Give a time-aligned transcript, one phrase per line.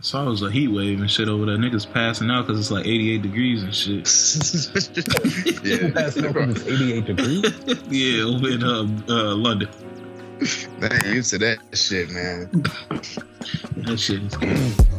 [0.00, 1.56] saw it was a heat wave and shit over there.
[1.56, 3.98] Niggas passing out because it's like 88 degrees and shit.
[5.64, 7.42] yeah, Passing up when it's 88 degrees.
[7.90, 9.68] yeah, over in uh, uh, London.
[10.78, 12.48] they ain't used to that shit, man.
[13.76, 14.90] That shit is good.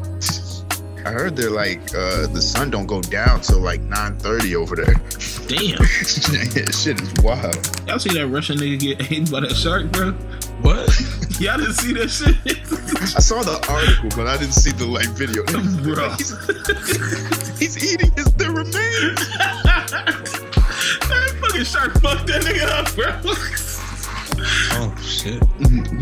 [1.04, 4.94] I heard they're like uh, the sun don't go down till like 9:30 over there.
[5.47, 5.83] Damn.
[6.72, 7.88] shit is wild.
[7.88, 10.13] Y'all see that Russian nigga get eaten by that shark, bro?
[11.42, 11.47] What?
[11.58, 12.35] Y'all didn't see that shit?
[13.15, 15.44] I saw the article, but I didn't see the like video.
[15.83, 16.12] Bro.
[17.62, 19.20] He's, he's eating his the remains.
[21.09, 23.12] that fucking shark fucked that nigga up, bro.
[24.73, 25.41] Oh shit!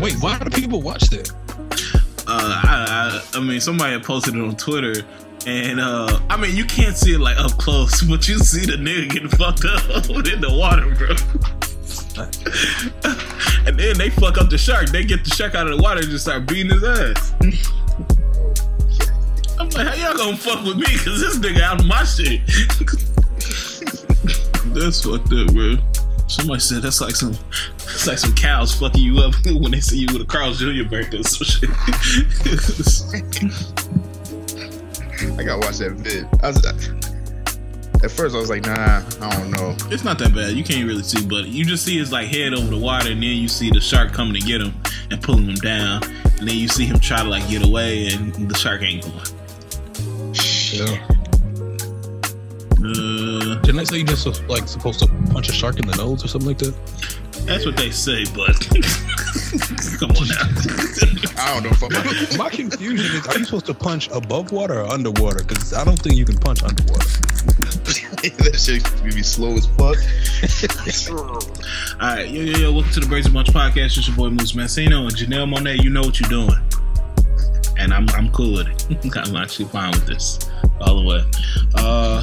[0.00, 1.30] Wait, why do people watch that?
[2.26, 4.94] uh, I, I, I mean, somebody posted it on Twitter,
[5.46, 8.76] and uh, I mean, you can't see it like up close, but you see the
[8.76, 11.16] nigga getting fucked up in the water, bro.
[13.70, 14.88] And then they fuck up the shark.
[14.88, 17.32] They get the shark out of the water and just start beating his ass.
[19.60, 20.86] I'm like, how y'all gonna fuck with me?
[20.98, 22.40] Cause this nigga out of my shit.
[24.74, 25.76] that's fucked up, bro.
[26.26, 27.38] Somebody said that's like some,
[27.84, 30.82] it's like some cows fucking you up when they see you with a Carl Jr.
[30.90, 31.70] birthday or some shit.
[35.38, 36.26] I gotta watch that vid.
[36.42, 36.60] I was,
[38.02, 39.76] at first, I was like, nah, I don't know.
[39.90, 40.52] it's not that bad.
[40.52, 43.22] You can't really see, but you just see his like head over the water, and
[43.22, 44.74] then you see the shark coming to get him
[45.10, 48.32] and pulling him down, and then you see him try to like get away, and
[48.48, 49.14] the shark ain't going.
[50.72, 51.06] Yeah.
[52.82, 56.24] Uh, Didn't I say you just like supposed to punch a shark in the nose
[56.24, 56.74] or something like that?
[57.44, 58.54] that's what they say, but
[59.98, 60.46] come on now.
[61.42, 62.38] I don't know if I'm.
[62.38, 65.42] My confusion is: Are you supposed to punch above water or underwater?
[65.42, 67.08] Because I don't think you can punch underwater.
[68.38, 69.96] that shit gonna be slow as fuck.
[72.00, 73.98] All right, yo, yo, yo, welcome to the Brazen Bunch podcast.
[73.98, 75.78] It's your boy Moose Mancino and Janelle Monet.
[75.82, 76.54] You know what you're doing,
[77.78, 79.16] and I'm I'm cool with it.
[79.16, 80.38] I'm actually fine with this
[80.80, 81.24] all the way.
[81.74, 82.22] Uh,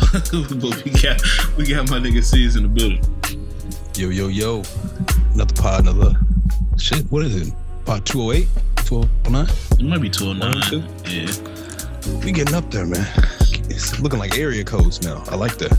[0.61, 1.21] but we got
[1.57, 3.03] we got my nigga C's in the building.
[3.95, 4.63] Yo, yo, yo!
[5.33, 6.13] Another pod, another
[6.77, 7.03] shit.
[7.11, 7.53] What is it?
[7.83, 8.47] Pod 208,
[8.85, 9.47] 209.
[9.79, 10.81] It might be 209.
[10.81, 12.25] One, Yeah.
[12.25, 13.05] We getting up there, man.
[13.69, 15.23] It's looking like area codes now.
[15.27, 15.77] I like that.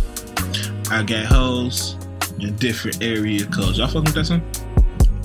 [0.90, 1.96] I got hoes
[2.40, 3.78] in different area codes.
[3.78, 4.40] Y'all fucking with that song?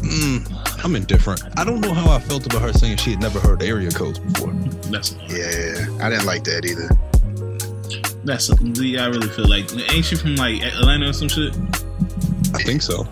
[0.01, 1.41] Mm, I'm indifferent.
[1.57, 4.19] I don't know how I felt about her saying she had never heard area codes
[4.19, 4.51] before.
[4.91, 6.89] That's Yeah, I didn't like that either.
[8.25, 8.49] that's
[8.81, 9.03] yeah.
[9.03, 11.55] I really feel like ain't she from like Atlanta or some shit?
[12.53, 13.07] I think so.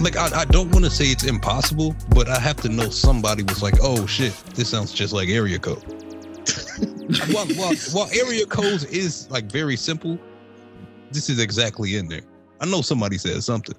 [0.00, 3.42] Like I, I don't want to say it's impossible, but I have to know somebody
[3.42, 6.03] was like, "Oh shit, this sounds just like area code."
[7.32, 10.18] While, while, while area codes is like very simple,
[11.10, 12.22] this is exactly in there.
[12.60, 13.74] I know somebody said something.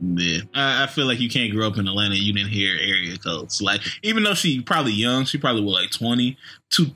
[0.00, 2.16] Yeah, I, I feel like you can't grow up in Atlanta.
[2.16, 3.62] You didn't hear area codes.
[3.62, 6.36] Like even though she probably young, she probably was like twenty,
[6.70, 6.90] two,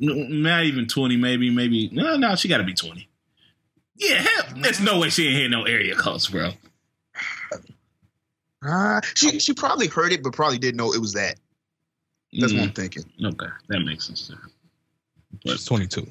[0.00, 1.88] not even twenty, maybe, maybe.
[1.92, 3.08] No, no, she got to be twenty.
[3.96, 6.52] Yeah, hell, there's no way she ain't hear no area codes, bro.
[8.66, 11.38] Uh, she she probably heard it, but probably didn't know it was that.
[12.32, 13.04] That's what I'm Mm, thinking.
[13.24, 14.28] okay, that makes sense.
[14.28, 14.36] Too.
[15.44, 16.06] It's 22.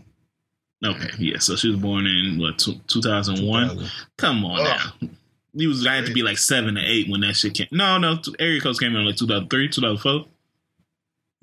[0.86, 1.38] Okay, yeah.
[1.40, 3.70] So she was born in what two thousand one.
[3.70, 3.92] 2000.
[4.18, 4.80] Come on Ugh.
[5.02, 5.10] now.
[5.54, 7.68] You was I had to be like seven or eight when that shit came.
[7.72, 10.26] No, no, area codes came in like 2003, 2004.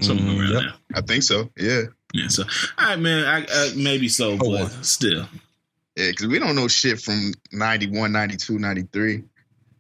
[0.01, 0.63] Something Mm, around yep.
[0.63, 0.75] there.
[0.95, 1.51] I think so.
[1.57, 1.83] Yeah,
[2.15, 2.45] Yeah, so
[2.79, 3.25] all right, man.
[3.25, 4.69] I, uh, maybe so, Oh, but well.
[4.83, 5.29] still.
[5.97, 9.25] yeah, because we don't know shit from 91, 92, 93.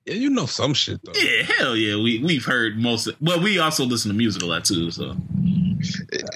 [0.06, 1.12] Yeah, you know some shit though.
[1.16, 1.96] Yeah, hell yeah.
[1.96, 3.08] We we've heard most.
[3.08, 4.90] Of, well, we also listen to music a lot too.
[4.92, 5.16] So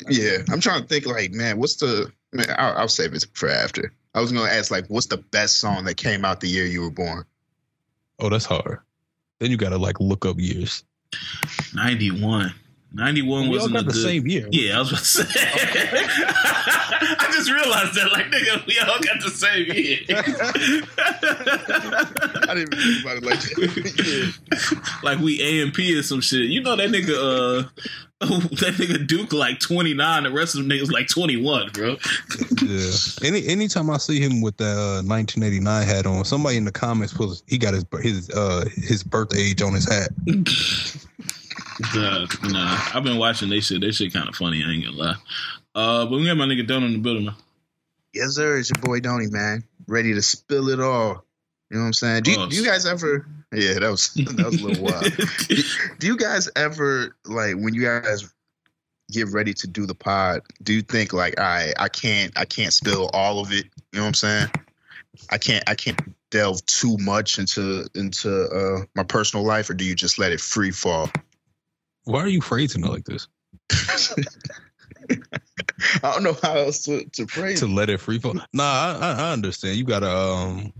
[0.09, 2.11] Yeah, I'm trying to think like, man, what's the?
[2.33, 3.93] Man, I'll, I'll save it for after.
[4.15, 6.83] I was gonna ask like, what's the best song that came out the year you
[6.83, 7.25] were born?
[8.19, 8.81] Oh, that's hard.
[9.39, 10.85] Then you gotta like look up years.
[11.73, 12.53] ninety one.
[12.93, 14.03] Ninety one we wasn't got a the good.
[14.03, 14.49] same year.
[14.51, 15.23] Yeah, I was about to say.
[17.23, 19.99] I just realized that, like, nigga, we all got the same year.
[22.49, 23.59] I didn't even think about it like that.
[24.75, 24.81] yeah.
[25.05, 26.51] like we AMP or some shit.
[26.51, 27.63] You know that nigga uh
[28.21, 31.97] that nigga Duke like 29, the rest of them niggas like 21, bro.
[32.63, 32.91] Yeah.
[33.23, 37.17] Any anytime I see him with the uh, 1989 hat on, somebody in the comments
[37.17, 40.11] was he got his his uh his birth age on his hat.
[41.95, 42.27] Nah,
[42.95, 45.17] I've been watching they said They shit kind of funny, I ain't gonna lie.
[45.75, 47.35] Uh, but we got my nigga Don in the building, man.
[48.13, 48.59] yes, sir.
[48.59, 49.65] It's your boy Donny, man.
[49.87, 51.25] Ready to spill it all.
[51.71, 52.23] You know what I'm saying?
[52.25, 53.27] Do you, do you guys ever?
[53.53, 55.05] Yeah, that was that was a little wild.
[55.49, 55.63] do,
[55.99, 58.29] do you guys ever like when you guys
[59.13, 60.43] get ready to do the pod?
[60.63, 63.67] Do you think like, all right, I can't, I can't spill all of it.
[63.93, 64.51] You know what I'm saying?
[65.31, 66.01] I can't, I can't
[66.31, 70.41] delve too much into into uh, my personal life, or do you just let it
[70.41, 71.09] free fall?
[72.05, 73.29] Why are you phrasing it like this?
[76.03, 78.35] I don't know how else to, to phrase to let it free fall.
[78.53, 79.77] Nah, I, I understand.
[79.77, 80.73] You gotta um,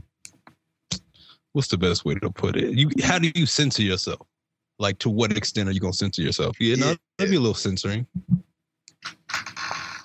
[1.53, 2.75] what's the best way to put it?
[2.75, 4.27] You how do you censor yourself?
[4.79, 6.57] Like to what extent are you gonna censor yourself?
[6.61, 8.07] Yeah, yeah, no, maybe a little censoring.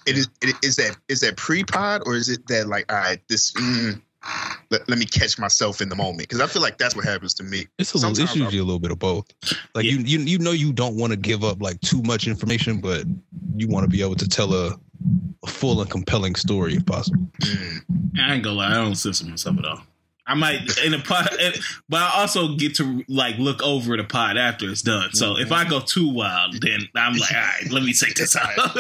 [0.06, 0.27] It is.
[0.41, 3.51] It, is that is that pre pod or is it that like all right this.
[3.53, 4.01] Mm,
[4.72, 7.33] let, let me catch myself in the moment because I feel like that's what happens
[7.36, 7.68] to me.
[7.77, 9.25] It's a little, it's usually a little bit of both.
[9.74, 9.92] Like yeah.
[9.92, 13.06] you, you, you know, you don't want to give up like too much information, but
[13.56, 14.75] you want to be able to tell a,
[15.44, 17.19] a full and compelling story if possible.
[17.42, 17.81] Mm.
[18.19, 19.81] I ain't gonna lie, I don't censor myself at all.
[20.27, 21.30] I might in a pod,
[21.88, 25.13] but I also get to like look over the pod after it's done.
[25.13, 28.36] So if I go too wild, then I'm like, all right, let me take this
[28.36, 28.75] out.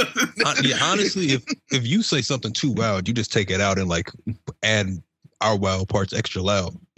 [0.63, 3.87] yeah, honestly, if if you say something too wild, you just take it out and
[3.87, 4.09] like
[4.63, 5.03] add
[5.41, 6.75] our wild parts extra loud.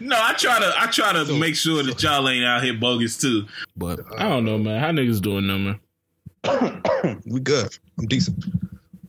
[0.00, 2.74] no, I try to I try to so, make sure that y'all ain't out here
[2.74, 3.46] bogus too.
[3.76, 4.80] But I don't know, man.
[4.80, 7.22] How niggas doing, no man?
[7.26, 7.76] we good.
[7.98, 8.44] I'm decent.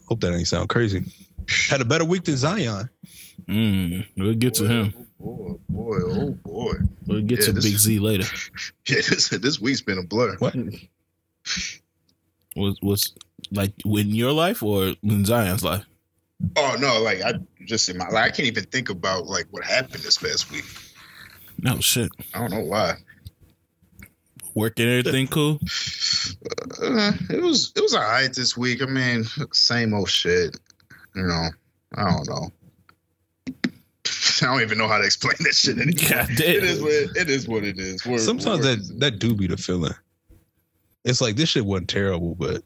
[0.08, 1.04] Hope that ain't sound crazy.
[1.70, 2.90] Had a better week than Zion.
[3.48, 4.94] Mm, we'll get boy, to him.
[5.24, 6.74] Oh boy, oh boy.
[7.06, 8.26] We'll get yeah, to this, Big Z later.
[8.88, 10.38] Yeah, this this week's been a blur.
[10.38, 10.56] What?
[12.56, 13.14] Was was
[13.52, 15.86] like in your life or in Zion's life?
[16.56, 17.34] Oh no, like I
[17.68, 20.66] just in my like I can't even think about like what happened this past week.
[21.60, 22.10] No shit.
[22.34, 22.96] I don't know why.
[24.56, 25.60] Working everything cool.
[26.82, 28.82] Uh, it was it was alright this week.
[28.82, 30.58] I mean, same old shit.
[31.16, 31.50] You know,
[31.96, 32.50] I don't know.
[34.42, 36.28] I don't even know how to explain that shit anymore.
[36.30, 38.06] it is what it, it is what it is.
[38.06, 39.94] Word, Sometimes word that that do be the feeling.
[41.04, 42.64] It's like this shit wasn't terrible, but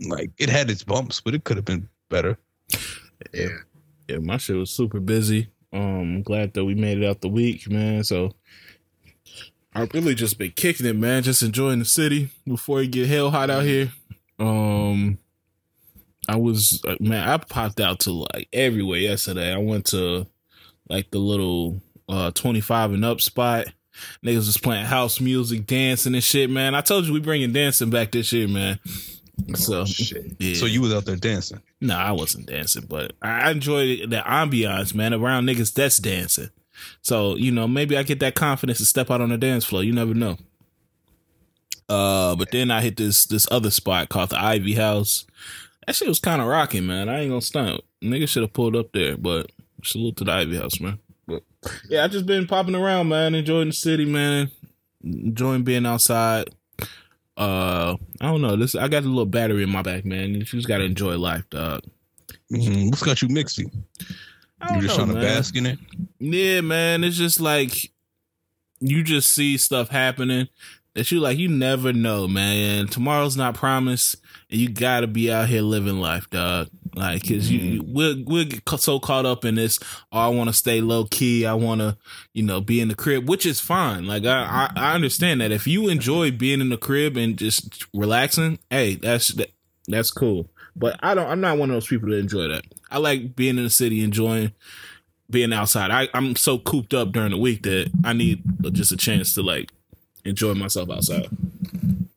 [0.00, 2.38] like it had its bumps, but it could have been better.
[3.32, 3.48] Yeah.
[4.08, 5.48] Yeah, my shit was super busy.
[5.72, 8.04] Um, I'm glad that we made it out the week, man.
[8.04, 8.32] So
[9.74, 11.22] I've really just been kicking it, man.
[11.22, 13.92] Just enjoying the city before it get hell hot out here.
[14.38, 15.18] Um,
[16.28, 19.52] I was man, I popped out to like everywhere yesterday.
[19.52, 20.26] I went to
[20.88, 23.66] like the little uh 25 and up spot.
[24.24, 26.74] Niggas was playing house music, dancing and shit, man.
[26.74, 28.78] I told you we bringing dancing back this year, man.
[29.50, 29.84] Oh, so,
[30.38, 30.54] yeah.
[30.54, 31.60] so you was out there dancing?
[31.80, 36.50] No, I wasn't dancing, but I enjoyed the ambiance, man, around niggas that's dancing.
[37.02, 39.82] So you know, maybe I get that confidence to step out on the dance floor.
[39.82, 40.36] You never know.
[41.88, 45.26] Uh, but then I hit this this other spot called the Ivy House.
[45.86, 47.08] That shit was kind of rocking, man.
[47.08, 47.82] I ain't gonna stunt.
[48.02, 49.50] Niggas should have pulled up there, but
[49.82, 50.98] salute to the Ivy House, man.
[51.26, 51.42] But
[51.88, 54.50] yeah, I just been popping around, man, enjoying the city, man,
[55.02, 56.48] enjoying being outside.
[57.36, 58.56] Uh, I don't know.
[58.56, 60.34] This I got a little battery in my back, man.
[60.34, 61.82] You just gotta enjoy life, dog.
[62.52, 62.90] Mm-hmm.
[62.90, 63.72] What's got you mixy?
[64.70, 65.78] You just know, trying to bask in it?
[66.18, 67.04] Yeah, man.
[67.04, 67.90] It's just like
[68.80, 70.48] you just see stuff happening
[70.94, 71.38] that you like.
[71.38, 72.86] You never know, man.
[72.86, 74.16] Tomorrow's not promised
[74.50, 76.68] and you gotta be out here living life, dog.
[76.94, 77.92] Like, cause you, mm-hmm.
[77.92, 79.78] we're, we're so caught up in this.
[80.12, 81.44] Oh, I want to stay low key.
[81.44, 81.96] I want to,
[82.32, 84.06] you know, be in the crib, which is fine.
[84.06, 87.86] Like, I, I, I understand that if you enjoy being in the crib and just
[87.92, 89.50] relaxing, hey, that's, that,
[89.88, 90.48] that's cool.
[90.76, 92.64] But I don't, I'm not one of those people that enjoy that.
[92.90, 94.52] I like being in the city, enjoying
[95.30, 95.90] being outside.
[95.90, 98.42] I, I'm so cooped up during the week that I need
[98.72, 99.72] just a chance to like
[100.24, 101.28] enjoy myself outside.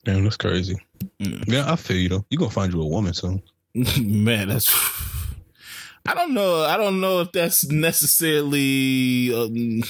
[0.04, 0.76] Damn, that's crazy.
[1.20, 1.44] Mm.
[1.48, 2.26] Yeah, I feel you though.
[2.30, 3.42] You gonna find you a woman soon.
[4.02, 4.74] Man, that's.
[6.06, 6.64] I don't know.
[6.64, 9.50] I don't know if that's necessarily uh,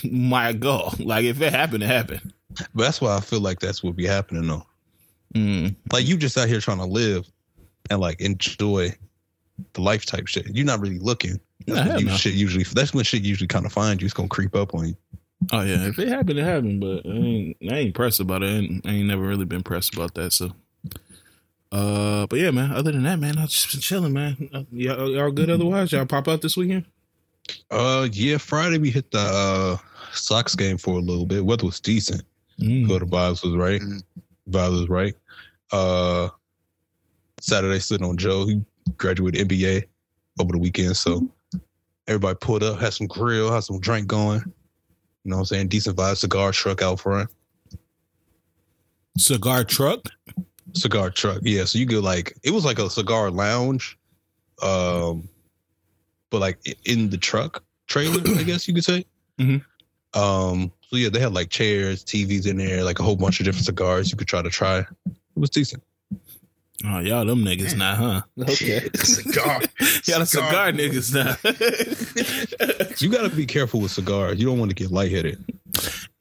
[0.10, 0.94] my goal.
[1.00, 2.34] Like, if it happened, it happened.
[2.74, 4.66] But that's why I feel like that's what be happening though.
[5.36, 5.76] Mm.
[5.92, 7.30] Like you just out here trying to live
[7.90, 8.94] and like enjoy
[9.74, 10.48] the life type shit.
[10.48, 11.40] You're not really looking.
[11.66, 12.64] That's nah, when shit usually.
[12.64, 14.06] That's when shit usually kind of find you.
[14.06, 14.98] It's gonna creep up on you.
[15.52, 16.82] Oh yeah, if it happened, it happened.
[16.82, 18.48] But I ain't, I ain't pressed about it.
[18.48, 20.34] I ain't, I ain't never really been pressed about that.
[20.34, 20.52] So,
[21.72, 22.72] uh, but yeah, man.
[22.72, 24.50] Other than that, man, I've just been chilling, man.
[24.54, 25.50] Uh, y'all, y'all good?
[25.50, 26.86] Otherwise, y'all pop out this weekend?
[27.72, 28.38] Uh, yeah.
[28.38, 29.78] Friday we hit the uh
[30.14, 31.46] Sox game for a little bit.
[31.46, 32.24] Weather was decent.
[32.60, 32.88] Mm.
[32.88, 33.82] So the vibes was right.
[33.82, 34.04] Mm.
[34.50, 35.16] Vibes was right.
[35.72, 36.30] Uh,
[37.40, 38.46] Saturday sitting on Joe.
[38.46, 38.62] He
[38.98, 39.86] graduated MBA
[40.40, 41.30] over the weekend, so
[42.08, 44.42] everybody pulled up, had some grill, had some drink going.
[45.24, 45.68] You know what I'm saying?
[45.68, 47.30] Decent vibe, cigar truck out front.
[49.18, 50.08] Cigar truck?
[50.74, 51.66] Cigar truck, yeah.
[51.66, 53.98] So you get like it was like a cigar lounge,
[54.62, 55.28] um,
[56.30, 59.06] but like in the truck trailer, I guess you could say.
[59.38, 60.20] Mm-hmm.
[60.20, 63.46] Um, so yeah, they had like chairs, TVs in there, like a whole bunch of
[63.46, 64.80] different cigars you could try to try.
[64.80, 64.88] It
[65.36, 65.84] was decent.
[66.86, 68.22] Oh, y'all them niggas now, huh?
[68.40, 68.88] Okay.
[68.96, 69.62] cigar.
[70.06, 71.36] y'all the cigar niggas now.
[73.00, 74.40] you got to be careful with cigars.
[74.40, 75.44] You don't want to get lightheaded.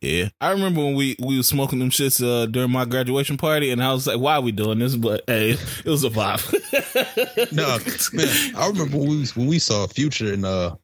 [0.00, 3.70] Yeah, I remember when we we were smoking them shits uh, during my graduation party,
[3.70, 7.52] and I was like, "Why are we doing this?" But hey, it was a vibe.
[7.52, 7.78] no,
[8.12, 10.76] man, I remember when we when we saw Future and uh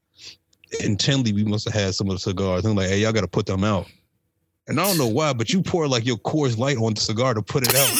[0.80, 2.64] in Tinley, we must have had some of the cigars.
[2.64, 3.86] I'm like, "Hey, y'all got to put them out."
[4.68, 7.34] And I don't know why, but you pour like your Coors Light on the cigar
[7.34, 7.90] to put it out.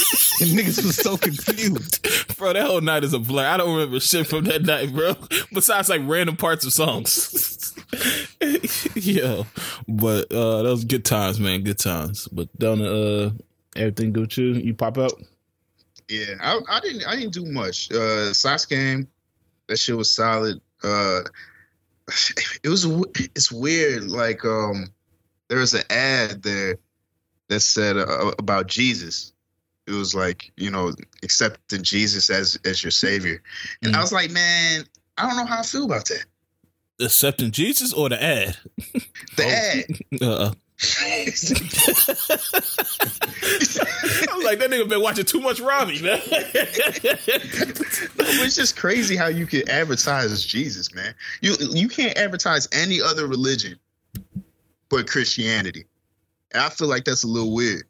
[0.40, 2.06] and niggas was so confused.
[2.38, 3.44] Bro, that whole night is a blur.
[3.44, 5.14] I don't remember shit from that night, bro.
[5.52, 7.74] Besides like random parts of songs.
[8.94, 9.42] yeah.
[9.86, 11.62] But uh that was good times, man.
[11.62, 12.26] Good times.
[12.28, 13.30] But don't uh
[13.76, 14.54] everything good with you?
[14.54, 15.12] You pop out?
[16.08, 17.92] Yeah, I, I didn't I didn't do much.
[17.92, 19.06] Uh Sox game,
[19.68, 20.60] that shit was solid.
[20.82, 21.20] Uh
[22.64, 22.86] it was
[23.36, 24.88] it's weird, like um
[25.52, 26.78] there was an ad there
[27.48, 29.34] that said uh, about Jesus.
[29.86, 33.42] It was like you know accepting Jesus as as your savior,
[33.82, 33.98] and mm.
[33.98, 34.86] I was like, man,
[35.18, 36.24] I don't know how I feel about that.
[37.02, 38.56] Accepting Jesus or the ad?
[39.36, 39.50] The oh.
[39.50, 40.22] ad.
[40.22, 40.52] Uh-uh.
[41.04, 41.24] I
[44.34, 46.18] was like, that nigga been watching too much Robbie, man.
[46.30, 46.42] no,
[48.42, 51.14] it's just crazy how you can advertise as Jesus, man.
[51.42, 53.78] You you can't advertise any other religion
[54.92, 55.86] but Christianity.
[56.52, 57.84] And I feel like that's a little weird.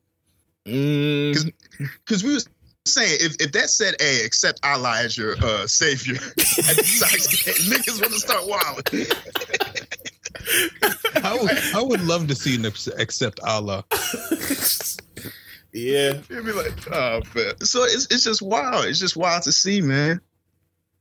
[0.64, 2.22] Because mm.
[2.22, 2.48] we was
[2.86, 7.26] saying if, if that said, "Hey, accept Allah as your uh, savior," at the Sox
[7.44, 9.06] game, niggas want to start wilding.
[11.24, 13.84] I would, I would love to see them accept Allah.
[15.72, 17.58] yeah, it'd be like, oh man.
[17.60, 18.84] So it's it's just wild.
[18.84, 20.20] It's just wild to see, man.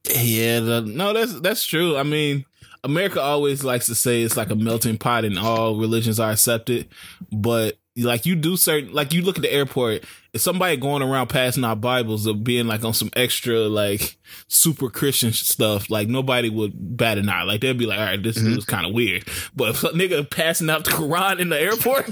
[0.10, 1.96] Yeah, the, no, that's that's true.
[1.96, 2.46] I mean,
[2.84, 6.88] America always likes to say it's like a melting pot and all religions are accepted,
[7.32, 10.04] but like you do certain like you look at the airport
[10.36, 15.34] somebody going around passing out bibles of being like on some extra like super christian
[15.34, 17.44] stuff like nobody would bat an eye.
[17.44, 18.58] Like they'd be like all right this mm-hmm.
[18.58, 19.28] is kind of weird.
[19.56, 22.06] But if a nigga passing out the quran in the airport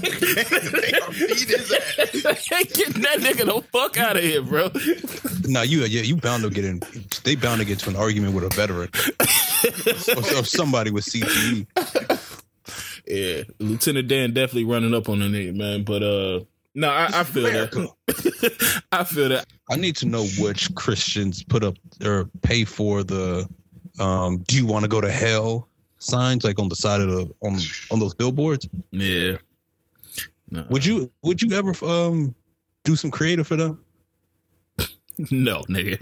[2.74, 4.70] getting that nigga the fuck out of here bro.
[5.50, 6.82] Nah you yeah you bound to get in
[7.24, 8.90] they bound to get to an argument with a veteran.
[10.16, 11.66] Or, or somebody with cte
[13.06, 15.82] yeah, Lieutenant Dan definitely running up on the nigga, man.
[15.82, 16.40] But uh,
[16.74, 18.84] no, I, I feel that.
[18.92, 19.46] I feel that.
[19.70, 23.48] I need to know which Christians put up or pay for the
[23.98, 25.68] um, "Do you want to go to hell?"
[26.00, 27.58] signs, like on the side of the on
[27.90, 28.68] on those billboards.
[28.90, 29.36] Yeah.
[30.50, 30.66] No.
[30.70, 32.34] Would you Would you ever um
[32.84, 33.84] do some creative for them?
[35.30, 36.00] No, nigga.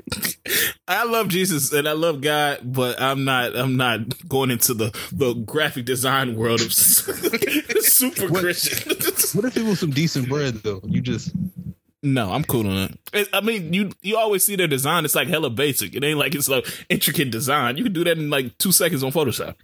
[0.86, 3.56] I love Jesus and I love God, but I'm not.
[3.56, 8.90] I'm not going into the the graphic design world of super what, Christian.
[9.34, 10.80] what if it was some decent bread though?
[10.84, 11.32] You just
[12.02, 13.28] no, I'm cool on it.
[13.32, 15.04] I mean, you you always see their design.
[15.04, 15.94] It's like hella basic.
[15.94, 17.76] It ain't like it's like intricate design.
[17.76, 19.56] You can do that in like two seconds on Photoshop.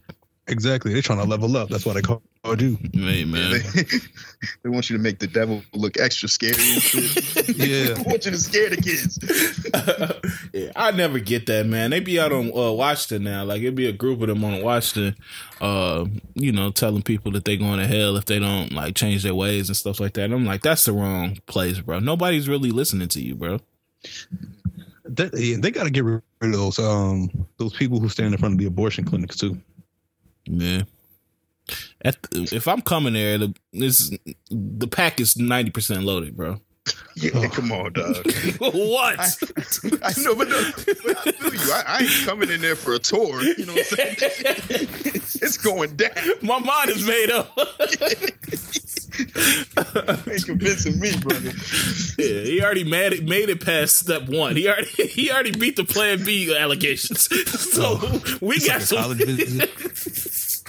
[0.46, 0.92] Exactly.
[0.92, 1.70] They're trying to level up.
[1.70, 2.22] That's why they call
[2.58, 2.76] you.
[2.92, 3.52] Hey, man.
[3.52, 3.58] They,
[4.62, 7.48] they, want you to make the devil look extra scary and shit.
[7.56, 7.94] yeah.
[7.94, 9.18] they want you to scare the kids.
[10.52, 11.90] yeah, I never get that, man.
[11.90, 13.44] They be out on uh, Washington now.
[13.44, 15.16] Like, it'd be a group of them on Washington,
[15.62, 19.22] uh, you know, telling people that they're going to hell if they don't, like, change
[19.22, 20.24] their ways and stuff like that.
[20.24, 22.00] And I'm like, that's the wrong place, bro.
[22.00, 23.60] Nobody's really listening to you, bro.
[25.16, 28.54] Yeah, they got to get rid of those um those people who stand in front
[28.54, 29.58] of the abortion clinics too.
[30.46, 30.82] Yeah.
[32.02, 34.16] At the, if I'm coming there, the this
[34.50, 36.60] the pack is ninety percent loaded, bro.
[37.16, 37.48] Yeah, oh.
[37.48, 38.16] come on, dog.
[38.58, 39.18] what?
[39.18, 39.28] I,
[40.02, 40.70] I, know, but, no,
[41.04, 41.72] but I feel you.
[41.72, 43.42] I, I, ain't coming in there for a tour.
[43.42, 44.16] You know what I'm saying?
[45.40, 46.10] it's going down.
[46.42, 47.56] My mind is made up.
[50.28, 51.52] ain't convincing me, brother.
[52.18, 54.56] Yeah, he already made it, made it past step one.
[54.56, 57.28] He already he already beat the Plan B allegations.
[57.48, 59.16] So oh, we got some.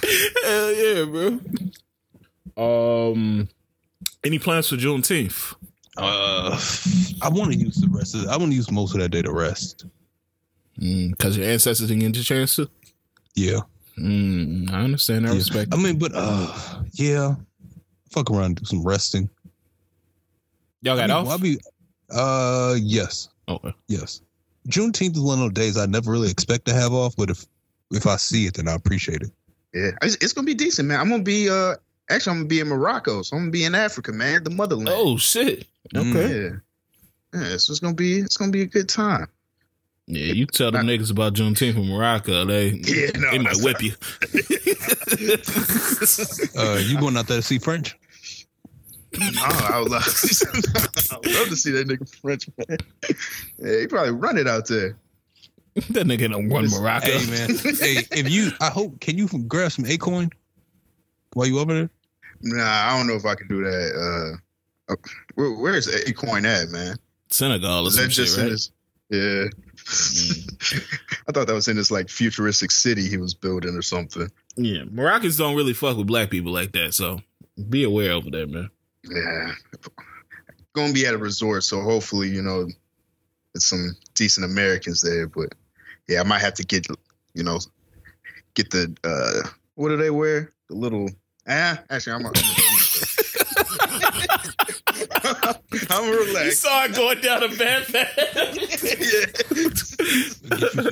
[0.03, 1.39] Hell yeah, bro.
[3.11, 3.49] Um,
[4.23, 5.55] any plans for Juneteenth?
[5.97, 6.59] Uh,
[7.21, 8.27] I want to use the rest of.
[8.27, 9.85] I want to use most of that day to rest.
[10.75, 12.69] Because mm, your ancestors didn't get a chance to.
[13.35, 13.59] Yeah.
[13.97, 15.25] Mm, I understand.
[15.25, 15.37] I yeah.
[15.37, 15.73] respect.
[15.73, 17.35] I mean, but uh, yeah,
[18.11, 19.29] fuck around, and do some resting.
[20.81, 21.31] Y'all got I mean, off?
[21.31, 21.57] I'll be.
[22.11, 23.29] Uh, yes.
[23.47, 23.73] Okay.
[23.87, 24.21] Yes.
[24.67, 27.45] Juneteenth is one of those days I never really expect to have off, but if
[27.91, 29.31] if I see it, then I appreciate it.
[29.75, 31.01] Yeah, it's, it's, gonna be decent, man.
[31.01, 31.75] I'm gonna be uh
[32.09, 34.87] actually I'm gonna be in Morocco, so I'm gonna be in Africa, man, the motherland.
[34.89, 35.67] Oh shit.
[35.93, 36.43] Okay.
[36.43, 36.49] Yeah.
[37.33, 39.27] Yeah, so it's gonna be it's gonna be a good time.
[40.07, 43.83] Yeah, you tell them niggas about Juneteenth in Morocco, they yeah, no, they might whip
[43.83, 43.91] you.
[46.57, 47.97] uh, you going out there to see French?
[49.19, 50.03] No, I would love,
[51.11, 52.77] I would love to see that nigga French man.
[53.57, 54.95] Yeah, he probably run it out there.
[55.89, 57.07] that nigga don't run Morocco.
[57.07, 60.31] Hey man, hey, if you, I hope, can you grab some Akon
[61.33, 61.89] while you over there?
[62.41, 64.39] Nah, I don't know if I can do that.
[64.89, 64.95] Uh, uh
[65.33, 66.95] where, where's Akon at, man?
[67.29, 68.51] Senegal or some shit, right?
[68.51, 68.71] His,
[69.09, 69.17] yeah.
[69.75, 71.23] Mm.
[71.27, 74.31] I thought that was in this like futuristic city he was building or something.
[74.55, 77.19] Yeah, Moroccans don't really fuck with black people like that, so
[77.69, 78.69] be aware over there, man.
[79.03, 79.51] Yeah,
[80.71, 82.69] gonna be at a resort, so hopefully you know
[83.53, 85.27] it's some decent Americans there.
[85.27, 85.53] But
[86.07, 86.87] yeah, I might have to get
[87.33, 87.59] you know
[88.53, 90.53] get the uh what do they wear?
[90.69, 91.09] The little
[91.47, 92.25] ah actually I'm.
[95.89, 96.45] I'm relaxed.
[96.45, 98.17] You saw it going down a bad path.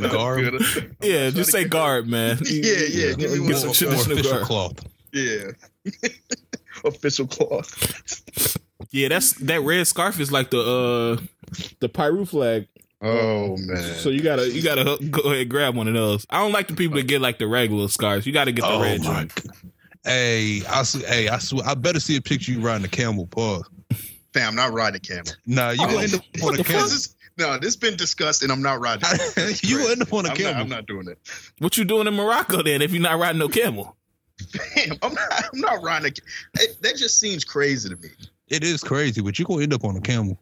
[0.01, 0.07] Yeah.
[0.09, 0.61] Garb.
[1.01, 2.37] Yeah, just say garb, man.
[2.45, 3.13] Yeah, yeah.
[3.13, 4.43] Give me get some traditional garb.
[4.43, 4.85] cloth.
[5.13, 5.51] Yeah.
[6.83, 8.57] official cloth.
[8.91, 11.21] Yeah, that's that red scarf is like the uh
[11.79, 12.67] the Peru flag.
[13.03, 13.95] Oh man!
[13.95, 16.25] So you gotta you gotta go ahead and grab one of those.
[16.29, 18.25] I don't like the people that get like the regular scarves.
[18.25, 19.29] You got to get the oh red one.
[20.05, 21.03] Hey, I see.
[21.03, 23.27] Hey, I swear, I better see a picture you riding a camel.
[23.27, 23.69] Pause.
[24.33, 25.33] Fam, I'm not riding a camel.
[25.45, 26.83] Nah, you oh, gonna end up on a camel.
[26.83, 29.03] This, no, this been discussed, and I'm not riding.
[29.63, 30.53] you gonna end up on a I'm camel.
[30.53, 31.19] Not, I'm not doing it.
[31.59, 32.81] What you doing in Morocco then?
[32.81, 33.97] If you're not riding no camel?
[34.49, 35.45] Fam, I'm not.
[35.53, 36.61] I'm not riding a.
[36.61, 38.09] It, that just seems crazy to me.
[38.47, 40.39] It is crazy, but you are gonna end up on a camel.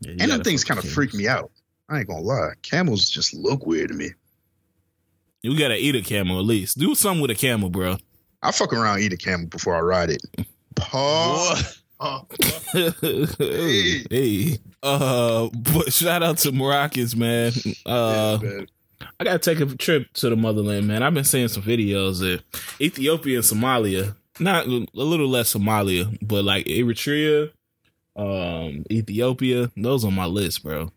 [0.00, 1.50] Yeah, and them things kind of freak me out.
[1.88, 2.52] I ain't gonna lie.
[2.62, 4.10] Camels just look weird to me.
[5.42, 6.78] You gotta eat a camel at least.
[6.78, 7.96] Do something with a camel, bro.
[8.42, 10.22] I fuck around eat a camel before I ride it.
[10.74, 11.82] Pause.
[12.00, 12.20] Uh,
[12.72, 14.04] hey.
[14.10, 14.58] hey.
[14.82, 17.52] Uh, but shout out to Moroccans, man.
[17.86, 18.66] Uh, yeah, man.
[19.20, 21.02] I gotta take a trip to the motherland, man.
[21.02, 22.42] I've been seeing some videos of
[22.80, 24.14] Ethiopia and Somalia.
[24.40, 27.50] Not a little less Somalia, but like Eritrea,
[28.18, 29.70] um, Ethiopia.
[29.76, 30.90] Those on my list, bro.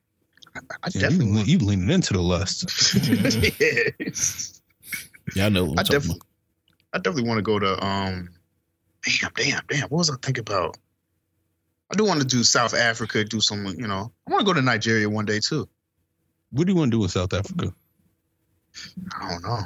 [0.55, 2.93] I, I yeah, definitely you, you leaning into the lust.
[5.35, 5.73] yeah, I know.
[5.77, 6.21] I definitely,
[6.91, 7.85] I definitely want to go to.
[7.85, 8.29] Um,
[9.03, 9.89] damn, damn, damn.
[9.89, 10.77] What was I thinking about?
[11.91, 14.53] I do want to do South Africa, do some, you know, I want to go
[14.53, 15.67] to Nigeria one day too.
[16.51, 17.73] What do you want to do in South Africa?
[19.19, 19.59] I don't know.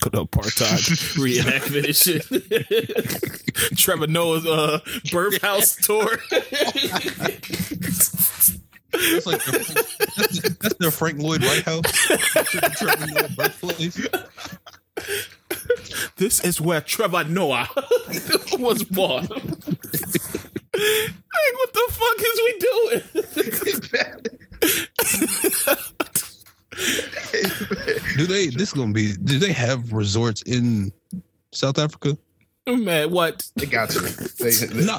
[0.00, 2.26] Go to apartheid reenactment and shit.
[3.78, 4.80] Trevor Noah's uh,
[5.12, 6.18] birth house tour.
[8.90, 9.60] That's like their,
[10.60, 11.84] that's, their Frank Lloyd Wright house.
[12.76, 14.08] Trevor Noah birthplace.
[16.16, 17.68] This is where Trevor Noah
[18.58, 19.26] was born.
[20.76, 23.02] Hey, what the fuck is we doing?
[28.16, 28.46] Do they?
[28.48, 29.12] This is gonna be.
[29.16, 30.92] Do they have resorts in
[31.52, 32.16] South Africa?
[32.66, 33.46] Man, what?
[33.56, 34.00] They got to.
[34.00, 34.98] They, they, no,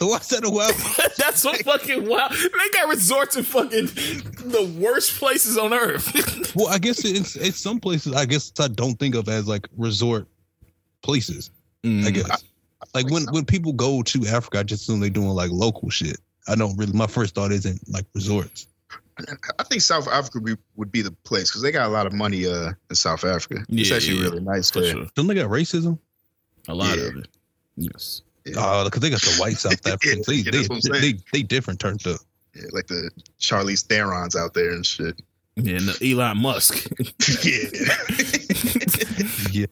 [0.00, 0.70] what's that a well?
[1.16, 2.32] That's so fucking wild.
[2.32, 6.52] They got resorts in fucking the worst places on earth.
[6.54, 8.14] well, I guess it's it's some places.
[8.14, 10.28] I guess I don't think of as like resort
[11.02, 11.50] places.
[11.82, 12.06] Mm.
[12.06, 12.44] I guess
[12.92, 16.18] like when when people go to Africa, I just assume they're doing like local shit.
[16.48, 16.92] I don't really.
[16.92, 18.66] My first thought isn't like resorts.
[19.58, 22.12] I think South Africa be, would be the place because they got a lot of
[22.12, 23.64] money uh, in South Africa.
[23.68, 24.84] Yeah, it's actually yeah, really nice there.
[24.84, 25.06] Sure.
[25.14, 25.98] Don't they got racism?
[26.68, 27.04] A lot yeah.
[27.04, 27.28] of it.
[27.76, 28.22] Yes.
[28.56, 30.26] Oh, because they got the white South Africans.
[30.26, 30.62] they, they,
[31.00, 32.20] they, they, different turned up.
[32.54, 35.20] Yeah, like the Charlize Therons out there and shit.
[35.56, 36.88] Yeah, and the Elon Musk.
[37.44, 37.68] yeah.
[39.52, 39.66] yeah.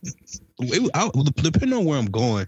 [0.61, 1.11] It, I,
[1.43, 2.47] depending on where I'm going,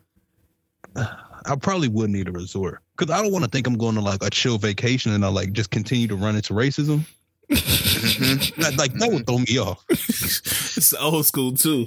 [1.46, 4.00] I probably would need a resort because I don't want to think I'm going to
[4.00, 7.06] like a chill vacation and I like just continue to run into racism.
[7.50, 8.60] Mm-hmm.
[8.60, 9.84] that, like that would throw me off.
[9.90, 11.86] it's old school too.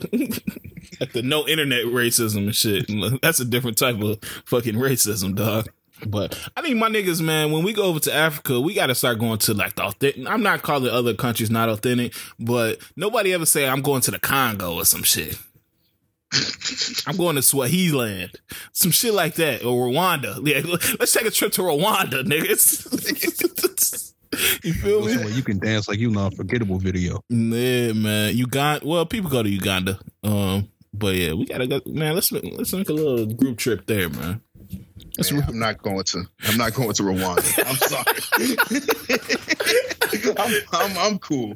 [1.00, 2.86] like the no internet racism and shit.
[3.22, 5.70] That's a different type of fucking racism, dog.
[6.06, 8.96] But I think my niggas, man, when we go over to Africa, we got to
[8.96, 10.28] start going to like the authentic.
[10.28, 14.20] I'm not calling other countries not authentic, but nobody ever say I'm going to the
[14.20, 15.38] Congo or some shit.
[17.08, 18.32] I'm going to Swaziland,
[18.72, 20.46] some shit like that, or Rwanda.
[20.46, 20.62] Yeah,
[21.00, 24.13] let's take a trip to Rwanda, niggas.
[24.63, 25.32] you feel me?
[25.32, 27.24] you can dance like you know unforgettable video.
[27.30, 28.36] Yeah, man.
[28.36, 28.86] Uganda.
[28.86, 30.00] Well, people go to Uganda.
[30.24, 32.15] Um, but yeah, we gotta go, man.
[32.15, 34.41] Let's let's make a little group trip there, man.
[35.32, 36.24] Man, I'm not going to.
[36.48, 37.63] I'm not going to Rwanda.
[37.67, 38.04] I'm sorry.
[40.38, 41.54] I'm, I'm, I'm cool.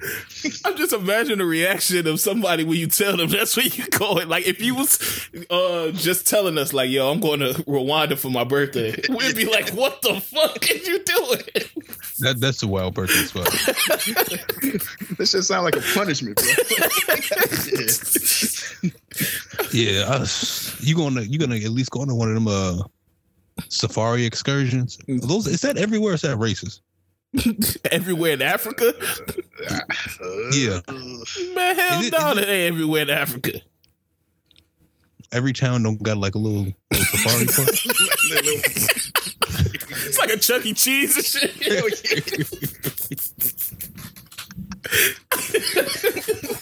[0.65, 4.28] I'm just imagining the reaction of somebody when you tell them that's where you going.
[4.28, 8.30] Like if you was uh just telling us like, yo, I'm going to Rwanda for
[8.30, 11.43] my birthday, we'd be like, what the fuck are you doing?
[12.20, 13.52] That that's a wild birthday spot.
[15.17, 16.46] this just sound like a punishment, bro.
[19.72, 20.26] yeah, yeah uh,
[20.80, 22.82] you gonna you gonna at least go on one of them uh
[23.70, 24.98] safari excursions.
[25.08, 26.13] Those is that everywhere?
[26.13, 26.82] Is that racist?
[27.92, 28.94] everywhere in Africa?
[30.54, 30.80] yeah.
[30.90, 33.60] Man, hell no, it ain't everywhere in Africa.
[35.32, 37.70] every town don't got like a little, little safari park.
[40.06, 40.74] it's like a Chuck E.
[40.74, 42.48] Cheese and shit.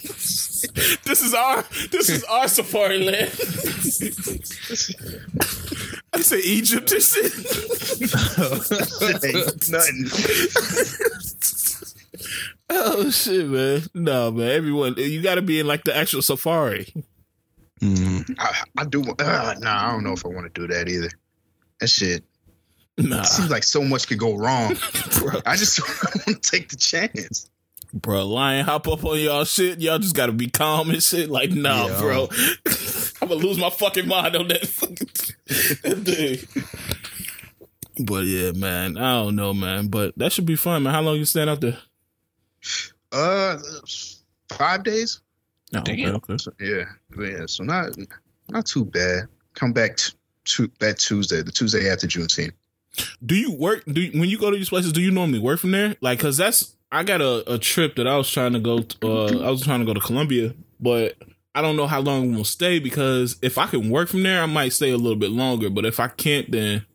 [1.05, 3.31] this is our this is our safari land.
[6.11, 7.23] I say Egypt and shit.
[9.71, 10.09] nothing.
[12.69, 13.83] oh shit, man!
[13.93, 14.51] No, man.
[14.51, 16.93] Everyone, you got to be in like the actual safari.
[17.79, 18.35] Mm.
[18.37, 19.01] I, I, do.
[19.17, 21.11] Uh, nah, I don't know if I want to do that either.
[21.79, 22.25] That shit.
[22.97, 23.21] Nah.
[23.21, 24.75] It seems like so much could go wrong.
[25.19, 25.39] Bro.
[25.45, 27.49] I just want to take the chance.
[27.95, 29.79] Bro, lion hop up on y'all shit.
[29.79, 31.29] Y'all just gotta be calm and shit.
[31.29, 31.99] Like, nah, yeah.
[31.99, 32.29] bro.
[33.21, 36.45] I'm gonna lose my fucking mind on that fucking dude.
[38.05, 38.97] But yeah, man.
[38.97, 39.87] I don't know, man.
[39.87, 40.93] But that should be fun, man.
[40.93, 41.77] How long you staying out there?
[43.13, 43.59] Uh
[44.51, 45.21] five days.
[45.73, 45.93] Oh, Damn.
[45.95, 46.37] Okay, okay.
[46.37, 46.83] So, yeah.
[47.17, 47.45] Yeah.
[47.45, 47.95] So not
[48.49, 49.29] not too bad.
[49.53, 49.97] Come back
[50.43, 52.51] to that Tuesday, the Tuesday after Juneteenth.
[53.25, 53.85] Do you work?
[53.85, 54.91] Do you, when you go to these places?
[54.91, 55.95] Do you normally work from there?
[56.01, 58.79] Like, cause that's I got a, a trip that I was trying to go.
[58.79, 61.17] To, uh, I was trying to go to Colombia, but
[61.53, 64.45] I don't know how long we'll stay because if I can work from there, I
[64.45, 65.69] might stay a little bit longer.
[65.69, 66.85] But if I can't, then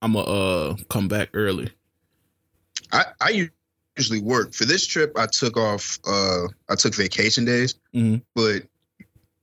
[0.00, 1.70] I'm gonna uh, come back early.
[2.92, 3.50] I I
[3.96, 5.18] usually work for this trip.
[5.18, 5.98] I took off.
[6.06, 8.18] Uh, I took vacation days, mm-hmm.
[8.36, 8.62] but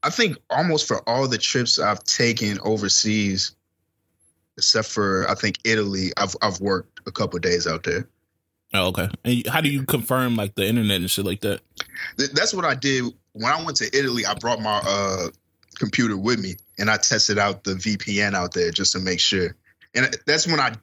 [0.01, 3.53] I think almost for all the trips I've taken overseas,
[4.57, 8.07] except for I think Italy, I've I've worked a couple days out there.
[8.73, 9.09] Oh, okay.
[9.23, 11.61] And how do you confirm like the internet and shit like that?
[12.17, 13.03] That's what I did
[13.33, 14.25] when I went to Italy.
[14.25, 15.27] I brought my uh,
[15.77, 19.55] computer with me and I tested out the VPN out there just to make sure.
[19.95, 20.73] And that's when I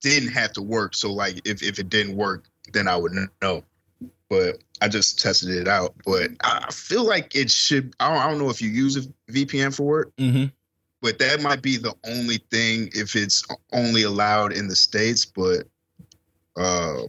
[0.00, 0.94] didn't have to work.
[0.94, 3.62] So like if if it didn't work, then I would know.
[4.28, 5.94] But I just tested it out.
[6.04, 7.94] But I feel like it should.
[8.00, 10.16] I don't, I don't know if you use a VPN for work.
[10.16, 10.46] Mm-hmm
[11.02, 15.64] but that might be the only thing if it's only allowed in the states but
[16.56, 17.02] uh,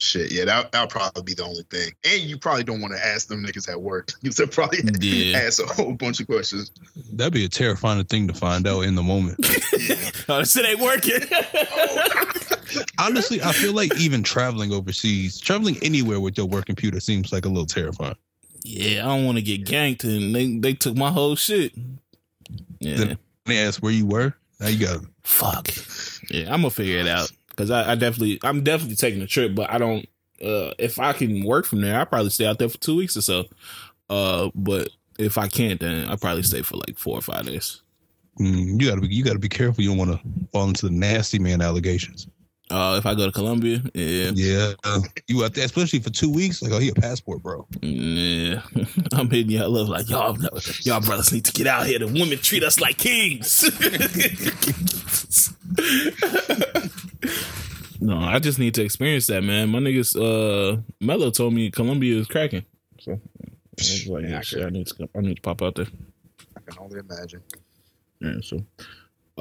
[0.00, 1.92] Shit, yeah, that that'll probably be the only thing.
[2.04, 5.38] And you probably don't want to ask them niggas at work because they'll probably yeah.
[5.38, 6.70] ask a whole bunch of questions.
[7.12, 9.38] That'd be a terrifying thing to find out in the moment.
[9.76, 9.96] yeah.
[10.28, 11.20] oh, this shit ain't working.
[13.00, 17.44] Honestly, I feel like even traveling overseas, traveling anywhere with your work computer seems like
[17.44, 18.16] a little terrifying.
[18.62, 21.72] Yeah, I don't want to get ganked and they, they took my whole shit.
[22.78, 22.96] Yeah.
[22.96, 24.34] Then they asked where you were.
[24.60, 25.68] Now you got fuck.
[26.30, 29.56] Yeah, I'm gonna figure it out because I, I, definitely I'm definitely taking a trip,
[29.56, 30.08] but I don't.
[30.40, 33.16] Uh, if I can work from there, I probably stay out there for two weeks
[33.16, 33.46] or so.
[34.08, 37.82] Uh, but if I can't, then I probably stay for like four or five days.
[38.38, 39.82] Mm, you gotta be you gotta be careful.
[39.82, 40.20] You don't want to
[40.52, 42.28] fall into the nasty man allegations.
[42.70, 46.30] Uh, if I go to Colombia, yeah, yeah, uh, you out there, especially for two
[46.30, 46.60] weeks.
[46.60, 47.66] Like, oh, he a passport, bro.
[47.80, 48.60] Yeah,
[49.14, 50.36] I'm hitting y'all love like y'all,
[50.82, 51.98] y'all brothers need to get out here.
[51.98, 53.62] The women treat us like kings.
[58.00, 59.70] no, I just need to experience that, man.
[59.70, 62.66] My niggas, uh, Mello told me Colombia is cracking,
[63.00, 63.16] so I
[63.78, 65.86] was like, yeah, shit, I need to, I need to pop out there.
[66.54, 67.42] I can only imagine.
[68.20, 68.58] Yeah, so,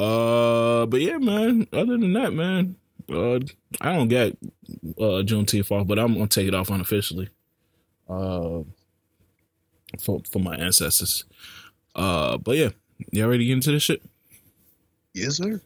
[0.01, 1.67] uh, but yeah, man.
[1.73, 2.77] Other than that, man
[3.11, 3.39] uh,
[3.81, 4.37] I don't get
[4.97, 7.29] uh, Juneteenth off, but I'm gonna take it off unofficially.
[8.09, 8.63] Uh,
[9.99, 11.25] for for my ancestors.
[11.95, 12.69] Uh, but yeah,
[13.11, 14.01] y'all ready to get into this shit?
[15.13, 15.61] Yes, sir.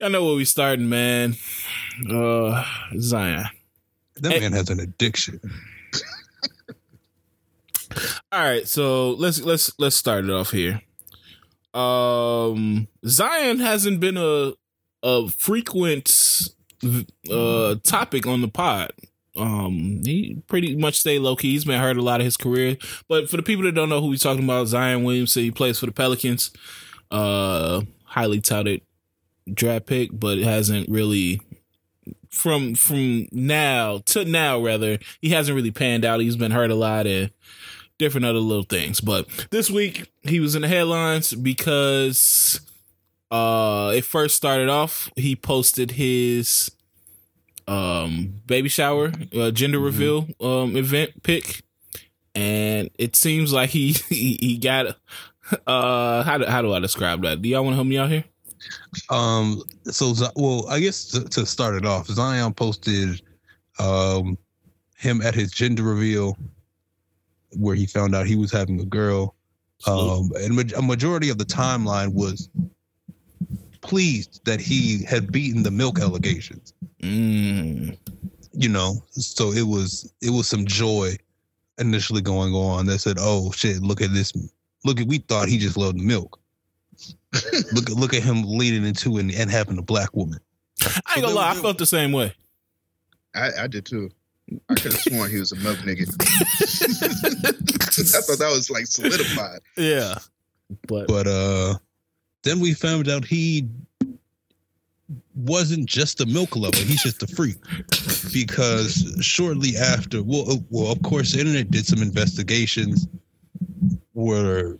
[0.00, 1.34] I know where we starting, man.
[2.08, 2.64] Uh,
[2.98, 3.46] Zion.
[4.16, 4.40] That hey.
[4.40, 5.40] man has an addiction.
[8.30, 10.82] All right, so let's let's let's start it off here.
[11.74, 14.52] Um, Zion hasn't been a
[15.02, 16.10] a frequent
[17.30, 18.92] uh topic on the pod.
[19.36, 21.52] Um, he pretty much stay low key.
[21.52, 22.76] He's been hurt a lot of his career.
[23.08, 25.78] But for the people that don't know who he's talking about, Zion Williamson, he plays
[25.78, 26.50] for the Pelicans.
[27.10, 28.82] Uh, highly touted
[29.52, 31.40] draft pick, but it hasn't really
[32.30, 36.20] from from now to now rather he hasn't really panned out.
[36.20, 37.30] He's been hurt a lot and
[37.98, 39.00] different other little things.
[39.00, 42.60] But this week he was in the headlines because
[43.30, 46.70] uh it first started off he posted his
[47.68, 49.84] um baby shower uh, gender mm-hmm.
[49.84, 51.62] reveal um event pic.
[52.34, 54.96] And it seems like he he, he got
[55.66, 57.42] uh how do, how do i describe that?
[57.42, 58.24] Do y'all want to help me out here?
[59.10, 63.22] Um so well i guess to, to start it off zion posted
[63.78, 64.36] um
[64.96, 66.36] him at his gender reveal
[67.52, 69.34] where he found out he was having a girl.
[69.86, 72.48] Um and a majority of the timeline was
[73.80, 76.72] pleased that he had beaten the milk allegations.
[77.02, 77.96] Mm.
[78.52, 81.16] You know, so it was it was some joy
[81.78, 84.32] initially going on that said, "Oh shit, look at this
[84.84, 86.40] look at we thought he just loved milk.
[87.72, 90.40] look look at him leading into and, and having a black woman.
[90.82, 92.32] I ain't gonna lie, I felt the same way.
[93.34, 94.10] I, I did too.
[94.68, 96.08] I could have sworn he was a milk nigga.
[97.98, 99.60] I thought that was like solidified.
[99.76, 100.18] Yeah.
[100.86, 101.74] But but uh
[102.42, 103.68] then we found out he
[105.34, 107.56] wasn't just a milk lover, he's just a freak.
[108.32, 113.08] Because shortly after, well, uh, well, of course, the internet did some investigations
[114.14, 114.78] were,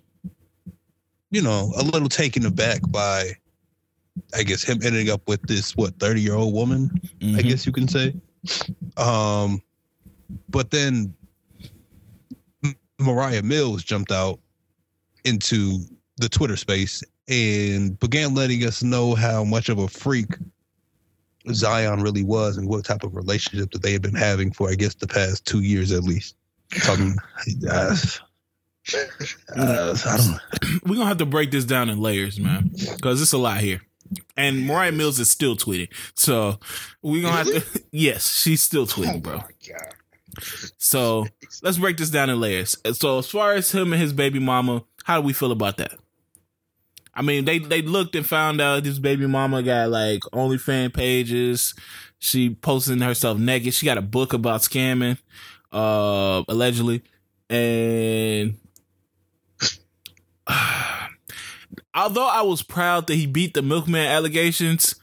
[1.31, 3.33] you know, a little taken aback by,
[4.35, 6.91] I guess, him ending up with this what thirty year old woman.
[7.21, 7.37] Mm-hmm.
[7.37, 8.15] I guess you can say.
[8.97, 9.63] Um,
[10.49, 11.15] but then
[12.99, 14.41] Moriah Mills jumped out
[15.25, 15.79] into
[16.17, 20.35] the Twitter space and began letting us know how much of a freak
[21.53, 24.75] Zion really was and what type of relationship that they had been having for, I
[24.75, 26.37] guess, the past two years at least.
[26.83, 27.17] Talking,
[27.69, 27.97] uh,
[29.57, 30.83] uh, I don't.
[30.87, 33.81] We're gonna have to break this down in layers, man, because it's a lot here.
[34.37, 36.59] And Moriah Mills is still tweeting, so
[37.03, 37.55] we're gonna really?
[37.61, 37.83] have to.
[37.91, 39.41] Yes, she's still tweeting, oh bro.
[40.79, 41.27] So
[41.63, 42.77] let's break this down in layers.
[42.93, 45.93] So as far as him and his baby mama, how do we feel about that?
[47.19, 51.75] I mean, they they looked and found out this baby mama got like OnlyFans pages.
[52.21, 53.75] She posting herself naked.
[53.75, 55.19] She got a book about scamming,
[55.73, 57.03] uh, allegedly,
[57.51, 58.57] and
[61.93, 64.95] although I was proud that he beat the milkman allegations,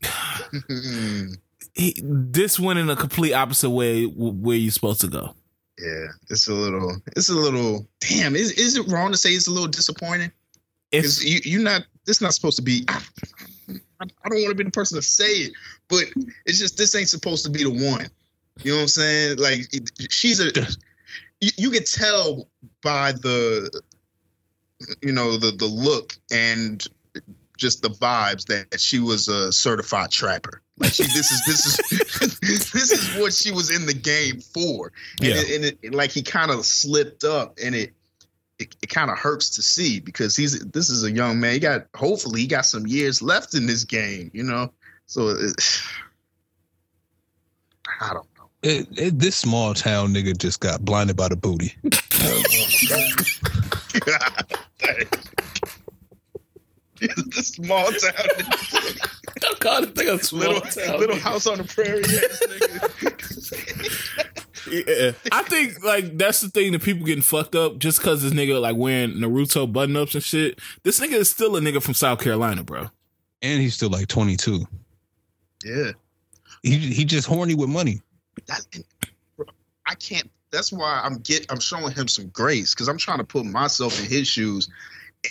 [1.74, 5.34] he, this went in a complete opposite way where you're supposed to go.
[5.76, 7.88] Yeah, it's a little, it's a little.
[7.98, 10.30] Damn, is is it wrong to say it's a little disappointing?
[10.92, 12.84] If you, you're not, this not supposed to be.
[12.88, 13.00] I,
[14.00, 15.52] I don't want to be the person to say it,
[15.88, 16.04] but
[16.44, 18.08] it's just this ain't supposed to be the one.
[18.62, 19.38] You know what I'm saying?
[19.38, 19.60] Like
[20.10, 20.52] she's a.
[21.40, 22.48] You, you could tell
[22.82, 23.80] by the,
[25.02, 26.86] you know, the the look and
[27.56, 30.60] just the vibes that she was a certified trapper.
[30.78, 32.40] Like she, this is this is
[32.72, 34.92] this is what she was in the game for.
[35.20, 35.34] And, yeah.
[35.36, 37.92] it, and it, like he kind of slipped up, and it
[38.62, 41.52] it, it kind of hurts to see because he's this is a young man.
[41.54, 44.72] He got hopefully he got some years left in this game, you know.
[45.06, 45.82] So it,
[48.00, 48.48] I don't know.
[48.62, 51.74] It, it, this small town nigga just got blinded by the booty.
[57.02, 58.12] the small town.
[59.44, 61.00] I call it a small little, town.
[61.00, 62.04] Little house on the prairie.
[64.70, 68.32] yeah, I think like that's the thing that people getting fucked up just because this
[68.32, 70.58] nigga like wearing Naruto button ups and shit.
[70.82, 72.90] This nigga is still a nigga from South Carolina, bro.
[73.40, 74.66] And he's still like twenty two.
[75.64, 75.92] Yeah,
[76.62, 78.00] he he just horny with money.
[78.46, 78.66] That,
[79.86, 80.30] I can't.
[80.50, 81.50] That's why I'm get.
[81.50, 84.68] I'm showing him some grace because I'm trying to put myself in his shoes,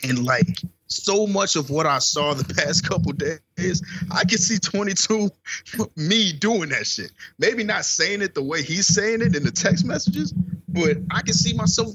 [0.04, 4.58] and like so much of what I saw the past couple days, I can see
[4.58, 5.30] 22
[5.96, 7.12] me doing that shit.
[7.40, 10.34] Maybe not saying it the way he's saying it in the text messages,
[10.68, 11.90] but I can see myself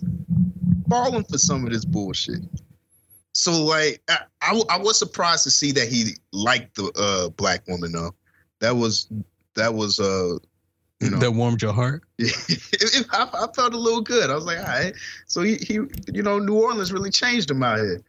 [0.89, 2.41] falling for some of this bullshit.
[3.33, 7.67] So like, I, I, I was surprised to see that he liked the uh, black
[7.69, 8.15] woman though.
[8.61, 9.09] That was
[9.55, 10.39] that was uh
[11.01, 12.06] you know, that warmed your heart.
[12.22, 14.31] I, I, felt a little good.
[14.31, 14.94] I was like, all right.
[15.26, 15.74] So he, he,
[16.12, 18.02] you know, New Orleans really changed him out here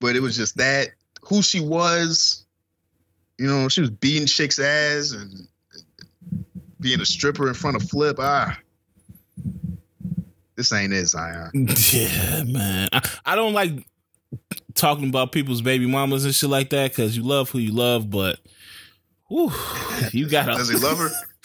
[0.00, 0.88] but it was just that
[1.22, 2.44] who she was.
[3.38, 5.46] You know, she was beating chicks' ass and
[6.80, 8.16] being a stripper in front of Flip.
[8.18, 8.58] Ah,
[10.56, 11.50] this ain't it, Zion.
[11.92, 12.88] Yeah, man.
[12.92, 13.86] I, I don't like
[14.74, 18.10] talking about people's baby mamas and shit like that because you love who you love,
[18.10, 18.38] but
[19.28, 19.52] whew,
[20.12, 20.54] you gotta.
[20.54, 21.10] Does he love her?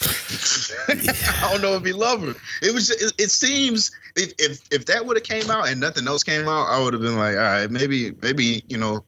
[0.88, 2.34] I don't know if he love her.
[2.62, 2.90] It was.
[2.90, 6.48] It, it seems if if if that would have came out and nothing else came
[6.48, 9.04] out, I would have been like, all right, maybe maybe you know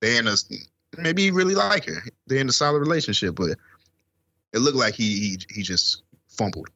[0.00, 0.34] they in a
[0.96, 2.02] maybe he really like her.
[2.26, 3.56] They're in a solid relationship, but
[4.52, 6.68] it looked like he he he just fumbled.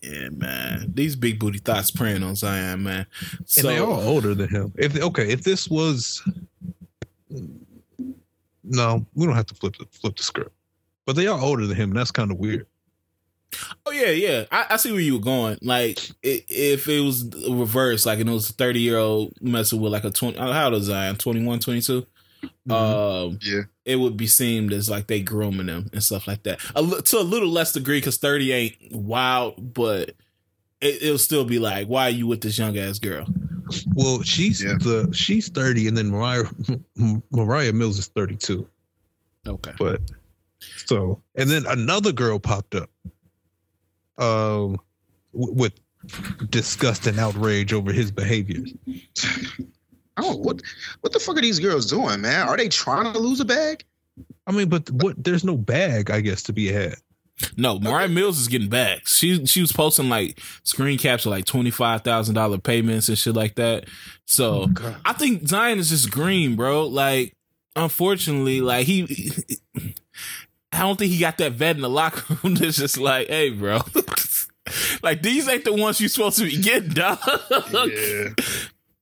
[0.00, 0.92] Yeah, man.
[0.94, 3.06] These big booty thoughts preying on Zion, man.
[3.46, 4.72] So and they are older than him.
[4.76, 6.22] If okay, if this was
[8.64, 10.52] no, we don't have to flip the flip the script.
[11.08, 12.66] But they are older than him, and that's kind of weird.
[13.86, 14.44] Oh yeah, yeah.
[14.52, 15.56] I, I, see where you were going.
[15.62, 19.90] Like if it was reverse, like and it was a thirty year old messing with
[19.90, 20.36] like a twenty.
[20.36, 21.16] How old is Zion?
[21.16, 22.02] 21, 22?
[22.42, 22.70] Mm-hmm.
[22.70, 26.60] Um, yeah, it would be seemed as like they grooming them and stuff like that.
[26.76, 30.10] A, to a little less degree because thirty ain't wild, but
[30.82, 33.26] it, will still be like, why are you with this young ass girl?
[33.94, 34.74] Well, she's yeah.
[34.78, 36.50] the she's thirty, and then Moriah
[37.30, 38.68] Moriah Mills is thirty two.
[39.46, 40.02] Okay, but
[40.86, 42.90] so and then another girl popped up
[44.18, 44.78] um,
[45.32, 45.72] with
[46.50, 48.72] disgust and outrage over his behaviors.
[50.20, 50.62] Oh, what
[51.00, 52.48] what the fuck are these girls doing, man?
[52.48, 53.84] Are they trying to lose a bag?
[54.46, 55.22] I mean, but what?
[55.22, 56.96] There's no bag, I guess, to be had.
[57.56, 58.14] No, Moriah okay.
[58.14, 59.16] Mills is getting bags.
[59.16, 63.16] She she was posting like screen caps of like twenty five thousand dollar payments and
[63.16, 63.84] shit like that.
[64.24, 66.88] So oh, I think Zion is just green, bro.
[66.88, 67.36] Like,
[67.76, 69.32] unfortunately, like he,
[70.78, 72.54] I don't think he got that vet in the locker room.
[72.56, 73.80] That's just like, hey, bro.
[75.02, 77.18] like these ain't the ones you're supposed to be getting, dog.
[77.90, 78.28] Yeah.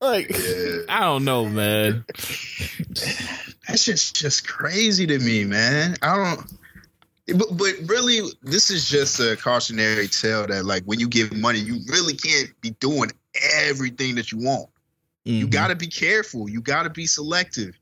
[0.00, 0.76] Like, yeah.
[0.88, 2.04] I don't know, man.
[3.68, 5.96] That's just just crazy to me, man.
[6.00, 7.38] I don't.
[7.38, 11.58] But, but really, this is just a cautionary tale that like when you give money,
[11.58, 13.10] you really can't be doing
[13.58, 14.70] everything that you want.
[15.26, 15.40] Mm-hmm.
[15.40, 16.48] You got to be careful.
[16.48, 17.76] You got to be selective.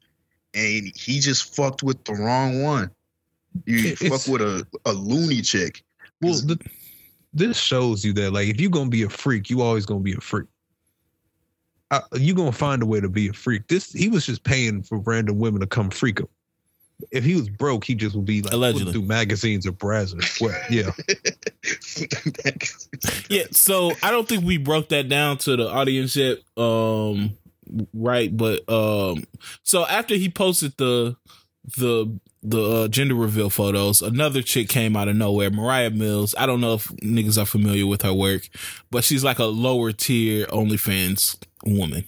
[0.55, 2.91] And he just fucked with the wrong one.
[3.67, 5.83] You it's, fuck with a, a loony chick.
[6.21, 6.59] Well, the,
[7.33, 10.15] this shows you that like if you're gonna be a freak, you always gonna be
[10.15, 10.47] a freak.
[11.91, 13.69] Uh, you gonna find a way to be a freak.
[13.69, 16.29] This he was just paying for random women to come freak him
[17.11, 20.41] if he was broke, he just would be like allegedly through magazines or Brazzers.
[20.41, 20.91] Well, yeah,
[23.29, 23.47] yeah.
[23.51, 26.39] So I don't think we broke that down to the audience yet.
[26.57, 27.37] Um,
[27.93, 29.25] right, but um,
[29.63, 31.17] so after he posted the
[31.77, 36.35] the the uh, gender reveal photos, another chick came out of nowhere, Moriah Mills.
[36.37, 38.49] I don't know if niggas are familiar with her work,
[38.91, 42.05] but she's like a lower tier OnlyFans woman.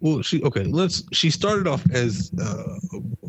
[0.00, 0.64] Well, she okay.
[0.64, 1.02] Let's.
[1.12, 2.78] She started off as uh,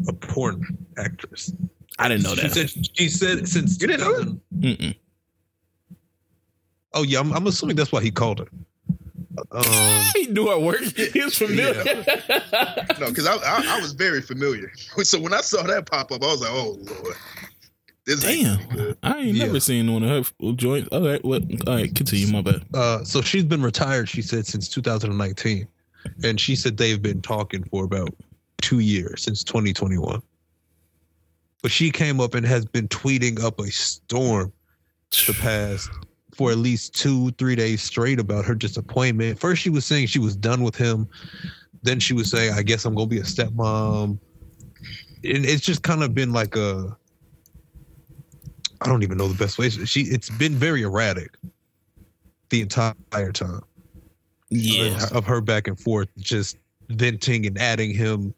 [0.07, 0.61] a porn
[0.97, 1.51] actress.
[1.97, 2.53] I didn't know she that.
[2.53, 4.93] Said, she said since you didn't know.
[6.93, 8.47] Oh yeah, I'm, I'm, assuming that's why he called her.
[9.51, 9.63] Um,
[10.15, 10.81] he knew her work.
[10.81, 11.83] He was familiar.
[11.83, 12.85] Yeah.
[12.99, 14.71] no, because I, I, I was very familiar.
[15.03, 17.15] So when I saw that pop up, I was like, oh lord.
[18.05, 19.45] This Damn, I ain't yeah.
[19.45, 20.87] never seen one of her joints.
[20.93, 21.43] All right, what?
[21.67, 22.27] All right, continue.
[22.31, 22.63] My bad.
[22.73, 24.07] Uh, so she's been retired.
[24.07, 25.67] She said since 2019
[26.23, 28.13] and she said they've been talking for about
[28.61, 30.21] two years since 2021.
[31.61, 34.51] But she came up and has been tweeting up a storm
[35.25, 35.89] the past
[36.37, 39.39] for at least two, three days straight about her disappointment.
[39.39, 41.09] First, she was saying she was done with him.
[41.81, 44.19] Then she would say, I guess I'm going to be a stepmom.
[45.23, 46.95] And it's just kind of been like a,
[48.81, 49.69] I don't even know the best way.
[49.71, 51.35] She, it's been very erratic
[52.49, 53.61] the entire time
[54.49, 56.57] yeah, of her back and forth, just
[56.89, 58.33] venting and adding him.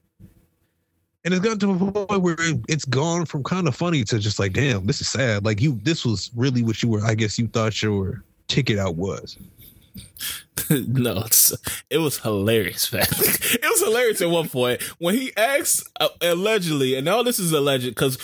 [1.26, 2.38] And it's gotten to a point where
[2.70, 5.44] it's gone from kind of funny to just like, damn, this is sad.
[5.44, 7.04] Like you, this was really what you were.
[7.04, 9.38] I guess you thought your ticket out was.
[10.70, 11.26] no,
[11.90, 13.02] it was hilarious, man.
[13.10, 17.52] it was hilarious at one point when he asked uh, allegedly, and all this is
[17.52, 18.18] alleged because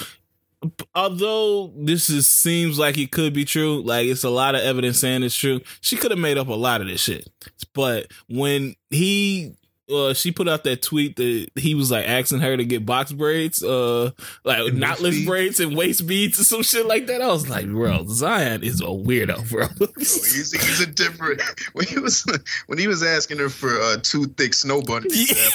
[0.93, 4.99] although this is seems like it could be true, like it's a lot of evidence
[4.99, 5.61] saying it's true.
[5.81, 7.27] She could have made up a lot of this shit.
[7.73, 9.55] But when he
[9.91, 13.11] uh, she put out that tweet that he was like asking her to get box
[13.11, 14.11] braids, uh,
[14.43, 17.21] like and knotless braids and waist beads or some shit like that.
[17.21, 19.67] I was like, bro, Zion is a weirdo, bro.
[19.97, 21.41] he's, he's, a different.
[21.73, 22.25] When he was
[22.67, 25.31] when he was asking her for uh, two thick snow bunnies.
[25.31, 25.49] Yeah.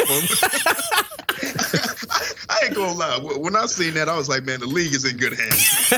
[2.50, 3.18] I ain't gonna lie.
[3.36, 5.92] When I seen that, I was like, man, the league is in good hands.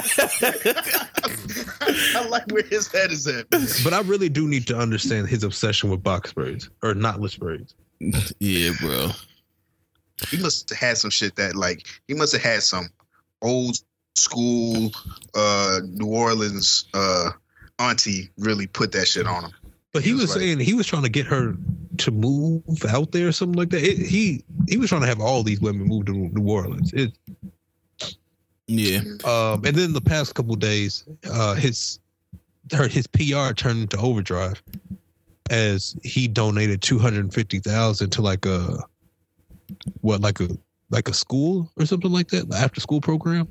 [2.17, 3.51] I like where his head is at.
[3.51, 7.75] But I really do need to understand his obsession with box braids or knotless braids.
[8.39, 9.11] Yeah, bro.
[10.31, 12.89] He must have had some shit that like he must have had some
[13.41, 13.77] old
[14.15, 14.91] school
[15.35, 17.31] uh New Orleans uh
[17.79, 19.53] auntie really put that shit on him.
[19.93, 21.55] But he, he was, was like, saying he was trying to get her
[21.99, 23.83] to move out there or something like that.
[23.83, 26.93] It, he he was trying to have all these women move to New Orleans.
[26.93, 27.13] It,
[28.67, 29.01] yeah.
[29.25, 31.99] Um, and then the past couple days, uh, his
[32.73, 34.63] her his PR turned into overdrive
[35.53, 38.79] as he donated two hundred fifty thousand to like a
[40.01, 40.49] what like a
[40.91, 43.49] like a school or something like that, after school program.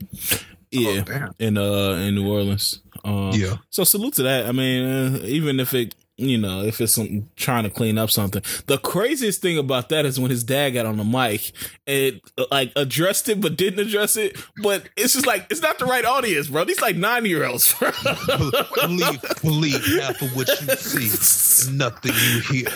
[0.71, 2.81] Yeah, oh, in uh in New Orleans.
[3.03, 3.57] Um, yeah.
[3.69, 4.47] So salute to that.
[4.47, 8.11] I mean, uh, even if it you know, if it's some, trying to clean up
[8.11, 8.43] something.
[8.67, 11.51] The craziest thing about that is when his dad got on the mic
[11.87, 12.21] and
[12.51, 14.37] like addressed it, but didn't address it.
[14.61, 16.63] But it's just like it's not the right audience, bro.
[16.63, 17.73] These like nine year olds.
[17.79, 22.69] believe, believe half of what you see, nothing you hear.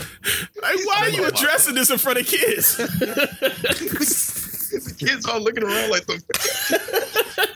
[0.62, 2.78] Like, why are you addressing this in front of kids?
[2.78, 7.55] the kids all looking around like the.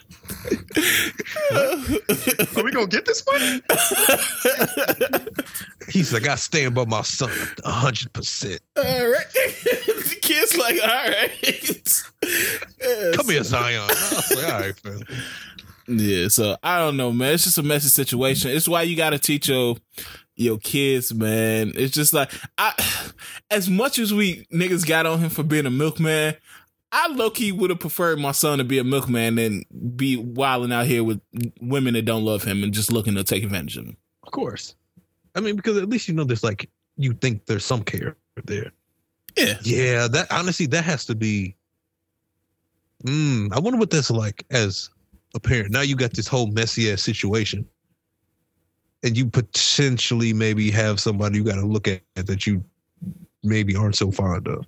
[1.51, 3.61] Are we gonna get this money?
[5.89, 7.31] He's like, I stand by my son
[7.63, 8.61] hundred percent.
[8.77, 9.25] All right.
[9.33, 11.31] the kid's like, all right.
[13.15, 13.87] Come here, Zion.
[13.87, 15.03] Like, all right, man.
[15.87, 17.33] Yeah, so I don't know, man.
[17.33, 18.51] It's just a messy situation.
[18.51, 19.77] It's why you gotta teach your
[20.35, 21.71] your kids, man.
[21.75, 22.73] It's just like I,
[23.51, 26.35] as much as we niggas got on him for being a milkman,
[26.91, 29.63] I low key would have preferred my son to be a milkman than
[29.95, 31.21] be wilding out here with
[31.61, 33.97] women that don't love him and just looking to take advantage of him.
[34.23, 34.75] Of course.
[35.35, 38.15] I mean, because at least you know there's like you think there's some care
[38.45, 38.71] there.
[39.37, 39.57] Yeah.
[39.61, 40.07] Yeah.
[40.07, 41.55] That honestly, that has to be.
[43.05, 43.47] Hmm.
[43.53, 44.89] I wonder what that's like as
[45.35, 45.71] a parent.
[45.71, 47.65] Now you got this whole messy ass situation,
[49.03, 52.63] and you potentially maybe have somebody you got to look at that you
[53.43, 54.65] maybe aren't so fond of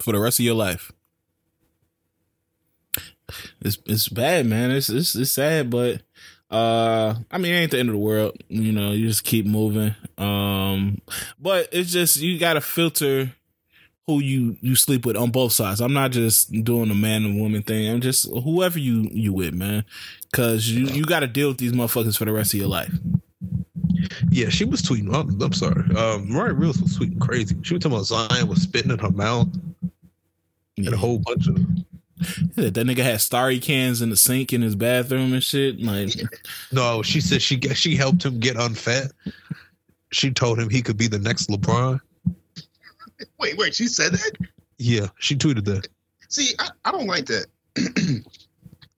[0.00, 0.92] for the rest of your life.
[3.60, 4.70] It's it's bad, man.
[4.70, 6.02] It's it's it's sad, but
[6.50, 8.36] uh I mean it ain't the end of the world.
[8.48, 9.94] You know, you just keep moving.
[10.18, 11.00] Um
[11.38, 13.32] but it's just you gotta filter
[14.06, 15.80] who you you sleep with on both sides.
[15.80, 17.88] I'm not just doing a man and woman thing.
[17.88, 19.84] I'm just whoever you you with, man.
[20.32, 22.92] Cause you you got to deal with these motherfuckers for the rest of your life.
[24.30, 25.14] Yeah, she was tweeting.
[25.14, 25.84] I'm, I'm sorry.
[25.94, 27.56] Um, Moriah Reels was tweeting crazy.
[27.62, 29.48] She was talking about Zion was spitting in her mouth,
[30.84, 30.92] yeah.
[30.92, 31.58] a whole bunch of.
[32.54, 35.80] Yeah, that nigga had starry cans in the sink in his bathroom and shit.
[35.80, 36.10] Like,
[36.72, 39.12] no, she said she she helped him get unfat.
[40.12, 42.00] She told him he could be the next LeBron.
[43.38, 44.32] Wait, wait, she said that?
[44.78, 45.88] Yeah, she tweeted that.
[46.28, 47.46] See, I, I don't like that.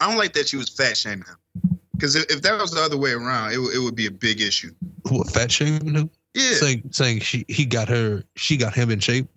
[0.01, 1.79] I don't like that she was fat shaming him.
[1.93, 4.41] Because if, if, that was the other way around, it, it would be a big
[4.41, 4.73] issue.
[5.09, 6.11] What fat shaming him?
[6.35, 9.29] Yeah, saying saying she he got her, she got him in shape.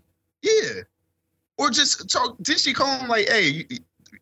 [0.42, 0.82] Yeah,
[1.58, 2.38] or just talk.
[2.42, 3.66] Did she call him like, "Hey,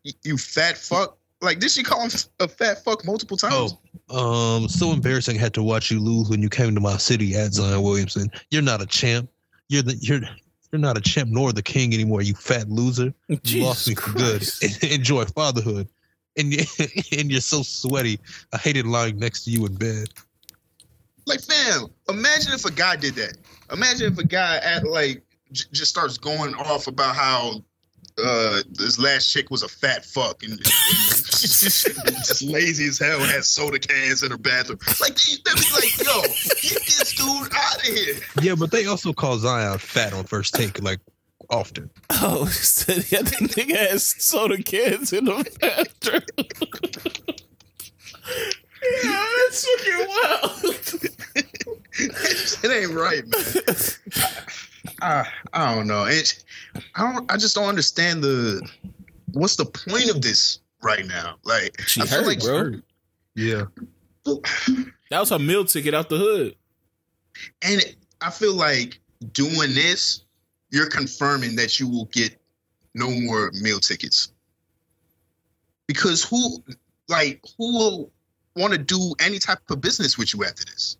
[0.02, 1.18] you, you fat fuck"?
[1.40, 2.10] Like, did she call him
[2.40, 3.76] a fat fuck multiple times?
[4.08, 5.36] Oh, um, so embarrassing.
[5.36, 8.30] Had to watch you lose when you came to my city at Zion Williamson.
[8.50, 9.28] You're not a champ.
[9.68, 10.20] You're the you're
[10.72, 12.22] you're not a champ nor the king anymore.
[12.22, 13.12] You fat loser.
[13.28, 14.48] You Jesus lost me for good.
[14.82, 15.88] Enjoy fatherhood
[16.36, 16.52] and
[17.12, 18.20] and you're so sweaty.
[18.52, 20.08] I hated lying next to you in bed.
[21.26, 23.38] Like, fam, imagine if a guy did that.
[23.72, 25.22] Imagine if a guy at like
[25.54, 27.62] j- just starts going off about how
[28.22, 33.30] uh this last chick was a fat fuck and, and just lazy as hell and
[33.30, 34.78] has soda cans in her bathroom.
[35.00, 38.14] Like they'd be like, yo, get this dude out of here.
[38.42, 40.80] Yeah, but they also call Zion fat on first take.
[40.82, 41.00] Like
[41.50, 41.90] often.
[42.10, 42.40] Oh,
[42.88, 46.22] yeah, the nigga has soda cans in the bathroom.
[49.02, 50.60] yeah, that's fucking wild.
[52.64, 53.44] it ain't right, man.
[55.00, 56.04] I, I don't know.
[56.04, 56.44] It,
[56.94, 57.30] I don't.
[57.32, 58.66] I just don't understand the.
[59.32, 61.36] What's the point of this right now?
[61.44, 62.74] Like, she I hurt, like bro.
[63.34, 63.64] Yeah.
[65.10, 66.54] That was her meal ticket out the hood.
[67.62, 67.82] And
[68.20, 69.00] I feel like
[69.32, 70.24] doing this
[70.74, 72.36] you're confirming that you will get
[72.94, 74.32] no more meal tickets.
[75.86, 76.62] Because who,
[77.08, 78.12] like, who will
[78.56, 80.96] want to do any type of business with you after this?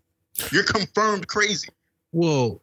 [0.52, 1.68] You're confirmed crazy.
[2.12, 2.62] Well,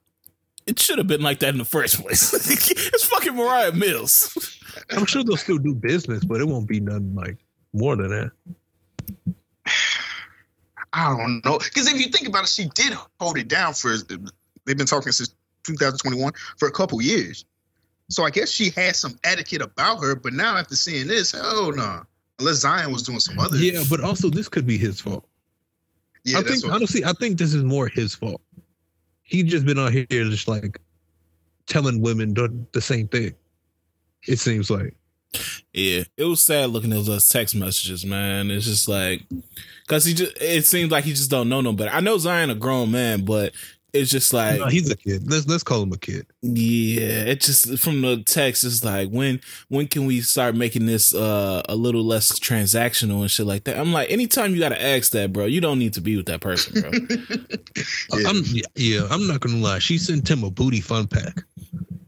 [0.71, 2.33] it should have been like that in the first place.
[2.49, 4.57] it's fucking Moriah Mills.
[4.91, 7.37] I'm sure they'll still do business, but it won't be nothing like
[7.73, 8.31] more than that.
[10.93, 11.57] I don't know.
[11.59, 13.95] Because if you think about it, she did hold it down for.
[14.65, 17.43] They've been talking since 2021 for a couple years.
[18.09, 21.73] So I guess she had some etiquette about her, but now after seeing this, oh
[21.75, 22.03] no.
[22.39, 23.57] Unless Zion was doing some other.
[23.57, 25.27] Yeah, but also this could be his fault.
[26.23, 28.41] Yeah, I think honestly, I think this is more his fault.
[29.31, 30.77] He just been on here just like
[31.65, 33.33] telling women the, same thing.
[34.27, 34.93] It seems like.
[35.71, 38.51] Yeah, it was sad looking at those text messages, man.
[38.51, 39.21] It's just like,
[39.87, 41.91] cause he just, it seems like he just don't know no better.
[41.91, 43.53] I know Zion a grown man, but
[43.93, 45.29] it's just like no, he's a kid.
[45.29, 46.25] Let's let's call him a kid.
[46.41, 51.13] Yeah, it's just from the text it's like when when can we start making this
[51.13, 53.77] uh a little less transactional and shit like that.
[53.77, 56.41] I'm like, anytime you gotta ask that, bro, you don't need to be with that
[56.41, 56.91] person, bro.
[58.19, 58.29] yeah.
[58.29, 58.43] I'm
[58.75, 59.79] yeah, I'm not gonna lie.
[59.79, 61.43] She sent him a booty fun pack.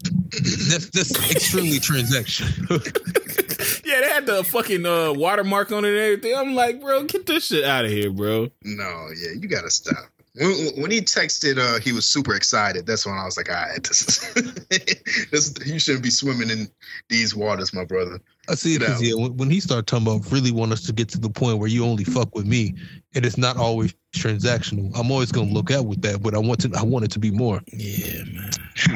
[0.34, 2.70] that's that's extremely transactional.
[3.86, 6.36] yeah, they had the fucking uh, watermark on it and everything.
[6.36, 8.50] I'm like, bro, get this shit out of here, bro.
[8.64, 10.10] No, yeah, you gotta stop.
[10.36, 12.88] When, when he texted, uh, he was super excited.
[12.88, 16.68] That's when I was like, all right, this is, this, you shouldn't be swimming in
[17.10, 18.20] these waters, my brother.
[18.50, 20.94] I see it because yeah, when, when he started talking about really want us to
[20.94, 22.76] get to the point where you only fuck with me,
[23.16, 24.92] and it's not always transactional.
[24.98, 26.72] I'm always gonna look out with that, but I want to.
[26.76, 27.62] I want it to be more.
[27.72, 28.52] Yeah, man.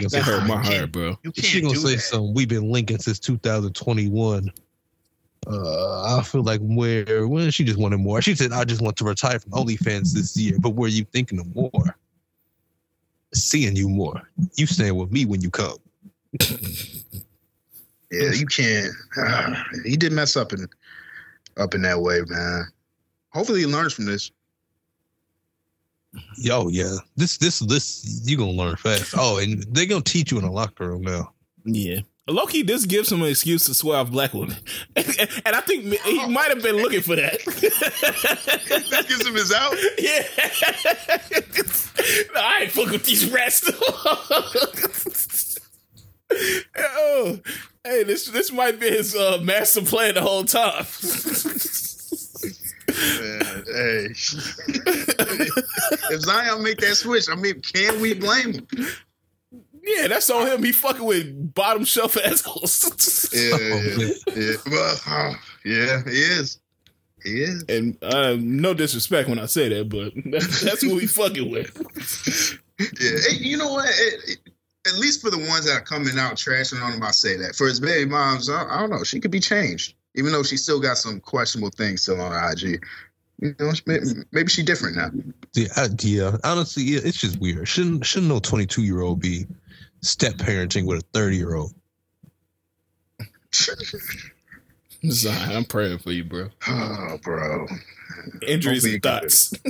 [0.09, 1.17] That hurt my heart, bro.
[1.35, 2.01] She gonna say that.
[2.01, 2.33] something.
[2.33, 4.51] We've been linking since 2021.
[5.49, 8.21] Uh, I feel like where when she just wanted more.
[8.21, 11.39] She said, "I just want to retire from OnlyFans this year." But were you thinking
[11.39, 11.95] of more?
[13.33, 14.21] Seeing you more.
[14.55, 15.77] You staying with me when you come.
[16.39, 18.91] yeah, you can't.
[19.17, 20.67] Uh, he did mess up in
[21.55, 22.65] up in that way, man.
[23.29, 24.31] Hopefully, he learns from this.
[26.37, 26.95] Yo, yeah.
[27.15, 29.13] This this this you gonna learn fast.
[29.17, 31.31] Oh, and they're gonna teach you in the locker room now.
[31.63, 31.99] Yeah.
[32.29, 34.57] Loki, this gives him an excuse to swear off black women,
[34.95, 35.07] and,
[35.45, 37.39] I think he might have been looking for that.
[38.91, 39.73] that gives him his out.
[39.97, 40.23] Yeah,
[42.33, 43.63] no, I ain't fucking with these rats.
[46.77, 47.39] oh,
[47.85, 50.85] hey, this this might be his uh, master plan the whole time.
[52.97, 54.07] Man, hey,
[56.11, 58.67] if Zion make that switch, I mean, can we blame him?
[59.97, 60.63] Yeah, that's on him.
[60.63, 63.29] He fucking with bottom shelf assholes.
[63.33, 64.55] yeah, yeah, yeah.
[64.69, 65.33] Well, uh,
[65.65, 66.59] yeah, he is.
[67.23, 67.63] He is.
[67.67, 70.13] And uh, no disrespect when I say that, but
[70.63, 72.59] that's who he fucking with.
[73.01, 73.89] Yeah, you know what?
[73.89, 74.37] It, it,
[74.87, 77.55] at least for the ones that are coming out trashing on him, I say that.
[77.55, 79.03] For his baby moms, I, I, don't know.
[79.03, 82.85] She could be changed, even though she still got some questionable things still on IG.
[83.39, 85.09] You know, maybe, maybe she different now.
[85.53, 86.37] Yeah, yeah.
[86.43, 87.67] Honestly, yeah, it's just weird.
[87.67, 89.45] Shouldn't shouldn't no twenty two year old be
[90.01, 91.73] step parenting with a 30 year old.
[95.09, 96.49] Zion, I'm praying for you, bro.
[96.67, 97.67] Oh, bro.
[98.47, 99.49] Injuries and thoughts.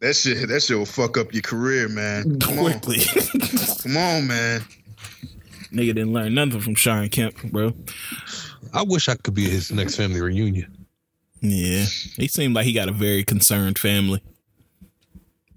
[0.00, 2.40] that shit, that shit will fuck up your career, man.
[2.40, 2.98] Come Quickly.
[2.98, 3.40] On.
[3.82, 4.62] Come on, man.
[5.72, 7.72] Nigga didn't learn nothing from Shawn Kemp, bro.
[8.72, 10.86] I wish I could be at his next family reunion.
[11.40, 11.84] Yeah,
[12.16, 14.22] he seemed like he got a very concerned family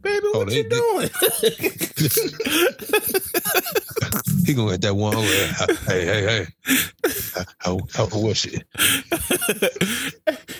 [0.01, 1.09] baby, oh, what you doing?
[4.45, 5.15] he gonna get that one.
[5.87, 6.47] Hey, hey, hey.
[7.59, 8.61] How, how was she?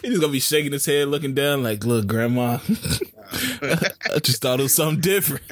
[0.01, 2.59] He's gonna be shaking his head, looking down, like, "Look, grandma,
[3.61, 5.43] I just thought it was something different."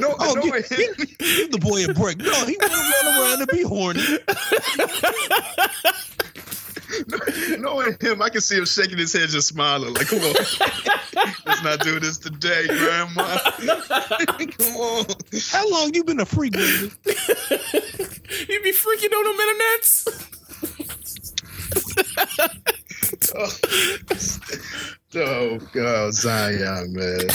[0.00, 2.18] no, oh, no, give, give, give the boy a break.
[2.18, 4.02] No, he wanna run around and be horny.
[7.58, 10.32] Knowing him, I can see him shaking his head, just smiling, like, "Come on,
[11.46, 15.06] let's not do this today, Grandma." Come on.
[15.50, 16.92] How long you been a freak, baby?
[18.48, 19.32] you be freaking on the
[19.74, 20.26] internets.
[25.14, 27.28] oh, oh God, Zion, man.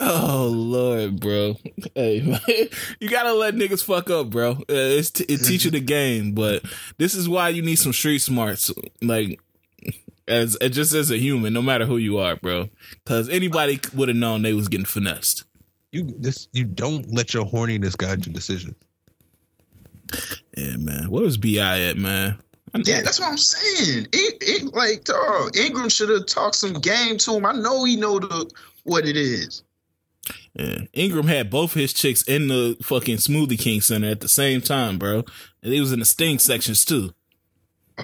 [0.00, 1.56] Oh Lord, bro.
[1.94, 2.18] Hey,
[3.00, 4.52] you gotta let niggas fuck up, bro.
[4.52, 6.62] Uh, it's t- it teach you the game, but
[6.98, 8.70] this is why you need some street smarts,
[9.02, 9.40] like
[10.28, 12.68] as just as a human, no matter who you are, bro.
[13.04, 15.44] Because anybody would have known they was getting finessed.
[15.90, 18.76] You this you don't let your horniness guide your decision.
[20.56, 21.10] Yeah, man.
[21.10, 22.38] What was Bi at, man?
[22.84, 24.06] Yeah, that's what I'm saying.
[24.12, 27.46] It, it, like, dog, Ingram should have talked some game to him.
[27.46, 28.50] I know he know the
[28.84, 29.62] what it is.
[30.58, 30.78] Yeah.
[30.92, 34.98] Ingram had both his chicks in the fucking Smoothie King Center at the same time,
[34.98, 35.24] bro.
[35.62, 37.12] And he was in the Sting sections too.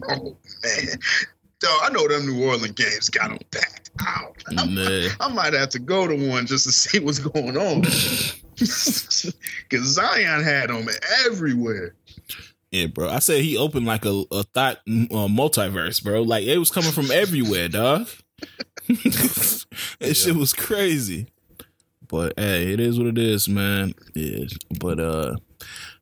[0.08, 0.98] Oh man,
[1.60, 4.36] Dog, I know them New Orleans games got them packed out.
[4.58, 7.82] I, I might have to go to one just to see what's going on.
[9.68, 10.86] Because Zion had them
[11.26, 11.96] everywhere.
[12.70, 13.08] Yeah, bro.
[13.08, 16.22] I said he opened like a, a thought uh, multiverse, bro.
[16.22, 18.08] Like it was coming from everywhere, dog.
[18.86, 19.66] that
[20.00, 20.12] yeah.
[20.12, 21.26] shit was crazy.
[22.08, 23.94] But hey, it is what it is, man.
[24.14, 24.46] Yeah.
[24.78, 25.36] But uh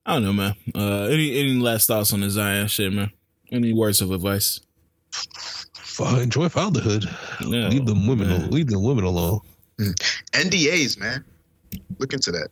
[0.04, 0.54] I don't know, man.
[0.74, 3.10] Uh any any last thoughts on the Zion shit, man?
[3.50, 4.60] Any words of advice?
[6.00, 7.04] enjoy fatherhood.
[7.40, 8.50] Yeah, leave them women man.
[8.50, 9.40] leave them women alone.
[9.78, 9.94] Mm.
[10.32, 11.24] NDAs, man.
[11.98, 12.48] Look into that.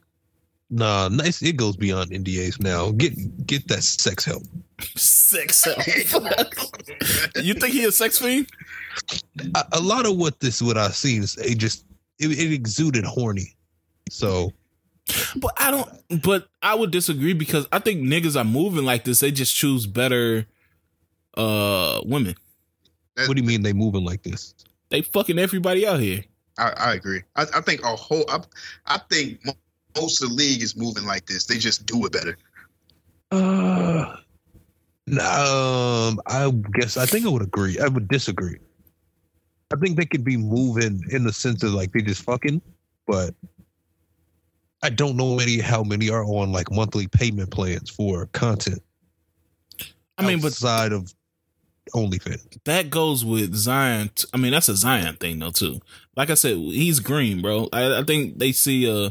[0.70, 1.42] Nah, nice.
[1.42, 2.92] It goes beyond NDAs now.
[2.92, 4.44] Get get that sex help.
[4.96, 5.78] sex help.
[7.42, 8.48] you think he a sex fiend?
[9.54, 11.84] A, a, lot of what this what I've seen is it just
[12.20, 13.56] it, it exuded horny.
[14.10, 14.52] So
[15.36, 16.22] but I don't.
[16.22, 19.20] But I would disagree because I think niggas are moving like this.
[19.20, 20.46] They just choose better
[21.36, 22.34] uh women.
[23.26, 24.54] What do you mean they moving like this?
[24.88, 26.24] They fucking everybody out here.
[26.58, 27.22] I, I agree.
[27.36, 28.24] I, I, think a whole.
[28.28, 28.40] I,
[28.86, 29.40] I think
[29.96, 31.46] most of the league is moving like this.
[31.46, 32.36] They just do it better.
[33.30, 34.16] Uh,
[35.12, 37.78] um, I guess I think I would agree.
[37.78, 38.58] I would disagree.
[39.72, 42.60] I think they could be moving in the sense of like they just fucking,
[43.06, 43.34] but
[44.82, 48.82] I don't know many how many are on like monthly payment plans for content.
[50.18, 51.14] I mean, outside but of
[51.94, 52.58] OnlyFans.
[52.64, 54.10] That goes with Zion.
[54.32, 55.80] I mean, that's a Zion thing though too.
[56.16, 57.68] Like I said, he's green, bro.
[57.72, 59.10] I, I think they see uh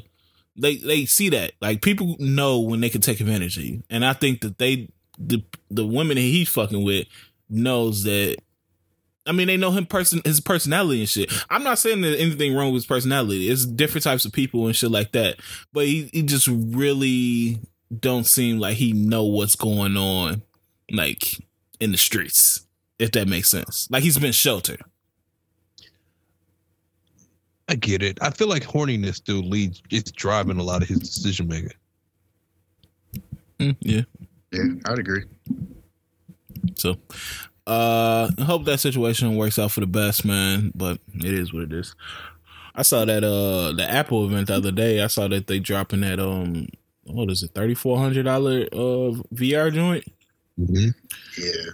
[0.56, 4.06] they they see that like people know when they can take advantage of you, and
[4.06, 7.08] I think that they the the women that he's fucking with
[7.50, 8.38] knows that
[9.30, 11.32] I mean, they know him person his personality and shit.
[11.52, 13.48] I'm not saying that anything wrong with his personality.
[13.48, 15.38] It's different types of people and shit like that.
[15.72, 17.60] But he, he just really
[17.96, 20.42] don't seem like he know what's going on,
[20.92, 21.46] like
[21.80, 22.66] in the streets.
[22.98, 23.88] If that makes sense.
[23.92, 24.82] Like he's been sheltered.
[27.70, 28.18] I get it.
[28.22, 29.84] I feel like horniness still leads.
[29.92, 31.74] It's driving a lot of his decision making.
[33.60, 34.02] Mm, yeah.
[34.52, 35.26] Yeah, I'd agree.
[36.76, 36.98] So,
[37.70, 40.72] uh, I hope that situation works out for the best, man.
[40.74, 41.96] But it is what it is.
[42.76, 45.02] I saw that uh the Apple event the other day.
[45.02, 46.68] I saw that they dropping that um
[47.04, 50.06] what is it thirty four hundred dollar uh VR joint.
[50.60, 50.90] Mm-hmm.
[51.38, 51.72] Yeah.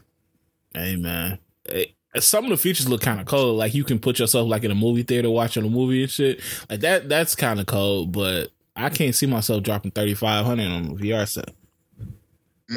[0.73, 1.39] Hey man,
[1.69, 3.55] hey, some of the features look kind of cool.
[3.55, 6.41] Like you can put yourself like in a movie theater watching a movie and shit.
[6.69, 7.07] Like that.
[7.07, 8.05] That's kind of cool.
[8.05, 11.51] But I can't see myself dropping thirty five hundred on a VR set.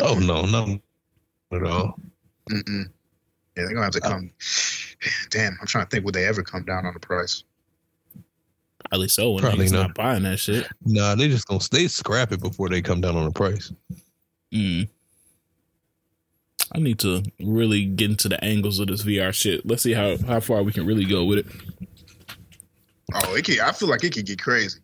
[0.01, 0.79] Oh no, no,
[1.53, 1.99] at all.
[2.51, 2.91] Mm-mm.
[3.59, 4.31] Yeah, they're gonna have to uh, come.
[5.31, 6.05] Damn, I'm trying to think.
[6.05, 7.43] Would they ever come down on the price?
[8.89, 9.33] Probably so.
[9.33, 9.89] When Probably not.
[9.89, 10.69] not buying that shit.
[10.85, 13.73] Nah, they just gonna stay scrap it before they come down on the price.
[14.55, 14.89] Mm.
[16.73, 19.67] I need to really get into the angles of this VR shit.
[19.67, 21.47] Let's see how how far we can really go with it.
[23.13, 23.59] Oh, it can.
[23.61, 24.79] I feel like it could get crazy.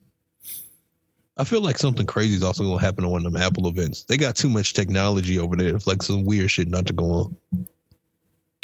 [1.37, 4.03] I feel like something crazy is also gonna happen on one of them Apple events.
[4.03, 5.77] They got too much technology over there.
[5.77, 7.37] It's like some weird shit not to go on.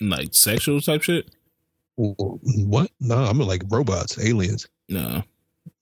[0.00, 1.30] Like sexual type shit.
[1.96, 2.90] What?
[3.00, 4.66] No, I mean like robots, aliens.
[4.88, 5.22] No.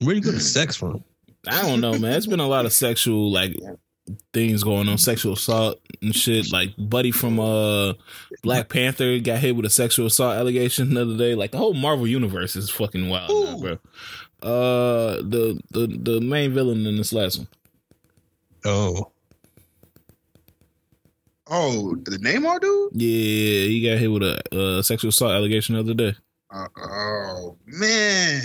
[0.01, 1.05] Where you get the sex from?
[1.47, 2.15] I don't know, man.
[2.15, 3.57] It's been a lot of sexual like
[4.33, 6.53] things going on, sexual assault and shit.
[6.53, 7.95] Like Buddy from uh
[8.43, 11.35] Black Panther got hit with a sexual assault allegation the other day.
[11.35, 13.79] Like the whole Marvel universe is fucking wild, now, bro.
[14.43, 17.49] Uh, the the the main villain in this last one.
[18.65, 19.11] Oh.
[21.51, 22.91] Oh, the Namor dude?
[23.01, 26.15] Yeah, he got hit with a, sexual assault allegation the other day.
[26.51, 28.43] Uh, oh man.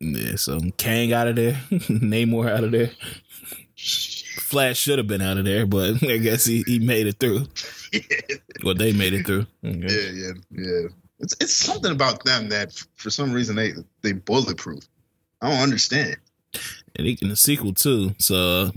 [0.00, 2.90] Yeah, so Kang out of there, Namor out of there.
[3.76, 7.46] Flash should have been out of there, but I guess he, he made it through.
[8.64, 9.46] well, they made it through.
[9.62, 10.88] Yeah, yeah, yeah.
[11.18, 13.72] It's it's something about them that for some reason they
[14.02, 14.88] they bulletproof.
[15.40, 16.16] I don't understand.
[16.96, 18.70] And in the sequel too, so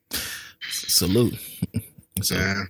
[0.70, 1.38] salute.
[2.22, 2.64] So, yeah.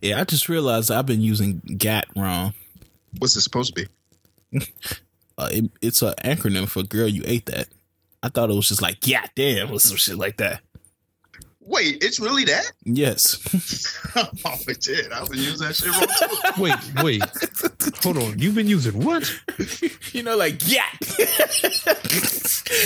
[0.00, 2.54] Yeah, I just realized I've been using GYAT wrong.
[3.18, 3.86] What's it supposed to
[4.52, 4.66] be?
[5.36, 7.66] Uh, it, it's an acronym for "Girl, You Ate That."
[8.22, 10.60] I thought it was just like, yeah, damn, or some shit like that.
[11.66, 12.72] Wait, it's really that?
[12.84, 13.38] Yes.
[14.16, 15.10] oh, it did.
[15.12, 16.62] I've been using that shit wrong too.
[16.62, 18.02] wait, wait.
[18.02, 18.38] Hold on.
[18.38, 19.32] You've been using what?
[20.12, 20.84] you know, like, yeah.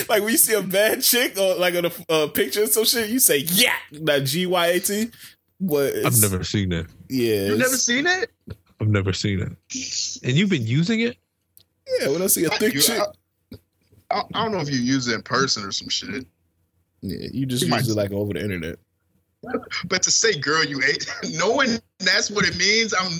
[0.08, 2.84] like when you see a bad chick or like on a uh, picture or some
[2.84, 5.10] shit, you say, yeah, that G Y A T.
[5.58, 5.96] What?
[6.06, 6.86] I've never seen that.
[7.08, 7.46] Yeah.
[7.46, 8.30] You've never seen it?
[8.80, 10.22] I've never seen it.
[10.22, 11.16] And you've been using it?
[12.00, 13.02] Yeah, when I see a thick chick.
[14.10, 16.26] I, I don't know if you use it in person or some shit.
[17.00, 18.78] Yeah, you just use it like over the internet.
[19.84, 23.12] But to say "girl, you ate," knowing that's what it means, I'm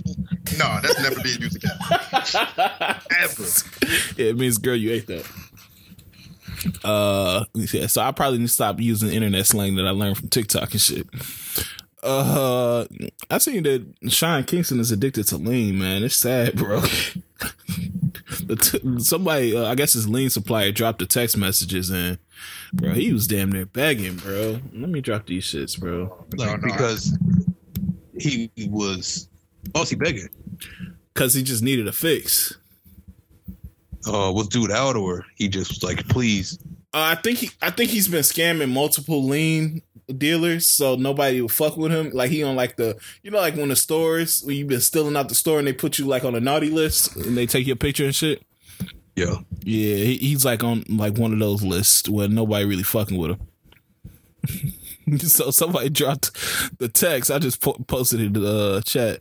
[0.59, 1.79] no, that's never being used again.
[3.21, 3.45] Ever.
[4.17, 5.27] Yeah, it means "girl, you ate that."
[6.83, 10.29] Uh, yeah, so I probably need to stop using internet slang that I learned from
[10.29, 11.07] TikTok and shit.
[12.03, 12.85] Uh,
[13.31, 15.79] I seen that Sean Kingston is addicted to lean.
[15.79, 16.83] Man, it's sad, bro.
[18.99, 22.19] somebody, uh, I guess his lean supplier dropped the text messages and,
[22.73, 24.61] bro, he was damn near begging, bro.
[24.73, 26.27] Let me drop these shits, bro.
[26.37, 27.17] Like, because
[28.19, 29.29] he was,
[29.75, 30.29] oh, he begging?
[31.15, 32.57] Because he just needed a fix.
[34.07, 36.59] Uh, was dude out or he just was like, please?
[36.95, 39.83] Uh, I think he, I think he's been scamming multiple lean
[40.17, 42.11] dealers, so nobody will fuck with him.
[42.11, 45.17] Like he on like the you know like when the stores when you've been stealing
[45.17, 47.67] out the store and they put you like on a naughty list and they take
[47.67, 48.43] your picture and shit.
[49.17, 53.19] Yeah, yeah, he, he's like on like one of those lists where nobody really fucking
[53.19, 55.19] with him.
[55.19, 56.31] so somebody dropped
[56.79, 57.31] the text.
[57.31, 59.21] I just po- posted it in the uh, chat.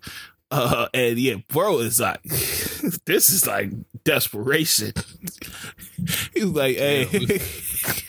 [0.49, 3.69] Uh, and yeah, bro is like, this is like
[4.03, 4.93] desperation.
[6.33, 7.37] He's like, hey, yeah,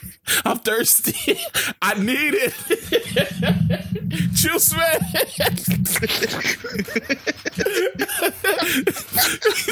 [0.45, 1.41] I'm thirsty.
[1.82, 2.53] I need it.
[4.34, 5.01] Juice man.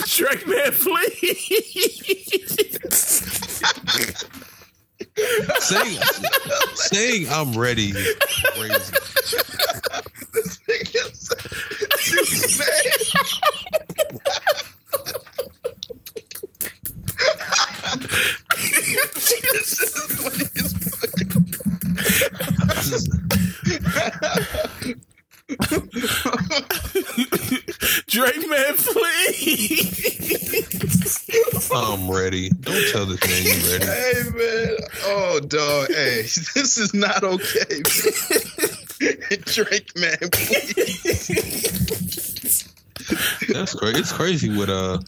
[0.07, 1.13] Drank man, please.
[5.61, 5.99] Saying,
[6.75, 7.93] saying I'm ready.
[8.55, 8.95] Crazy.
[25.49, 26.67] Juice man.
[28.09, 30.11] Drank man, please.
[31.73, 32.51] I'm ready.
[32.51, 33.87] Don't tell this man you ready.
[33.87, 34.77] Hey man.
[35.05, 35.89] Oh dog.
[35.89, 36.23] Hey,
[36.55, 37.83] this is not okay.
[39.45, 41.29] Drank man, please.
[43.49, 44.01] That's crazy.
[44.01, 44.99] It's crazy what uh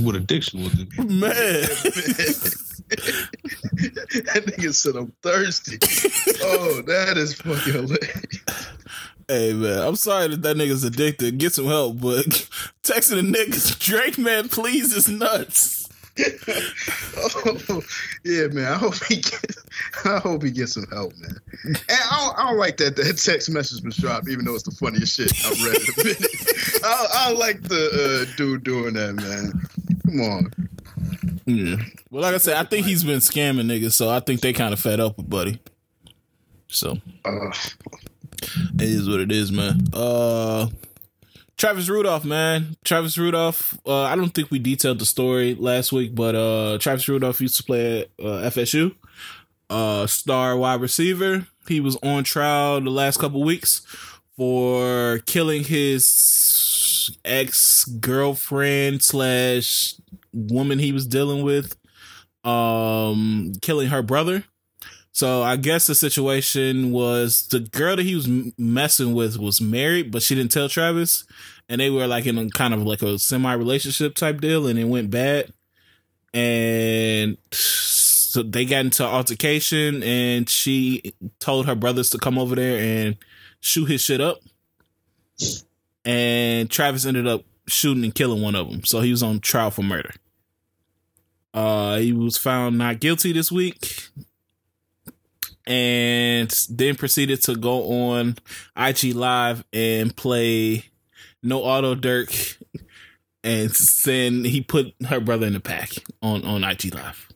[0.00, 0.74] what addiction was.
[0.98, 1.62] Man.
[4.26, 5.78] that nigga said I'm thirsty.
[6.42, 8.75] oh, that is fucking hilarious.
[9.28, 11.38] Hey man, I'm sorry that that nigga's addicted.
[11.38, 12.26] Get some help, but
[12.84, 15.88] texting the niggas, Drank man, please is nuts.
[17.16, 17.82] oh,
[18.24, 18.72] yeah, man.
[18.72, 19.56] I hope he get,
[20.04, 21.36] I hope he gets some help, man.
[21.64, 24.62] And I don't, I don't like that that text message was dropped, even though it's
[24.62, 26.84] the funniest shit I've read in a minute.
[26.84, 29.60] I, I like the uh, dude doing that, man.
[30.04, 30.52] Come on.
[31.46, 31.76] Yeah.
[32.10, 34.72] Well, like I said, I think he's been scamming niggas, so I think they kind
[34.72, 35.60] of fed up with Buddy.
[36.68, 37.52] So uh,
[38.74, 39.80] it is what it is, man.
[39.92, 40.68] Uh
[41.56, 42.76] Travis Rudolph, man.
[42.84, 43.78] Travis Rudolph.
[43.86, 47.56] Uh, I don't think we detailed the story last week, but uh, Travis Rudolph used
[47.56, 48.94] to play at uh, FSU.
[49.70, 51.46] Uh, star wide receiver.
[51.66, 53.80] He was on trial the last couple weeks
[54.36, 59.94] for killing his ex girlfriend slash
[60.32, 61.74] woman he was dealing with,
[62.44, 64.44] um, killing her brother.
[65.16, 70.12] So I guess the situation was the girl that he was messing with was married,
[70.12, 71.24] but she didn't tell Travis,
[71.70, 74.78] and they were like in a kind of like a semi relationship type deal, and
[74.78, 75.54] it went bad,
[76.34, 82.78] and so they got into altercation, and she told her brothers to come over there
[82.78, 83.16] and
[83.60, 84.40] shoot his shit up,
[86.04, 89.70] and Travis ended up shooting and killing one of them, so he was on trial
[89.70, 90.12] for murder.
[91.54, 94.10] Uh, he was found not guilty this week
[95.66, 98.36] and then proceeded to go on
[98.76, 100.84] IG Live and play
[101.42, 102.56] No Auto Durk
[103.46, 103.70] and
[104.04, 105.90] then he put her brother in the pack
[106.20, 107.28] on, on IG Live.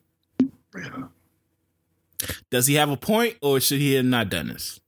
[2.51, 4.81] Does he have a point or should he have not done this?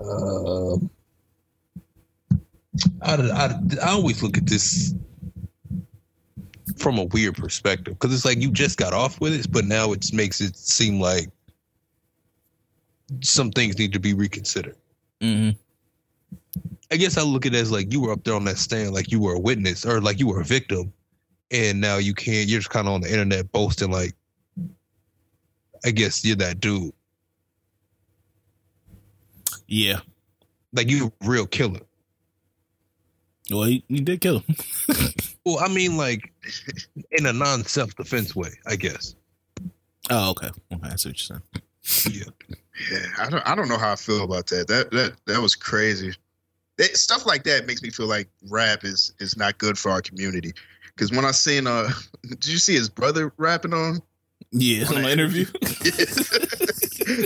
[0.00, 0.74] Uh,
[3.00, 4.92] I, I, I always look at this
[6.76, 9.92] from a weird perspective because it's like you just got off with it, but now
[9.92, 11.28] it makes it seem like
[13.20, 14.76] some things need to be reconsidered.
[15.20, 15.50] Mm-hmm.
[16.90, 18.92] I guess I look at it as like you were up there on that stand,
[18.92, 20.92] like you were a witness or like you were a victim,
[21.50, 22.48] and now you can't.
[22.48, 24.14] You're just kind of on the internet boasting like,
[25.84, 26.92] I guess you're that dude.
[29.66, 30.00] Yeah,
[30.74, 31.80] like you a real killer.
[33.52, 34.56] Well, he, he did kill him.
[35.44, 36.32] well, I mean, like
[37.10, 39.14] in a non self defense way, I guess.
[40.10, 40.48] Oh, okay.
[40.72, 41.40] Okay, I see what you're
[41.84, 42.16] saying.
[42.16, 42.48] Yeah.
[42.90, 43.46] Yeah, I don't.
[43.46, 44.66] I don't know how I feel about that.
[44.68, 46.14] That that that was crazy.
[46.78, 50.00] That, stuff like that makes me feel like rap is is not good for our
[50.00, 50.52] community.
[50.94, 51.90] Because when I seen, uh,
[52.22, 54.02] did you see his brother rapping on?
[54.50, 55.44] Yeah, on, on the interview.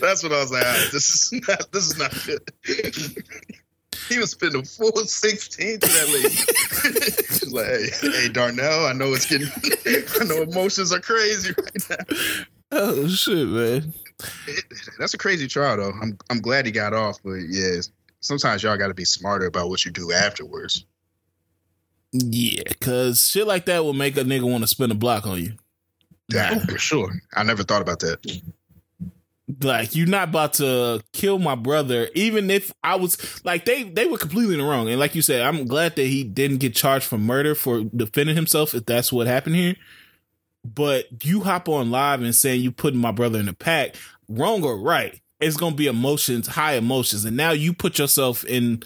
[0.01, 0.65] That's what I was like.
[0.65, 1.73] Right, this is not.
[1.73, 3.25] This is not good.
[4.09, 6.29] he was spending a full 16 to that lady.
[7.39, 9.49] She's like, hey, hey, Darnell, I know it's getting,
[10.21, 12.45] I know emotions are crazy right now.
[12.73, 13.93] Oh shit, man.
[14.47, 14.65] It,
[14.99, 15.93] that's a crazy trial, though.
[16.01, 17.81] I'm I'm glad he got off, but yeah,
[18.21, 20.85] sometimes y'all got to be smarter about what you do afterwards.
[22.13, 25.41] Yeah, cause shit like that will make a nigga want to spin a block on
[25.41, 25.53] you.
[26.29, 27.13] Yeah, for sure.
[27.35, 28.19] I never thought about that
[29.63, 34.07] like you're not about to kill my brother even if i was like they they
[34.07, 34.89] were completely wrong.
[34.89, 38.37] And like you said i'm glad that he didn't get charged for murder for defending
[38.37, 39.77] himself if that's what happened here.
[40.65, 43.95] But you hop on live and saying you putting my brother in the pack
[44.29, 47.25] wrong or right it's gonna be emotions high emotions.
[47.25, 48.83] And now you put yourself in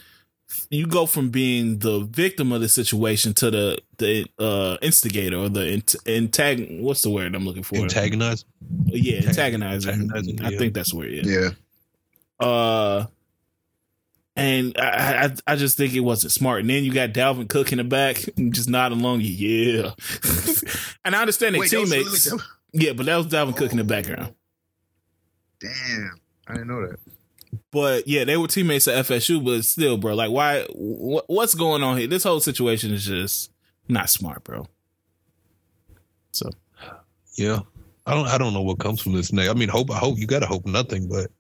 [0.71, 5.49] you go from being the victim of the situation to the the uh, instigator or
[5.49, 6.81] the antag.
[6.81, 7.77] What's the word I'm looking for?
[7.77, 8.45] Antagonize.
[8.87, 9.93] Yeah, antagonizer.
[9.93, 11.27] Antagonizing, I think that's where word.
[11.27, 11.51] Yeah.
[12.41, 12.47] Yeah.
[12.47, 13.07] Uh,
[14.37, 16.61] and I, I, I just think it wasn't smart.
[16.61, 18.17] And then you got Dalvin Cook in the back,
[18.51, 19.21] just nodding along.
[19.23, 19.91] Yeah.
[21.05, 22.31] and I understand the teammates.
[22.31, 22.43] Really
[22.73, 23.57] yeah, but that was Dalvin oh.
[23.57, 24.35] Cook in the background.
[25.61, 26.99] Damn, I didn't know that.
[27.71, 30.63] But yeah, they were teammates at FSU, but still, bro, like, why?
[30.65, 32.07] Wh- what's going on here?
[32.07, 33.51] This whole situation is just
[33.89, 34.67] not smart, bro.
[36.33, 36.51] So,
[37.35, 37.61] yeah,
[38.07, 39.33] I don't, I don't know what comes from this.
[39.33, 41.31] Next, I mean, hope, I hope you gotta hope nothing, but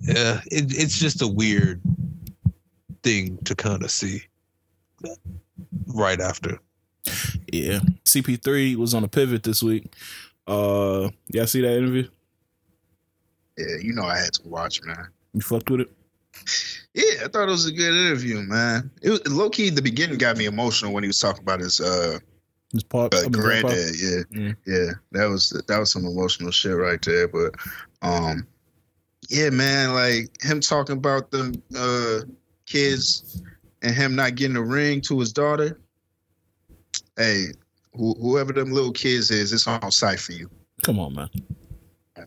[0.00, 1.80] yeah, it, it's just a weird
[3.02, 4.22] thing to kind of see
[5.86, 6.58] right after.
[7.52, 9.92] Yeah, CP3 was on a pivot this week.
[10.46, 12.08] Uh, y'all see that interview?
[13.56, 15.08] Yeah, you know I had to watch, man.
[15.34, 15.92] You fucked with it?
[16.94, 18.90] Yeah, I thought it was a good interview, man.
[19.02, 19.70] It was low key.
[19.70, 22.18] The beginning got me emotional when he was talking about his uh
[22.72, 23.94] his pop, uh, granddad.
[24.00, 24.56] Yeah, mm.
[24.66, 27.28] yeah, that was that was some emotional shit right there.
[27.28, 27.54] But
[28.02, 28.46] um,
[29.28, 32.26] yeah, man, like him talking about the uh
[32.66, 33.42] kids
[33.82, 35.80] and him not getting a ring to his daughter,
[37.16, 37.46] hey,
[37.92, 40.50] wh- whoever them little kids is, it's on site for you.
[40.82, 41.28] Come on, man.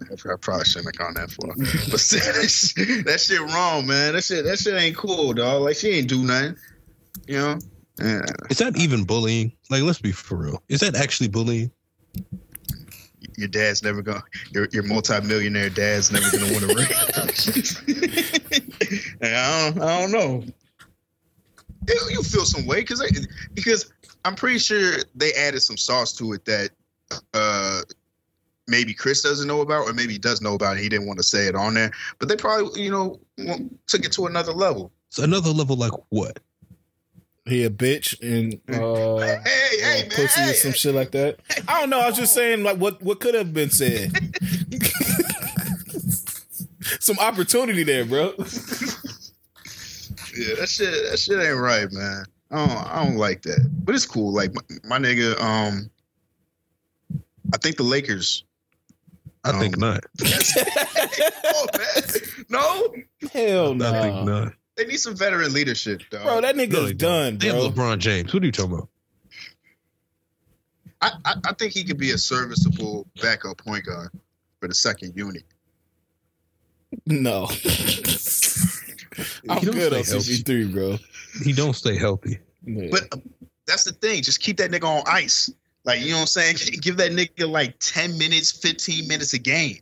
[0.02, 1.56] I probably shouldn't have gone that far, but
[2.36, 4.14] that shit, that shit wrong, man.
[4.14, 5.64] That shit, that shit ain't cool, dog.
[5.64, 6.56] Like she ain't do nothing,
[7.28, 7.60] you know.
[8.00, 8.26] Yeah.
[8.50, 9.54] Is that even bullying?
[9.70, 10.62] Like, let's be for real.
[10.68, 11.72] Is that actually bullying?
[13.38, 14.24] Your dad's never gonna.
[14.52, 16.88] Your your multi-millionaire dad's never gonna win a ring.
[19.22, 19.82] I don't.
[19.82, 20.44] I don't know.
[21.88, 23.02] You, you feel some way because
[23.54, 23.92] because
[24.24, 26.70] I'm pretty sure they added some sauce to it that
[27.34, 27.82] uh
[28.68, 30.84] maybe Chris doesn't know about, or maybe he does know about it.
[30.84, 33.20] He didn't want to say it on there, but they probably, you know,
[33.88, 34.92] took it to another level.
[35.10, 36.40] So another level, like what?
[37.46, 41.38] He a bitch and uh, hey, hey, uh, pussy man, or some shit like that.
[41.68, 42.00] I don't know.
[42.00, 44.12] I was just saying, like, what what could have been said.
[47.00, 48.34] some opportunity there, bro.
[50.36, 52.26] yeah, that shit, that shit ain't right, man.
[52.52, 54.34] I don't, I don't like that, but it's cool.
[54.34, 55.90] Like my, my nigga, um,
[57.54, 58.44] I think the Lakers.
[59.46, 60.04] I um, think not.
[61.46, 61.68] oh,
[62.50, 63.94] no, hell no.
[63.94, 64.54] I think not.
[64.76, 66.24] They need some veteran leadership, though.
[66.24, 67.52] Bro, that nigga's no, done, bro.
[67.52, 68.34] They have LeBron James.
[68.34, 68.90] What are you talking about?
[71.02, 74.10] I, I, I think he could be a serviceable backup point guard
[74.60, 75.44] for the second unit.
[77.06, 77.44] No.
[79.50, 80.98] I'm good on CP3, bro.
[81.44, 82.40] He don't stay healthy.
[82.64, 82.88] Yeah.
[82.92, 83.18] But uh,
[83.68, 84.24] that's the thing.
[84.24, 85.52] Just keep that nigga on ice.
[85.86, 86.58] Like, you know what I'm saying?
[86.82, 89.78] Give that nigga like 10 minutes, 15 minutes a game.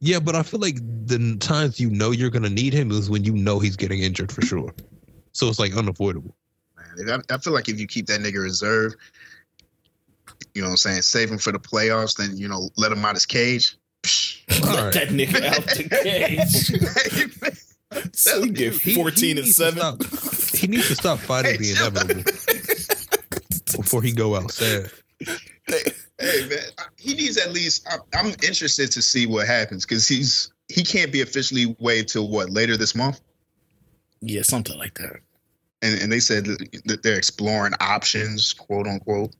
[0.00, 3.22] Yeah, but I feel like the times you know you're gonna need him is when
[3.22, 4.74] you know he's getting injured for sure.
[5.32, 6.34] So it's like unavoidable.
[6.96, 8.96] Man, I, I feel like if you keep that nigga reserve,
[10.54, 13.04] you know what I'm saying, save him for the playoffs, then you know, let him
[13.04, 13.78] out his cage.
[14.48, 14.92] Let right.
[14.94, 16.72] that nigga out the cage.
[18.16, 19.98] so he get 14 he, he and 7.
[20.54, 22.24] he needs to stop fighting the inevitable
[23.76, 24.90] before he go outside
[26.18, 26.58] hey man,
[26.96, 27.88] he needs at least.
[28.14, 32.50] I'm interested to see what happens because he's he can't be officially waived till what
[32.50, 33.20] later this month.
[34.20, 35.20] Yeah, something like that.
[35.82, 36.46] And and they said
[36.84, 39.34] that they're exploring options, quote unquote.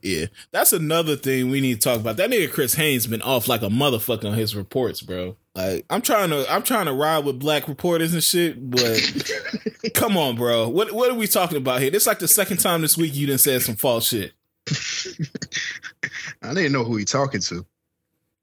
[0.00, 2.16] Yeah, that's another thing we need to talk about.
[2.16, 5.36] That nigga Chris Haynes been off like a motherfucker on his reports, bro.
[5.54, 9.00] Like I'm trying to I'm trying to ride with black reporters and shit, but
[9.94, 10.68] come on, bro.
[10.68, 11.90] What what are we talking about here?
[11.90, 14.32] This like the second time this week you didn't say some false shit.
[16.42, 17.66] I didn't know who he talking to.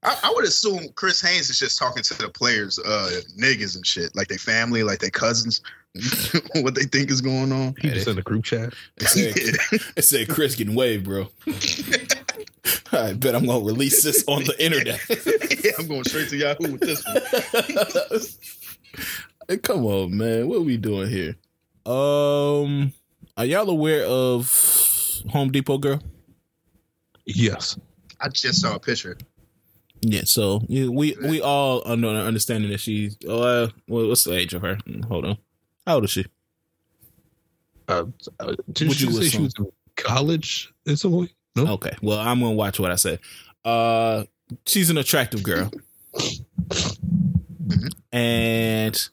[0.02, 3.86] I, I, would assume Chris Haynes is just talking to the players, uh, niggas and
[3.86, 5.60] shit, like their family, like their cousins,
[6.62, 7.74] what they think is going on.
[7.80, 8.72] He just in the group chat.
[8.96, 11.28] It said, it said Chris getting waived, bro.
[12.92, 15.00] I bet I'm gonna release this on the internet.
[15.64, 18.20] yeah, I'm going straight to Yahoo with this one.
[19.48, 20.48] hey, come on, man.
[20.48, 21.36] What are we doing here?
[21.84, 22.92] Um,
[23.36, 24.89] are y'all aware of
[25.28, 26.02] Home Depot girl?
[27.26, 27.78] Yes.
[28.20, 29.16] I just saw a picture.
[30.02, 34.78] Yeah, so we we all under understanding that she's uh what's the age of her?
[35.08, 35.38] Hold on,
[35.86, 36.24] how old is she?
[37.86, 38.06] Uh,
[38.38, 39.66] uh did she say she was in
[39.96, 41.28] college in some way?
[41.54, 41.74] No.
[41.74, 43.18] Okay, well I'm gonna watch what I say.
[43.62, 44.24] Uh,
[44.64, 45.70] she's an attractive girl,
[46.14, 47.88] mm-hmm.
[48.10, 49.08] and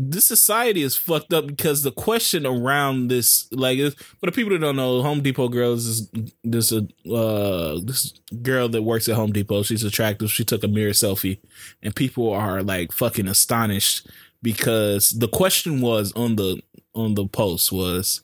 [0.00, 3.80] this society is fucked up because the question around this, like,
[4.20, 6.08] for the people that don't know, Home Depot girls is
[6.44, 9.64] this a uh, this girl that works at Home Depot.
[9.64, 10.30] She's attractive.
[10.30, 11.40] She took a mirror selfie,
[11.82, 14.06] and people are like fucking astonished
[14.40, 16.62] because the question was on the
[16.94, 18.22] on the post was,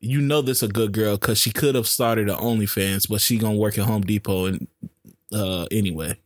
[0.00, 3.38] you know, this a good girl because she could have started an OnlyFans, but she
[3.38, 4.66] gonna work at Home Depot and
[5.32, 6.18] uh anyway.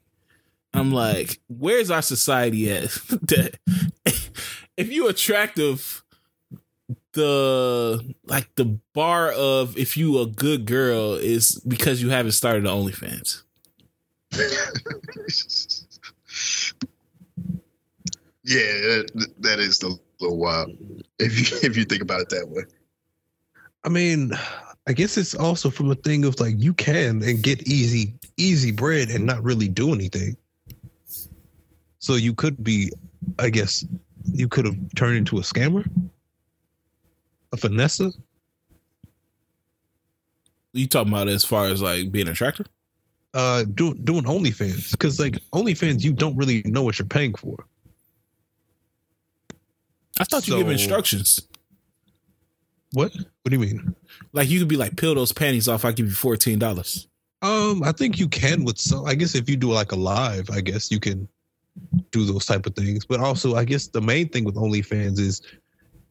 [0.73, 2.83] I'm like, where's our society at?
[3.23, 3.59] that
[4.81, 6.03] if you attractive,
[7.13, 8.65] the like the
[8.95, 13.43] bar of if you a good girl is because you haven't started the OnlyFans.
[18.45, 19.03] yeah,
[19.41, 20.71] that is the little wild
[21.19, 22.63] if you if you think about it that way.
[23.85, 24.33] I mean,
[24.87, 28.73] I guess it's also from a thing of like you can and get easy easy
[28.73, 30.39] bread and not really do anything.
[31.99, 32.93] So you could be,
[33.39, 33.85] I guess,
[34.25, 35.89] you could have turned into a scammer,
[37.53, 38.19] a finesse.
[40.73, 42.67] You talking about as far as like being attractive?
[43.33, 47.65] Uh, doing doing OnlyFans because like OnlyFans, you don't really know what you're paying for.
[50.19, 51.41] I thought so, you give instructions.
[52.93, 53.15] What?
[53.15, 53.95] What do you mean?
[54.33, 55.85] Like you could be like, peel those panties off.
[55.85, 57.07] I give you fourteen dollars.
[57.43, 59.07] Um, I think you can with some.
[59.07, 61.29] I guess if you do like a live, I guess you can
[62.11, 63.05] do those type of things.
[63.05, 65.43] But also, I guess the main thing with OnlyFans is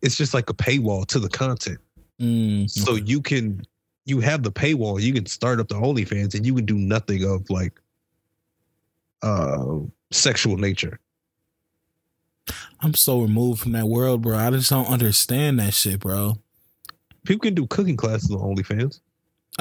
[0.01, 1.80] it's just like a paywall to the content.
[2.22, 3.61] Mm, So you can
[4.05, 7.24] you have the paywall, you can start up the OnlyFans and you can do nothing
[7.24, 7.80] of like
[9.22, 9.80] uh
[10.11, 10.99] sexual nature.
[12.82, 14.38] I'm so removed from that world, bro.
[14.38, 16.38] I just don't understand that shit, bro.
[17.26, 19.01] People can do cooking classes on OnlyFans.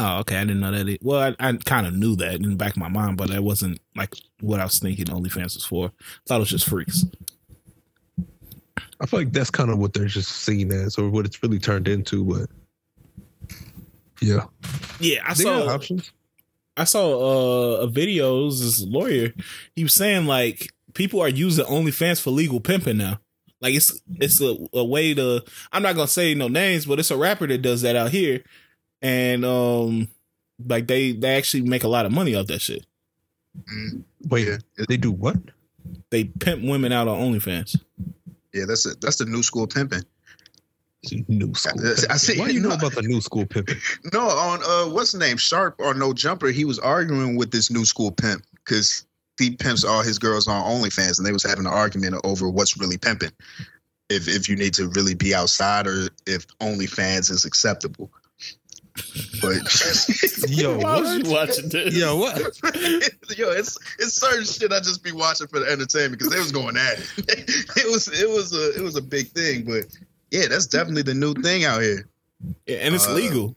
[0.00, 0.36] Oh, okay.
[0.36, 0.88] I didn't know that.
[0.88, 3.30] It, well, I, I kind of knew that in the back of my mind, but
[3.30, 5.86] that wasn't like what I was thinking OnlyFans was for.
[5.86, 5.90] I
[6.28, 7.04] thought it was just freaks.
[9.00, 11.58] I feel like that's kind of what they're just seen as or what it's really
[11.58, 12.48] turned into, but
[14.20, 14.44] yeah.
[15.00, 15.68] Yeah, I They saw.
[15.68, 16.12] options.
[16.76, 18.42] I saw uh, a video.
[18.42, 19.32] It was this lawyer.
[19.74, 23.18] He was saying like people are using OnlyFans for legal pimping now.
[23.60, 25.42] Like it's it's a, a way to.
[25.72, 28.44] I'm not gonna say no names, but it's a rapper that does that out here,
[29.02, 30.08] and um,
[30.66, 32.84] like they they actually make a lot of money off that shit.
[33.72, 34.56] Mm, Wait, yeah,
[34.88, 35.36] they do what?
[36.10, 37.80] They pimp women out on OnlyFans.
[38.52, 39.00] yeah, that's it.
[39.00, 40.02] That's the new school pimping.
[41.28, 41.80] New school.
[41.86, 43.76] I- I see- Why do you know about the new school pimping?
[44.12, 45.36] No, on uh, what's the name?
[45.36, 46.48] Sharp or No Jumper.
[46.48, 49.06] He was arguing with this new school pimp because
[49.38, 52.76] he pimps all his girls on OnlyFans, and they was having an argument over what's
[52.76, 53.30] really pimping.
[54.10, 58.10] If if you need to really be outside, or if OnlyFans is acceptable.
[59.40, 61.94] But Yo, Why was you watching this?
[61.94, 62.36] Yo, what?
[63.38, 66.52] yo, it's it's certain shit I just be watching for the entertainment because they was
[66.52, 67.04] going at it.
[67.76, 69.84] it was it was a it was a big thing, but
[70.30, 72.08] yeah, that's definitely the new thing out here.
[72.66, 73.56] Yeah, and it's Uh, legal.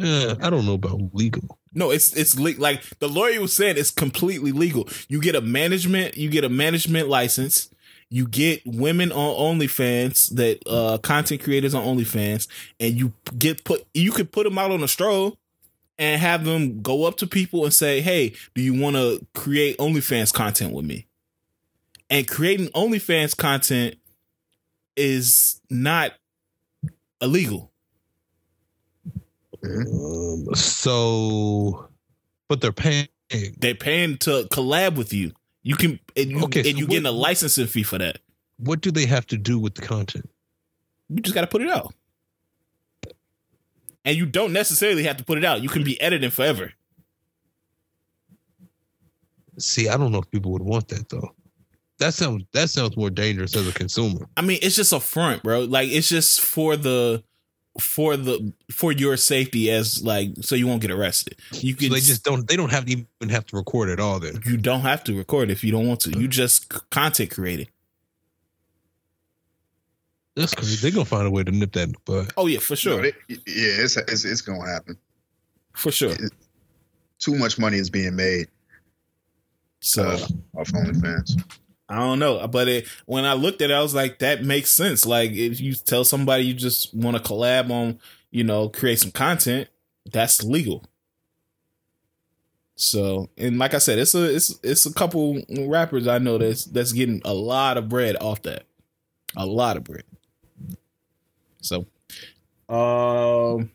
[0.00, 1.58] Uh, I don't know about legal.
[1.72, 4.88] No, it's it's le- like the lawyer was saying it's completely legal.
[5.08, 7.70] You get a management, you get a management license.
[8.10, 12.48] You get women on OnlyFans that uh content creators on OnlyFans,
[12.80, 13.86] and you get put.
[13.94, 15.38] You could put them out on a stroll
[15.98, 19.78] and have them go up to people and say, "Hey, do you want to create
[19.78, 21.06] OnlyFans content with me?"
[22.08, 23.94] And creating OnlyFans content
[24.96, 26.12] is not
[27.20, 27.70] illegal.
[29.64, 31.88] Um, so,
[32.48, 33.08] but they're paying.
[33.58, 35.32] They're paying to collab with you.
[35.62, 38.18] You can and you Okay, and so you what- getting a licensing fee for that.
[38.58, 40.28] What do they have to do with the content?
[41.08, 41.94] You just got to put it out,
[44.04, 45.62] and you don't necessarily have to put it out.
[45.62, 46.72] You can be editing forever.
[49.58, 51.34] See, I don't know if people would want that though.
[51.98, 54.26] That sounds that sounds more dangerous as a consumer.
[54.36, 55.60] I mean, it's just a front, bro.
[55.64, 57.22] Like it's just for the
[57.78, 61.36] for the for your safety as like so you won't get arrested.
[61.52, 62.46] You So can they just don't.
[62.48, 64.18] They don't have to even have to record at all.
[64.20, 66.18] Then you don't have to record if you don't want to.
[66.18, 67.68] You just c- content creating.
[70.36, 70.76] that's crazy.
[70.76, 72.32] They're gonna find a way to nip that in the bud.
[72.36, 74.96] Oh yeah, for sure, No, they- yeah, it's, it's it's gonna happen.
[75.74, 76.16] for sure.
[77.18, 78.48] Too much money is being made
[79.80, 80.08] So.
[80.08, 80.18] uh,
[80.58, 81.40] off OnlyFans.
[81.90, 84.70] I don't know, but it, when I looked at it, I was like, that makes
[84.70, 85.04] sense.
[85.04, 87.98] Like, if you tell somebody you just want to collab on,
[88.30, 89.68] you know, create some content,
[90.12, 90.84] that's legal.
[92.76, 96.64] So, and like I said, it's a it's it's a couple rappers I know that's
[96.64, 98.64] that's getting a lot of bread off that,
[99.36, 100.04] a lot of bread.
[101.60, 101.86] So,
[102.68, 103.70] um,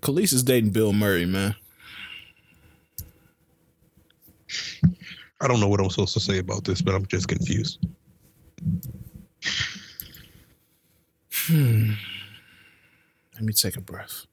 [0.00, 1.56] Kelis is dating Bill Murray, man.
[5.40, 7.86] I don't know what I'm supposed to say about this, but I'm just confused.
[11.32, 11.92] Hmm.
[13.34, 14.26] Let me take a breath.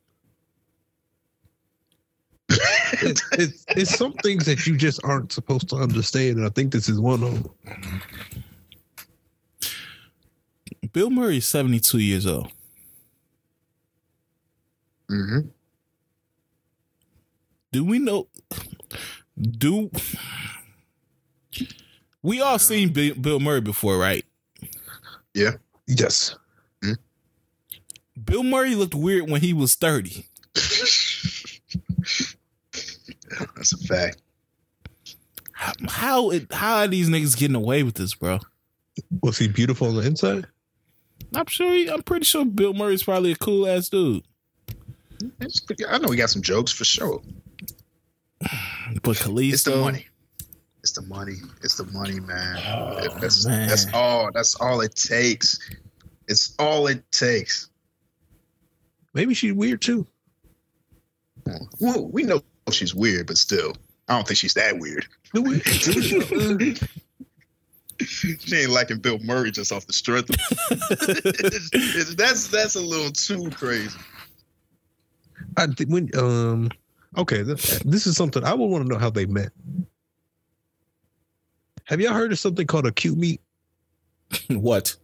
[3.02, 6.72] It's, it's, it's some things that you just aren't supposed to understand, and I think
[6.72, 8.02] this is one of them.
[10.94, 12.52] Bill Murray is 72 years old.
[15.10, 15.40] hmm
[17.72, 18.28] Do we know?
[19.42, 19.92] Do
[22.22, 24.26] we all seen Bill, Bill Murray before, right?
[25.34, 25.52] Yeah.
[25.88, 26.36] Yes.
[26.84, 26.94] Hmm?
[28.24, 30.26] Bill Murray looked weird when he was 30.
[33.56, 34.22] That's a fact.
[35.52, 38.40] How how, it, how are these niggas getting away with this, bro?
[39.22, 40.48] Was he beautiful on the inside?
[41.34, 41.74] I'm sure.
[41.74, 44.24] He, I'm pretty sure Bill Murray's probably a cool ass dude.
[45.88, 47.22] I know we got some jokes for sure.
[49.02, 50.08] But Kelis, It's the though, money.
[50.86, 51.38] It's the money.
[51.64, 52.58] It's the money, man.
[52.68, 53.68] Oh, that's man.
[53.68, 54.30] that's all.
[54.32, 55.58] That's all it takes.
[56.28, 57.72] It's all it takes.
[59.16, 60.06] Maybe she's weird too.
[61.80, 63.74] Well, we know she's weird, but still,
[64.08, 65.08] I don't think she's that weird.
[68.06, 70.30] she ain't liking Bill Murray just off the strength.
[70.30, 70.38] Of
[72.16, 73.98] that's that's a little too crazy.
[75.58, 76.70] I think when um
[77.18, 79.50] okay, th- this is something I would want to know how they met.
[81.86, 83.42] Have y'all heard of something called a cute meet?
[84.50, 84.96] what?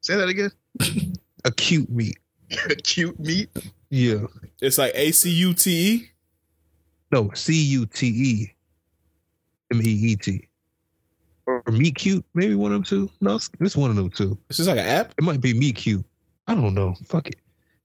[0.00, 0.50] Say that again.
[1.44, 2.18] Acute meat.
[2.70, 3.50] Acute meat.
[3.90, 4.26] Yeah.
[4.60, 6.10] It's like A C U T E.
[7.12, 8.54] No, C U T E
[9.72, 10.48] M E E T.
[11.46, 13.10] Or Meet Cute, maybe one of them two.
[13.20, 14.36] No, it's, it's one of them two.
[14.48, 15.14] It's just like an app.
[15.16, 16.04] It might be Meet Cute.
[16.48, 16.94] I don't know.
[17.06, 17.36] Fuck it.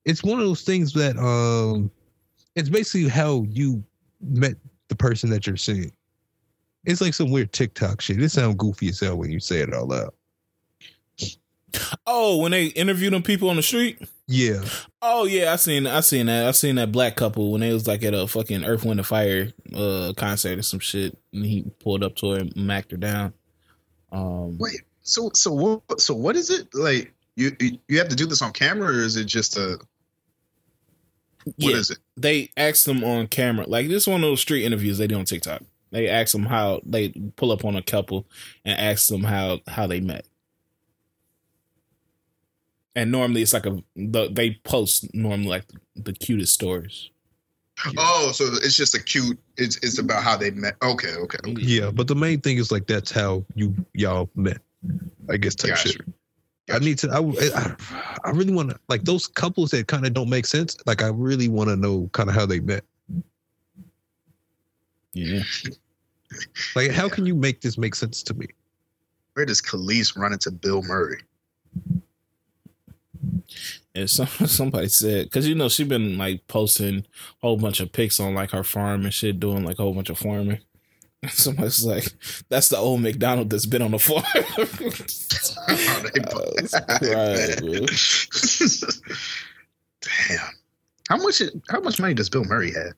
[0.04, 1.92] It's one of those things that um,
[2.56, 3.84] it's basically how you
[4.20, 4.56] met
[4.88, 5.92] the person that you're seeing.
[6.86, 8.22] It's like some weird TikTok shit.
[8.22, 10.14] It sounds goofy as hell when you say it all out loud.
[12.06, 14.00] Oh, when they interviewed them people on the street.
[14.28, 14.62] Yeah.
[15.02, 16.48] Oh yeah, I seen I seen that.
[16.48, 19.08] I seen that black couple when they was like at a fucking Earth Wind and
[19.08, 22.98] Fire uh concert or some shit, and he pulled up to her and macked her
[22.98, 23.34] down.
[24.12, 26.02] Um, Wait, so so what?
[26.02, 27.14] So what is it like?
[27.36, 27.56] You
[27.88, 29.80] you have to do this on camera, or is it just a?
[31.44, 31.98] What yeah, is it?
[32.16, 33.66] they asked them on camera.
[33.68, 35.64] Like this is one of those street interviews they do on TikTok.
[35.92, 38.26] They ask them how they pull up on a couple
[38.66, 40.26] and ask them how how they met.
[42.96, 45.66] And normally it's like a the, they post normally like
[45.96, 47.10] the cutest stories.
[47.98, 49.40] Oh, so it's just a cute.
[49.58, 50.76] It's it's about how they met.
[50.82, 51.62] Okay, okay, okay.
[51.62, 54.60] Yeah, but the main thing is like that's how you y'all met.
[55.30, 55.90] I guess type Gotcha.
[55.90, 56.02] shit.
[56.70, 57.10] I need to.
[57.10, 57.76] I, I,
[58.26, 60.78] I really want to like those couples that kind of don't make sense.
[60.86, 62.84] Like I really want to know kind of how they met.
[65.14, 65.44] Yeah.
[66.76, 68.48] Like how can you make this make sense to me?
[69.34, 71.22] Where does Kelis run into Bill Murray?
[73.94, 77.04] And some, somebody said, because you know she been like posting a
[77.42, 80.10] whole bunch of pics on like her farm and shit, doing like a whole bunch
[80.10, 80.60] of farming.
[81.30, 82.06] Somebody's like,
[82.50, 84.24] "That's the old McDonald that's been on the farm."
[85.68, 87.86] Oh, they both- right, man.
[90.02, 90.50] Damn.
[91.10, 91.42] How much?
[91.70, 92.94] How much money does Bill Murray have?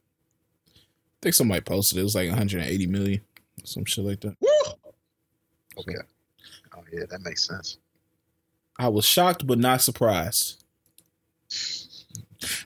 [1.24, 2.02] I think somebody posted it.
[2.02, 3.22] It was like 180 million,
[3.64, 4.36] some shit like that.
[4.42, 4.50] Woo!
[5.78, 5.94] Okay.
[6.76, 7.78] Oh yeah, that makes sense.
[8.78, 10.62] I was shocked but not surprised.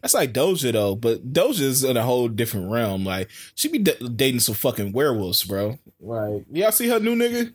[0.01, 3.05] That's like Doja though, but Doja's in a whole different realm.
[3.05, 5.77] Like she be d- dating some fucking werewolves, bro.
[5.99, 7.53] Like y'all see her new nigga,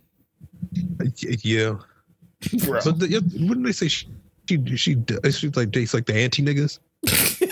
[1.43, 1.79] Yeah,
[2.65, 2.79] bro.
[2.85, 4.07] but the, yeah, wouldn't they say she
[4.49, 4.97] she she,
[5.33, 6.79] she like dates like the anti niggas?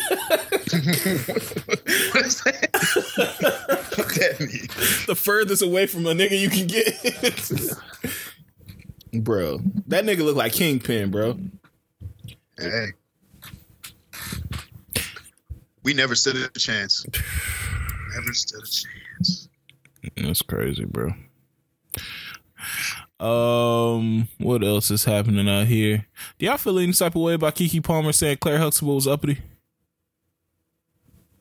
[2.13, 2.71] what is that?
[3.97, 4.67] what that mean?
[5.07, 6.95] the furthest away from a nigga you can get.
[9.25, 11.39] bro, that nigga look like Kingpin, bro.
[12.59, 12.89] Hey.
[15.83, 17.07] We never stood a chance.
[18.15, 19.49] Never stood a chance.
[20.17, 21.13] That's crazy, bro.
[23.19, 26.07] Um, what else is happening out here?
[26.39, 29.41] Do y'all feel any type of way about Keke Palmer saying Claire Huxtable was uppity?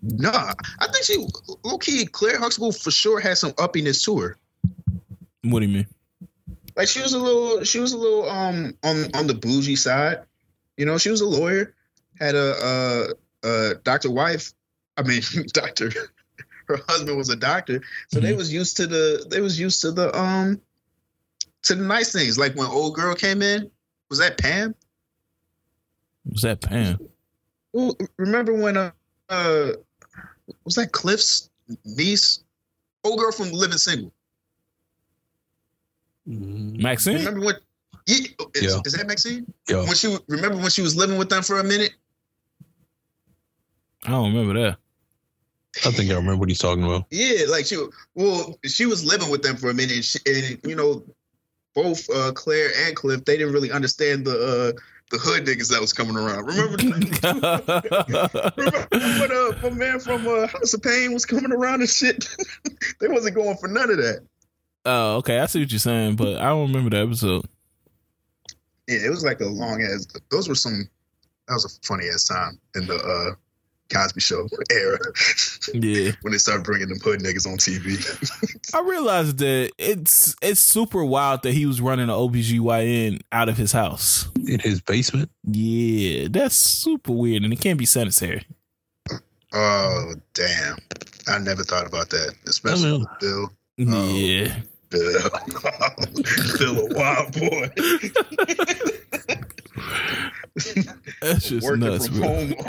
[0.02, 1.28] Nah, I think she
[1.64, 4.38] low key Claire Huxtable for sure had some uppiness to her.
[5.44, 5.88] What do you mean?
[6.76, 10.20] Like she was a little, she was a little um on on the bougie side.
[10.78, 11.74] You know, she was a lawyer,
[12.20, 14.54] had a a, uh doctor wife.
[14.98, 15.22] I mean,
[15.54, 15.92] doctor.
[16.68, 18.38] Her husband was a doctor, so they Mhm.
[18.38, 20.62] was used to the they was used to the um
[21.64, 22.38] to the nice things.
[22.38, 23.72] Like when old girl came in,
[24.10, 24.76] was that Pam?
[26.26, 27.00] Was that Pam?
[27.74, 28.92] Well, remember when uh,
[29.30, 29.72] uh
[30.64, 31.50] was that Cliff's
[31.86, 32.44] niece?
[33.04, 34.12] Old girl from Living Single.
[36.26, 37.18] Maxine?
[37.18, 37.56] Remember when?
[38.06, 38.82] Yeah, is, Yeah.
[38.86, 39.52] is that Maxine?
[39.68, 41.94] Yeah, When she remember when she was living with them for a minute?
[44.06, 44.78] I don't remember that.
[45.86, 47.06] I think I remember what he's talking about.
[47.12, 47.78] Yeah, like she
[48.16, 51.04] well, she was living with them for a minute, and, she, and you know,
[51.76, 54.80] both uh, Claire and Cliff, they didn't really understand the uh,
[55.10, 56.46] the hood niggas that was coming around.
[56.46, 56.78] Remember,
[58.58, 62.28] remember when uh, my man from uh, House of Pain was coming around and shit?
[63.00, 64.26] they wasn't going for none of that.
[64.86, 65.40] oh, okay.
[65.40, 67.46] I see what you're saying, but I don't remember the episode.
[68.88, 70.08] Yeah, it was like a long ass.
[70.32, 70.88] Those were some.
[71.48, 73.36] That was a funny ass time in the uh,
[73.94, 75.00] Cosby Show era
[75.74, 76.12] Yeah.
[76.22, 77.98] when they started bringing them hood niggas on TV.
[78.76, 83.58] I realized that it's it's super wild that he was running an OBGYN out of
[83.58, 84.30] his house.
[84.48, 85.32] In his basement.
[85.44, 88.46] Yeah, that's super weird and it can't be sanitary.
[89.54, 90.78] oh damn!
[91.28, 93.52] I never thought about that, especially oh, with Bill.
[93.88, 94.16] Oh.
[94.16, 94.56] Yeah.
[94.90, 95.30] Bill,
[96.58, 97.70] Bill a wild boy.
[101.22, 102.28] That's just Working nuts, from bro.
[102.28, 102.54] home.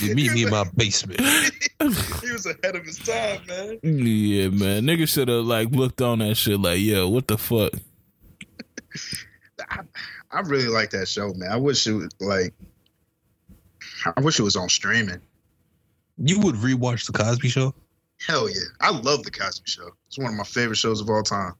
[0.00, 1.20] You meet me in my basement.
[1.20, 3.78] he was ahead of his time, man.
[3.82, 4.84] Yeah, man.
[4.84, 7.72] Nigga should have like looked on that shit like, yo, what the fuck?
[9.70, 9.80] I,
[10.30, 11.50] I really like that show, man.
[11.50, 12.54] I wish it was like.
[14.16, 15.20] I wish it was on streaming.
[16.18, 17.74] You would rewatch the Cosby Show?
[18.26, 18.56] Hell yeah.
[18.80, 19.90] I love The Cosby Show.
[20.08, 21.54] It's one of my favorite shows of all time.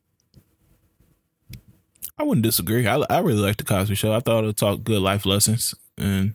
[2.19, 2.87] I wouldn't disagree.
[2.87, 4.13] I I really like the Cosby Show.
[4.13, 6.35] I thought it taught good life lessons, and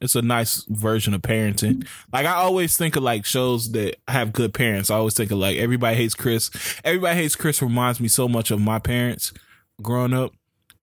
[0.00, 1.86] it's a nice version of parenting.
[2.12, 4.90] Like I always think of like shows that have good parents.
[4.90, 6.50] I always think of like Everybody Hates Chris.
[6.84, 9.32] Everybody Hates Chris reminds me so much of my parents
[9.80, 10.32] growing up.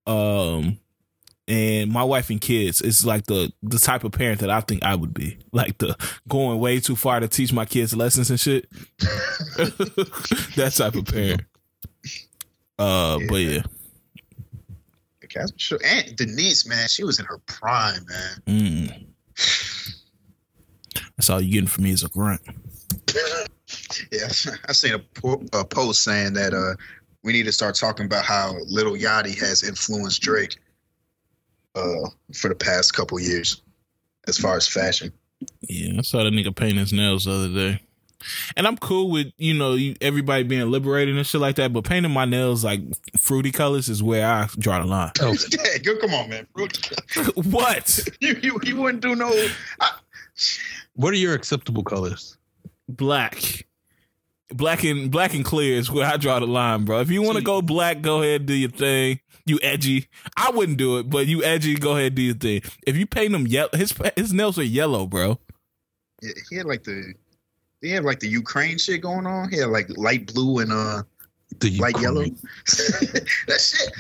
[0.08, 0.80] Um,
[1.50, 4.84] and my wife and kids is like the the type of parent that I think
[4.84, 5.38] I would be.
[5.52, 5.98] Like the
[6.28, 8.70] going way too far to teach my kids lessons and shit.
[9.00, 11.42] that type of parent.
[12.78, 13.28] Uh, yeah.
[13.28, 13.62] but yeah.
[15.30, 18.44] Casper and Denise, man, she was in her prime, man.
[18.48, 19.06] Mm.
[21.18, 22.42] That's all you getting from me is a grunt.
[24.12, 24.28] yeah,
[24.68, 26.76] I seen a, po- a, post saying that uh,
[27.24, 30.58] we need to start talking about how Lil Yachty has influenced Drake
[31.76, 33.62] uh, for the past couple years
[34.28, 35.12] as far as fashion.
[35.62, 37.82] Yeah, I saw the nigga paint his nails the other day.
[38.56, 42.12] And I'm cool with, you know, everybody being liberated and shit like that, but painting
[42.12, 42.82] my nails like
[43.18, 45.12] fruity colors is where I draw the line.
[45.22, 45.36] Oh.
[45.52, 46.48] yeah, come on, man.
[47.36, 48.10] what?
[48.20, 49.32] you, you, you wouldn't do no.
[49.80, 49.92] I...
[50.94, 52.38] What are your acceptable colors?
[52.88, 53.66] Black.
[54.52, 57.02] Black and black and clear is where I draw the line, bro.
[57.02, 59.20] If you want to go black, go ahead do your thing.
[59.46, 60.08] You edgy.
[60.36, 62.62] I wouldn't do it, but you edgy, go ahead do your thing.
[62.86, 65.40] If you paint them yellow, his his nails are yellow, bro.
[66.22, 67.14] Yeah, he had like the
[67.82, 69.50] they have like the Ukraine shit going on.
[69.50, 71.04] He had like light blue and uh
[71.60, 72.24] the light yellow.
[72.66, 73.92] that shit.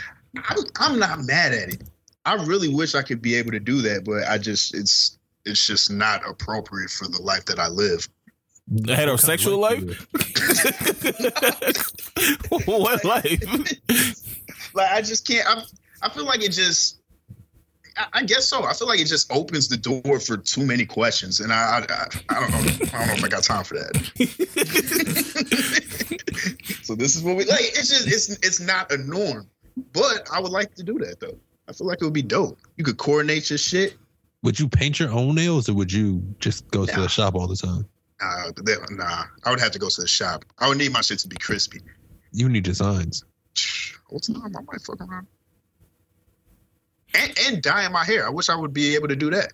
[0.47, 1.83] I'm, I'm not mad at it.
[2.25, 5.65] I really wish I could be able to do that, but I just it's it's
[5.65, 8.07] just not appropriate for the life that I live.
[8.67, 10.07] The heterosexual life?
[12.67, 13.41] what life?
[14.75, 15.47] like I just can't.
[15.47, 15.63] I
[16.01, 16.98] I feel like it just.
[18.13, 18.63] I, guess so.
[18.63, 22.07] I feel like it just opens the door for too many questions, and I I,
[22.29, 22.57] I don't know.
[22.57, 23.95] I don't know if I got time for that.
[26.83, 27.59] so this is what we like.
[27.59, 29.49] It's just it's it's not a norm,
[29.93, 31.37] but I would like to do that though.
[31.67, 32.57] I feel like it would be dope.
[32.77, 33.97] You could coordinate your shit.
[34.43, 36.93] Would you paint your own nails, or would you just go nah.
[36.93, 37.87] to the shop all the time?
[38.21, 38.51] Uh,
[38.91, 40.45] nah, I would have to go to the shop.
[40.57, 41.81] I would need my shit to be crispy.
[42.31, 43.23] You need designs.
[44.09, 45.27] Whole time I might fuck around.
[47.13, 48.25] And, and dyeing my hair.
[48.25, 49.53] I wish I would be able to do that.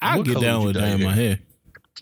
[0.00, 1.38] I would get down with dyeing my hair.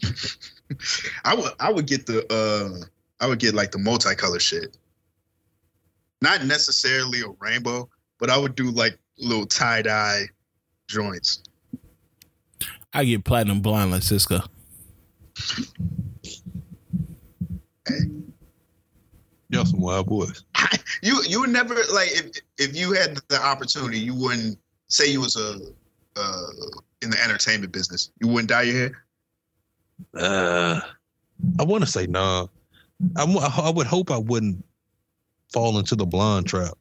[1.25, 2.87] I would I would get the uh
[3.21, 4.77] I would get like the multicolor shit.
[6.21, 7.89] Not necessarily a rainbow,
[8.19, 10.27] but I would do like little tie dye
[10.89, 11.43] joints.
[12.93, 14.47] I get platinum blonde like Sisqó.
[17.87, 17.95] Hey.
[19.51, 20.45] Y'all some wild boys.
[21.03, 24.59] You you would never like if if you had the opportunity, you wouldn't
[24.89, 25.61] say you was a
[26.17, 26.47] uh,
[27.03, 28.11] in the entertainment business.
[28.21, 29.05] You wouldn't dye your hair.
[30.17, 30.81] Uh,
[31.59, 32.51] I want to say no.
[33.01, 33.25] Nah.
[33.25, 34.65] I I would hope I wouldn't
[35.53, 36.77] fall into the blonde trap.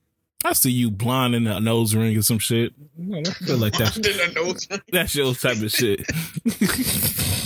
[0.46, 2.74] I see you blonde in a nose ring or some shit.
[3.14, 4.00] I feel like that's
[4.92, 6.06] that's your type of shit.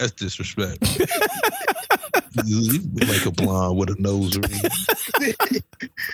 [0.00, 0.80] That's disrespect.
[0.82, 0.96] like
[3.26, 5.34] a blonde with a nose ring.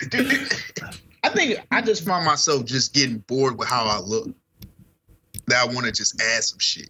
[0.09, 0.53] Dude,
[1.23, 4.29] I think I just find myself just getting bored with how I look.
[5.47, 6.89] That I want to just add some shit.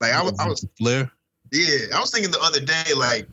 [0.00, 1.12] Like I, I was Blair.
[1.52, 3.28] Yeah, I was thinking the other day, like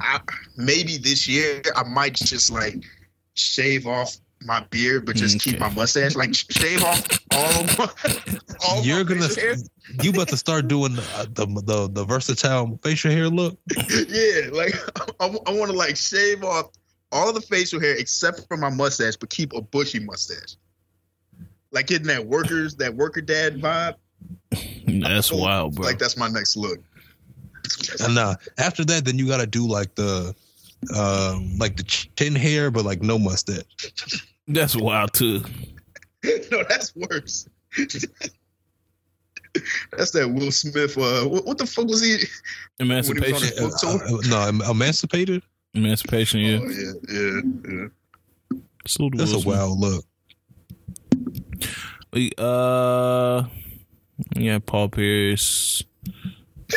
[0.00, 0.18] I,
[0.56, 2.82] maybe this year I might just like
[3.34, 5.52] shave off my beard, but just okay.
[5.52, 6.14] keep my mustache.
[6.14, 8.38] Like shave off all of my.
[8.68, 9.26] All You're gonna.
[9.34, 9.56] Hair.
[10.02, 13.58] You about to start doing the, the the, the versatile facial hair look?
[14.08, 14.74] yeah, like
[15.20, 16.70] I, I want to like shave off
[17.10, 20.56] all the facial hair except for my mustache, but keep a bushy mustache.
[21.72, 23.96] Like getting that workers that worker dad vibe.
[25.02, 25.86] That's wild, bro.
[25.86, 26.78] Like that's my next look.
[28.00, 30.34] And uh, after that, then you got to do like the
[30.94, 33.64] um like the chin hair, but like no mustache.
[34.48, 35.42] That's wild too.
[36.24, 37.48] no, that's worse.
[39.92, 40.96] that's that Will Smith.
[40.96, 42.24] Uh, what, what, the fuck was he?
[42.78, 43.56] Emancipation.
[43.56, 45.42] He was uh, uh, no, emancipated.
[45.74, 46.40] Emancipation.
[46.40, 46.58] Yeah.
[46.60, 47.40] Oh, yeah, yeah,
[47.70, 47.88] yeah.
[48.86, 50.04] Salute that's a wild look.
[52.12, 53.44] We uh,
[54.36, 55.84] yeah, Paul Pierce.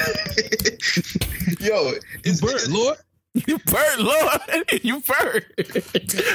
[1.60, 1.94] Yo,
[2.24, 2.98] is Bert, Lord.
[3.48, 4.42] You bird, Lord.
[4.84, 5.46] You bird.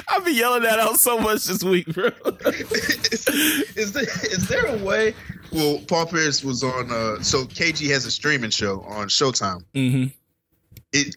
[0.08, 2.10] I've been yelling that out so much this week, bro.
[2.46, 3.26] is,
[3.76, 5.14] is, there, is there a way?
[5.50, 6.90] Well, Paul Pierce was on.
[6.90, 9.64] Uh, so KG has a streaming show on Showtime.
[9.74, 10.06] Mm-hmm.
[10.92, 11.16] It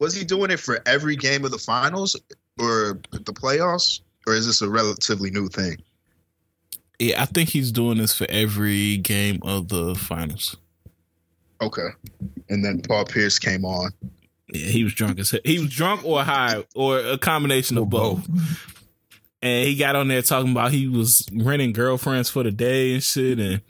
[0.00, 2.16] was he doing it for every game of the finals
[2.58, 5.76] or the playoffs, or is this a relatively new thing?
[6.98, 10.56] Yeah, I think he's doing this for every game of the finals.
[11.60, 11.88] Okay,
[12.48, 13.92] and then Paul Pierce came on
[14.52, 15.34] yeah, he was drunk as.
[15.44, 18.26] He was drunk or high or a combination of both.
[19.42, 23.02] and he got on there talking about he was renting girlfriends for the day and
[23.02, 23.60] shit, and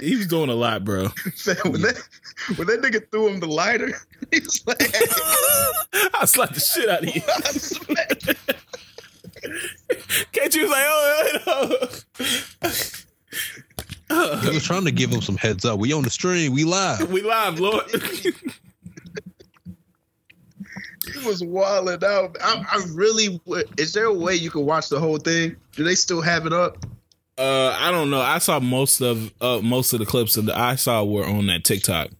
[0.00, 1.02] he was doing a lot, bro.
[1.64, 2.02] when, that,
[2.56, 3.92] when that nigga threw him the lighter,
[4.30, 4.80] he was like,
[6.14, 7.22] "I slapped the shit out of you."
[10.32, 11.88] Can't you say, "Oh, no.
[14.12, 15.78] I was trying to give him some heads up.
[15.78, 16.52] We on the stream.
[16.52, 17.10] We live.
[17.10, 17.84] We live, Lord.
[21.06, 22.36] He was wilding out.
[22.42, 23.40] I, I, really.
[23.78, 25.56] Is there a way you can watch the whole thing?
[25.72, 26.84] Do they still have it up?
[27.38, 28.20] Uh, I don't know.
[28.20, 31.64] I saw most of uh, most of the clips that I saw were on that
[31.64, 32.10] TikTok.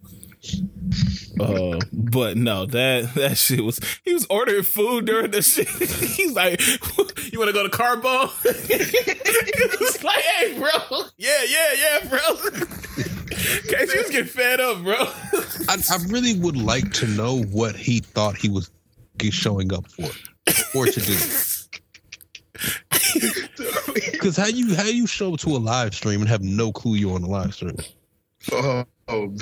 [1.39, 3.81] Uh, but no, that that shit was.
[4.05, 5.69] He was ordering food during the shit.
[5.69, 6.61] He's like,
[7.33, 10.71] "You want to go to Carbo?" he was like, "Hey, bro,
[11.17, 12.19] yeah, yeah, yeah, bro."
[13.69, 14.97] Case was getting fed up, bro.
[15.69, 18.71] I, I really would like to know what he thought he was
[19.31, 20.09] showing up for
[20.75, 21.17] or to do.
[24.12, 26.95] Because how you how you show up to a live stream and have no clue
[26.95, 27.77] you're on a live stream?
[28.53, 29.35] Oh, oh,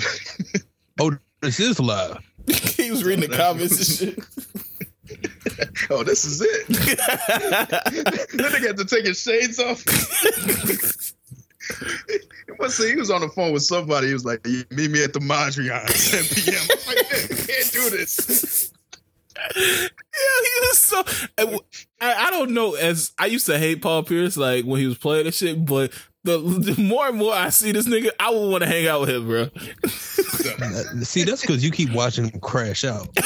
[0.98, 2.18] oh this is live.
[2.76, 4.18] he was reading the comments and shit.
[5.90, 6.66] oh, this is it.
[8.32, 9.82] then they got to take his shades off.
[12.08, 14.08] he must say he was on the phone with somebody.
[14.08, 17.08] He was like, "Meet me at the Mondrian 10 p.m." I'm like,
[17.46, 18.72] can't do this.
[19.56, 21.04] yeah, he was so.
[21.38, 22.74] I, I, don't know.
[22.74, 25.92] As I used to hate Paul Pierce, like when he was playing the shit, but
[26.28, 29.00] the, the more and more I see this nigga, I would want to hang out
[29.00, 29.48] with him, bro.
[31.04, 33.08] see, that's because you keep watching him crash out.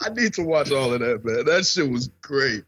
[0.00, 1.44] I need to watch all of that, man.
[1.44, 2.64] That shit was great.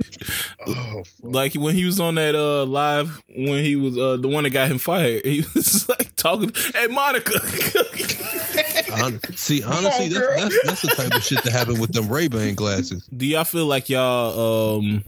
[0.66, 4.44] Oh, like when he was on that uh live when he was uh the one
[4.44, 7.38] that got him fired, he was like talking, "Hey, Monica."
[9.36, 12.28] See, honestly, on, that's, that's, that's the type of shit that happened with them Ray
[12.28, 13.06] Ban glasses.
[13.06, 15.04] Do y'all feel like y'all um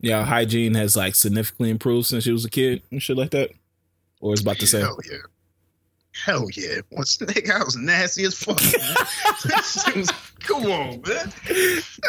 [0.00, 3.50] yeah hygiene has like significantly improved since you was a kid and shit like that,
[4.20, 4.80] or is about to say.
[4.80, 5.18] Hell yeah.
[6.24, 6.80] Hell yeah.
[6.90, 8.60] Once nigga, I was nasty as fuck.
[9.96, 10.10] was,
[10.40, 11.32] come on, man.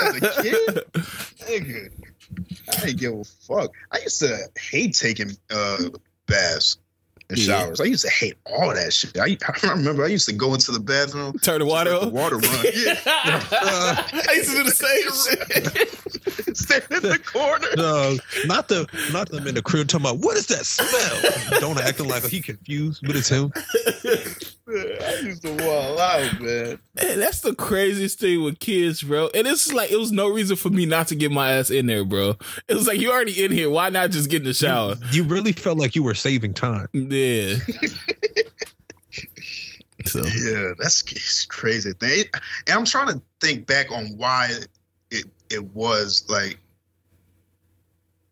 [0.02, 0.82] As a kid,
[1.46, 1.92] nigga,
[2.70, 3.72] I didn't give a fuck.
[3.92, 5.90] I used to hate taking uh,
[6.26, 6.78] baths
[7.30, 7.80] and showers.
[7.80, 9.18] I used to hate all that shit.
[9.18, 12.12] I, I remember I used to go into the bathroom, turn the water on, the
[12.12, 12.66] water run.
[12.74, 16.58] Yeah, uh, I used to do the same shit.
[16.58, 17.68] Stand in the corner.
[17.78, 21.60] No, not the not them in the crib talking about what is that smell?
[21.60, 23.54] Don't acting like he confused, but it's him.
[25.02, 26.80] I used to wall out, man.
[26.96, 27.20] man.
[27.20, 29.30] That's the craziest thing with kids, bro.
[29.34, 31.88] And it's like it was no reason for me not to get my ass in
[31.88, 32.36] there, bro.
[32.68, 33.68] It was like you already in here.
[33.70, 34.96] Why not just get in the shower?
[35.12, 36.88] You, you really felt like you were saving time.
[36.94, 37.56] Yeah.
[40.06, 42.26] so yeah, that's crazy thing.
[42.68, 44.52] And I'm trying to think back on why
[45.10, 46.60] it it was like.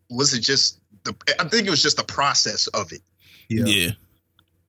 [0.09, 1.13] Was it just the?
[1.39, 3.01] I think it was just the process of it.
[3.49, 3.65] Yeah.
[3.65, 3.91] yeah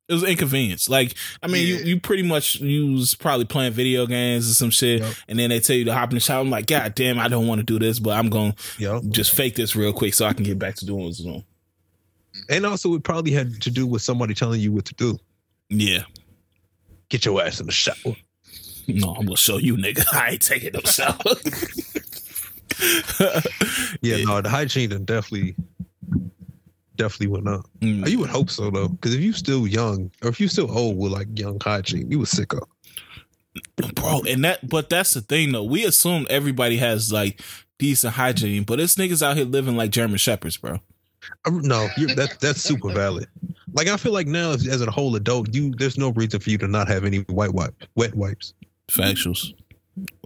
[0.08, 0.88] it was inconvenience.
[0.88, 1.76] Like, I mean, yeah.
[1.76, 5.14] you, you pretty much you was probably playing video games or some shit, yep.
[5.28, 6.40] and then they tell you to hop in the shower.
[6.40, 9.02] I'm like, God damn, I don't want to do this, but I'm gonna yep.
[9.10, 11.44] just fake this real quick so I can get back to doing what's doing.
[12.48, 15.18] And also, it probably had to do with somebody telling you what to do.
[15.68, 16.04] Yeah,
[17.08, 18.16] get your ass in the shower.
[18.86, 20.04] No, I'm gonna show you, nigga.
[20.12, 21.18] I ain't taking no shower.
[23.20, 23.40] yeah,
[24.16, 25.54] yeah, no, the hygiene definitely
[26.98, 27.66] definitely went up.
[27.80, 28.06] Mm.
[28.08, 30.98] You would hope so though, because if you still young or if you still old
[30.98, 32.68] with like young hygiene, you would sick up.
[33.94, 35.64] Bro, and that but that's the thing though.
[35.64, 37.40] We assume everybody has like
[37.78, 40.78] decent hygiene, but it's niggas out here living like German shepherds, bro.
[41.46, 43.26] No, that that's super valid.
[43.72, 46.50] Like I feel like now, as, as, a whole adult, you there's no reason for
[46.50, 48.54] you to not have any white wipe, wet wipes.
[48.88, 49.52] Factuals.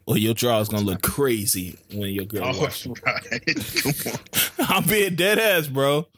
[0.06, 2.42] Well, your draw's gonna look crazy when your girl.
[2.44, 2.68] Oh,
[3.06, 4.50] right.
[4.58, 6.08] I'm being dead ass, bro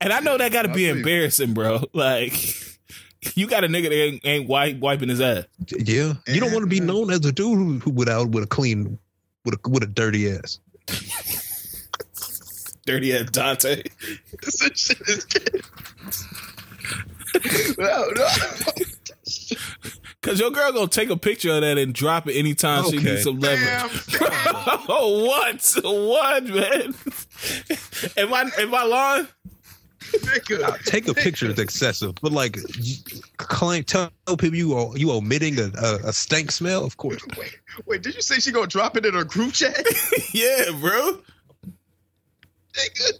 [0.00, 1.82] and I know that got to be embarrassing, bro.
[1.92, 2.34] Like,
[3.34, 5.44] you got a nigga that ain't, ain't wipe, wiping his ass.
[5.68, 8.46] Yeah, you don't want to be known as a dude who, who without with a
[8.46, 8.98] clean,
[9.44, 10.58] with a with a dirty ass.
[12.86, 13.78] dirty ass Dante.
[17.78, 18.26] no, no.
[20.22, 22.96] Cause your girl gonna take a picture of that and drop it anytime okay.
[22.96, 24.18] she needs some leverage.
[24.88, 25.76] oh, what?
[25.82, 26.94] What, man?
[28.16, 29.28] am I am I lying?
[30.84, 32.58] Take a picture is excessive, but like,
[33.38, 36.84] claim tell people you are you omitting a, a, a stank smell.
[36.84, 37.24] Of course.
[37.36, 39.84] Wait, wait, did you say she gonna drop it in her group chat?
[40.32, 41.18] yeah, bro.
[42.74, 43.12] Nigga.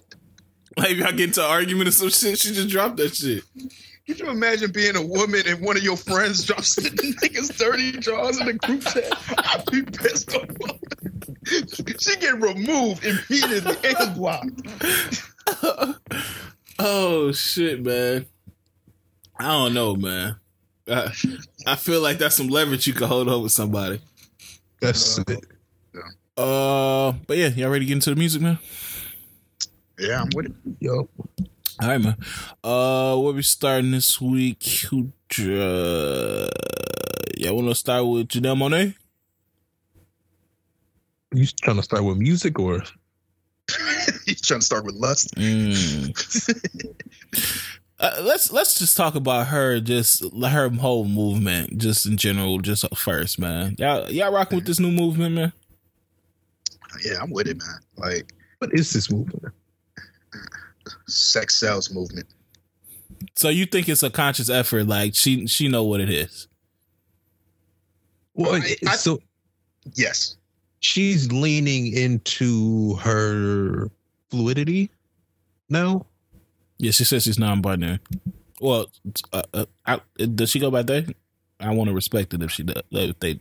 [0.77, 3.45] Like, if y'all get into an argument or some shit, she just dropped that shit.
[4.07, 7.93] Could you imagine being a woman and one of your friends drops the niggas dirty
[7.93, 9.13] drawers in the group chat?
[9.39, 10.49] I'd be pissed off.
[12.01, 14.63] she get removed immediately and blocked.
[16.79, 18.27] oh shit, man.
[19.39, 20.37] I don't know, man.
[20.89, 21.13] I,
[21.67, 24.01] I feel like that's some leverage you can hold over somebody.
[24.81, 25.45] That's uh, it.
[26.37, 28.59] Uh, but yeah, y'all ready to get into the music, man?
[29.99, 30.53] Yeah, I'm with it.
[30.81, 31.09] Yo.
[31.83, 32.17] All right, man.
[32.63, 34.63] Uh, where we starting this week?
[34.89, 35.09] Who?
[35.37, 36.47] Uh,
[37.37, 38.95] y'all want to start with Janelle Monáe?
[41.35, 42.75] You trying to start with music or?
[44.29, 45.35] you trying to start with lust.
[45.35, 46.15] Mm.
[47.99, 52.85] uh, let's let's just talk about her, just her whole movement, just in general, just
[52.97, 53.75] first, man.
[53.81, 55.53] Y'all y'all rocking with this new movement, man?
[57.05, 57.81] Yeah, I'm with it, man.
[57.97, 59.53] Like, what is this movement?
[61.09, 62.27] Sex sells movement.
[63.35, 64.87] So you think it's a conscious effort?
[64.87, 66.49] Like she she know what it is.
[68.35, 69.21] Well, I, I, so
[69.95, 70.37] yes,
[70.81, 73.91] she's leaning into her
[74.31, 74.91] fluidity
[75.73, 76.07] No.
[76.79, 78.01] Yeah, she says she's non-binary.
[78.61, 78.87] Well,
[79.33, 81.07] uh, uh, I, does she go by they?
[81.59, 82.83] I want to respect it if she does.
[82.91, 83.41] If they,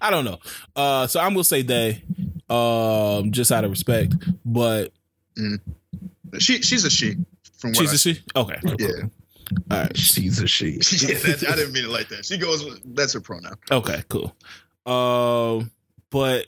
[0.00, 0.38] I don't know.
[0.76, 2.02] Uh, so I'm gonna say they,
[2.48, 4.14] um, just out of respect.
[4.44, 4.92] But
[5.36, 5.58] mm.
[6.38, 7.16] She, she's a she.
[7.58, 8.22] From what she's I a she.
[8.36, 8.58] Okay.
[8.78, 8.88] Yeah.
[9.70, 9.96] All right.
[9.96, 10.70] She's a she.
[11.06, 11.18] yeah,
[11.48, 12.24] I didn't mean it like that.
[12.24, 12.64] She goes.
[12.84, 13.56] That's her pronoun.
[13.70, 14.02] Okay.
[14.08, 14.34] Cool.
[14.86, 15.70] Um,
[16.10, 16.46] but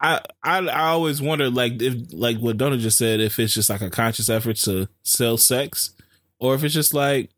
[0.00, 3.70] I, I I always wonder like if like what Donna just said if it's just
[3.70, 5.94] like a conscious effort to sell sex
[6.38, 7.30] or if it's just like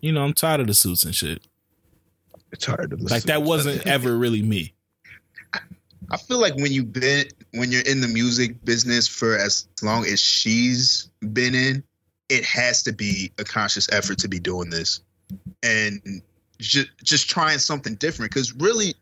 [0.00, 1.42] you know I'm tired of the suits and shit.
[2.58, 3.24] tired of the like suits.
[3.26, 4.74] that wasn't ever really me.
[6.12, 10.04] I feel like when you've been when you're in the music business for as long
[10.06, 11.82] as she's been in,
[12.28, 15.00] it has to be a conscious effort to be doing this
[15.62, 16.22] and
[16.58, 18.94] just just trying something different because really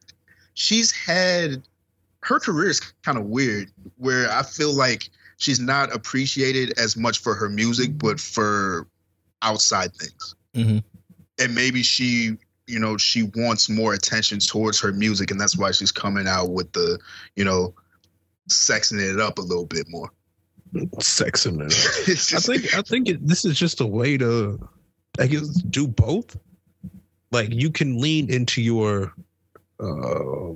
[0.54, 1.62] she's had
[2.22, 5.10] her career is kind of weird where I feel like
[5.40, 8.86] she's not appreciated as much for her music, but for
[9.42, 10.34] outside things.
[10.54, 10.78] Mm-hmm.
[11.42, 12.36] And maybe she,
[12.70, 16.50] you know, she wants more attention towards her music, and that's why she's coming out
[16.50, 16.98] with the,
[17.36, 17.74] you know,
[18.48, 20.10] sexing it up a little bit more.
[20.74, 22.36] Sexing it up.
[22.36, 24.58] I think I think it, this is just a way to,
[25.18, 26.36] I guess, do both.
[27.32, 29.12] Like you can lean into your
[29.78, 30.54] uh,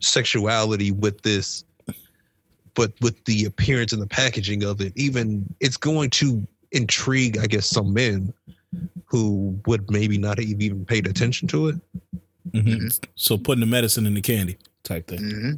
[0.00, 1.64] sexuality with this
[2.74, 7.46] but with the appearance and the packaging of it even it's going to intrigue i
[7.46, 8.32] guess some men
[9.06, 11.76] who would maybe not have even paid attention to it
[12.50, 12.88] mm-hmm.
[13.14, 15.52] so putting the medicine in the candy type thing mm-hmm.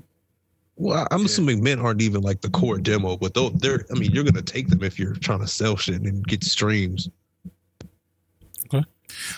[0.77, 1.27] well i'm yeah.
[1.27, 4.43] assuming men aren't even like the core demo but though they're i mean you're gonna
[4.43, 7.09] take them if you're trying to sell shit and get streams
[8.73, 8.85] Okay.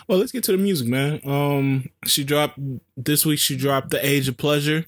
[0.07, 1.21] well, let's get to the music, man.
[1.25, 2.59] Um, she dropped
[2.97, 3.39] this week.
[3.39, 4.87] She dropped "The Age of Pleasure."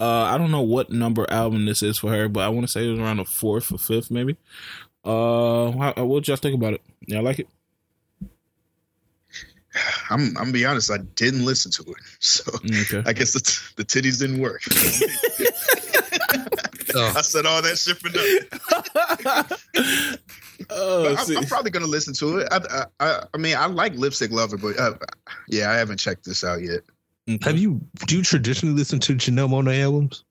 [0.00, 2.72] Uh, I don't know what number album this is for her, but I want to
[2.72, 4.36] say it was around the fourth or fifth, maybe.
[5.08, 6.82] Uh, how, what y'all think about it?
[7.06, 7.48] Y'all like it?
[10.10, 13.02] I'm I'm be honest, I didn't listen to it, so okay.
[13.08, 14.60] I guess the, t- the titties didn't work.
[16.94, 17.12] oh.
[17.16, 18.48] I said all that shit for nothing.
[20.70, 22.48] Oh, I'm, I'm, probably gonna listen to it.
[22.50, 24.94] I, I, I mean, I like Lipstick Lover, but uh,
[25.48, 26.80] yeah, I haven't checked this out yet.
[27.42, 27.80] Have you?
[28.06, 30.24] Do you traditionally listen to Janelle Monáe albums?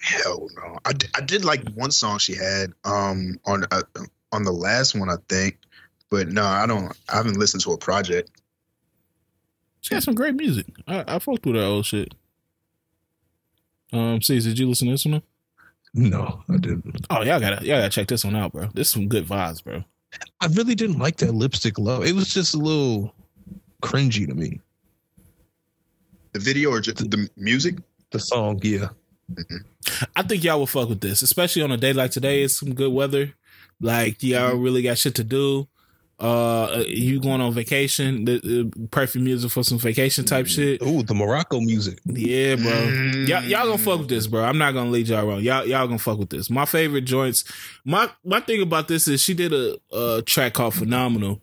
[0.00, 0.78] Hell no.
[0.84, 3.82] I, I did like one song she had um on uh,
[4.32, 5.58] on the last one I think,
[6.10, 6.96] but no, I don't.
[7.08, 8.30] I haven't listened to a project.
[9.82, 10.66] She had some great music.
[10.86, 12.14] I, I fucked with that old shit.
[13.92, 15.22] Um, see, did you listen to this one?
[15.92, 17.06] No, I didn't.
[17.10, 18.68] Oh, y'all gotta y'all gotta check this one out, bro.
[18.72, 19.84] This is some good vibes, bro.
[20.40, 22.04] I really didn't like that lipstick love.
[22.04, 23.14] It was just a little
[23.82, 24.60] cringy to me.
[26.32, 27.76] The video or just the, the music?
[28.10, 28.88] The song, yeah.
[29.34, 30.04] Mm-hmm.
[30.16, 32.42] I think y'all will fuck with this, especially on a day like today.
[32.42, 33.34] It's some good weather.
[33.80, 34.62] Like y'all mm-hmm.
[34.62, 35.68] really got shit to do
[36.20, 41.00] uh you going on vacation the, the, perfect music for some vacation type shit oh
[41.02, 43.26] the morocco music yeah bro mm.
[43.26, 45.86] y'all, y'all gonna fuck with this bro i'm not gonna lead y'all wrong y'all y'all
[45.86, 47.44] gonna fuck with this my favorite joints
[47.86, 51.40] my my thing about this is she did a, a track called phenomenal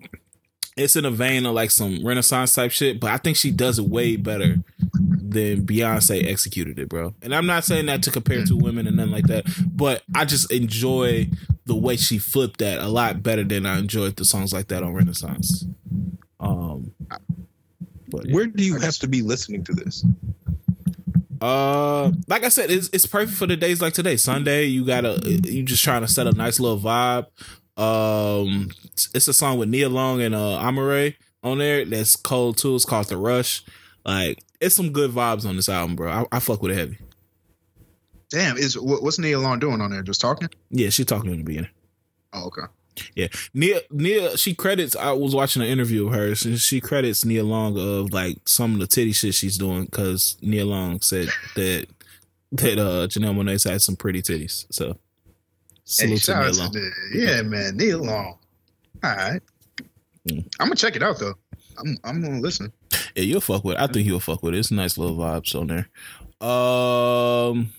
[0.78, 3.80] it's in a vein of like some renaissance type shit but i think she does
[3.80, 4.56] it way better
[5.00, 8.96] than beyonce executed it bro and i'm not saying that to compare to women and
[8.96, 11.28] nothing like that but i just enjoy
[11.68, 14.84] the way she flipped that a lot better than I enjoyed the songs like that
[14.84, 15.66] on Renaissance.
[16.40, 16.94] Um,
[18.10, 20.06] but where do you have to be listening to this?
[21.42, 24.16] Uh, like I said, it's it's perfect for the days like today.
[24.16, 27.28] Sunday, you gotta you just trying to set a nice little vibe.
[27.78, 28.70] Um,
[29.14, 31.86] it's a song with Nia Long and uh Amaarae on there.
[31.86, 32.76] That's cold too.
[32.76, 33.64] It's called The Rush.
[34.06, 36.12] Like it's some good vibes on this album, bro.
[36.12, 36.98] I, I fuck with it heavy.
[38.30, 40.04] Damn, is what's Nia Long doing on there?
[40.04, 40.50] Just talking?
[40.70, 41.70] Yeah, she's talking in the beginning.
[42.34, 42.64] Oh, okay.
[43.16, 44.96] Yeah, Nia, Nia, she credits.
[44.96, 48.74] I was watching an interview of hers, and she credits Nia Long of like some
[48.74, 51.88] of the titty shit she's doing because Nia Long said that
[52.54, 54.66] that uh Janelle Monáe had some pretty titties.
[54.72, 54.98] So
[56.00, 56.72] hey, to Nia Long.
[56.72, 58.40] To yeah, man, Nia Long.
[59.04, 59.42] All right,
[60.28, 60.46] mm.
[60.60, 61.36] I'm gonna check it out though.
[61.78, 62.74] I'm I'm gonna listen.
[63.16, 63.76] Yeah, you'll fuck with.
[63.76, 63.82] It.
[63.82, 64.60] I think you'll fuck with it.
[64.60, 65.90] It's nice little vibes on there.
[66.48, 67.72] Um,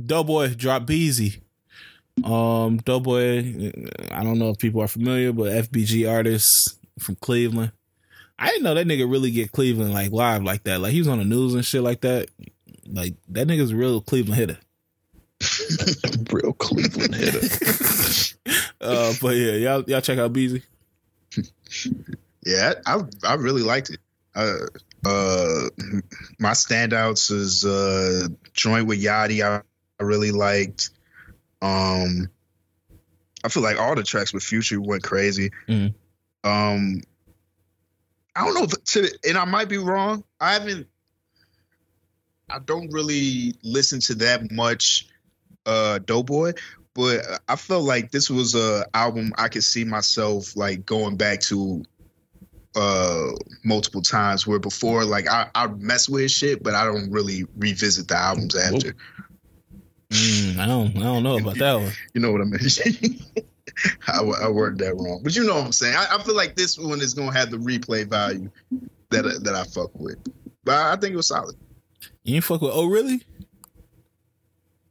[0.00, 1.40] Doe Boy drop Beezy.
[2.22, 3.72] Um, Doe Boy.
[4.10, 7.72] I don't know if people are familiar, but FBG artist from Cleveland.
[8.38, 10.80] I didn't know that nigga really get Cleveland like live like that.
[10.80, 12.28] Like he was on the news and shit like that.
[12.86, 14.58] Like that nigga's a real Cleveland hitter.
[16.32, 18.36] real Cleveland hitter.
[18.80, 20.62] uh, but yeah, y'all y'all check out Beezy.
[22.46, 24.00] Yeah, I I really liked it.
[24.34, 24.66] Uh,
[25.06, 25.68] uh,
[26.38, 29.42] my standouts is uh, joint with Yachty.
[29.42, 29.62] I,
[29.98, 30.90] I really liked.
[31.62, 32.28] Um,
[33.42, 35.52] I feel like all the tracks with Future went crazy.
[35.68, 35.94] Mm.
[36.44, 37.02] Um,
[38.36, 40.24] I don't know, to, and I might be wrong.
[40.40, 40.86] I haven't.
[42.50, 45.08] I don't really listen to that much
[45.66, 46.52] uh Doe Boy,
[46.94, 51.40] but I felt like this was a album I could see myself like going back
[51.42, 51.84] to
[52.76, 53.30] uh
[53.64, 58.08] multiple times where before like I, I mess with shit but I don't really revisit
[58.08, 58.96] the albums after.
[60.10, 61.92] Mm, I don't I don't know about that one.
[62.14, 63.20] You know what I mean?
[64.06, 65.96] I, I worded that wrong, but you know what I'm saying.
[65.96, 68.50] I, I, feel like this one is gonna have the replay value
[69.10, 70.18] that that I fuck with,
[70.62, 71.56] but I think it was solid.
[72.22, 72.70] You fuck with?
[72.72, 73.22] Oh, really?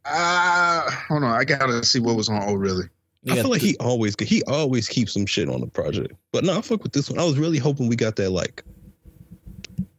[0.06, 1.32] Uh hold on.
[1.32, 2.44] I gotta see what was on.
[2.44, 2.88] Oh, really?
[3.30, 6.14] I feel like he always he always keeps some shit on the project.
[6.32, 7.20] But no, I fuck with this one.
[7.20, 8.64] I was really hoping we got that like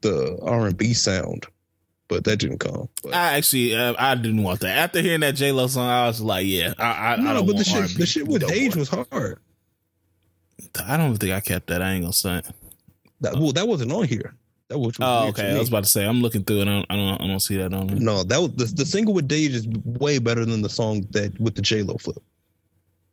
[0.03, 1.47] the R and B sound,
[2.09, 2.89] but that didn't come.
[3.03, 3.15] But.
[3.15, 4.77] I actually uh, I didn't want that.
[4.77, 7.47] After hearing that J Lo song, I was like, yeah, I I, no, I don't
[7.47, 9.39] but want the shit, the shit with Dage was hard.
[10.85, 11.81] I don't think I kept that.
[11.81, 12.43] I ain't gonna say.
[13.21, 14.35] That, well, that wasn't on here.
[14.69, 15.55] That was oh okay.
[15.55, 16.63] I was about to say I'm looking through it.
[16.63, 17.89] I don't I don't, I don't see that on.
[17.89, 17.99] Here.
[17.99, 21.39] No, that was the, the single with Dage is way better than the song that
[21.39, 22.23] with the J Lo flip.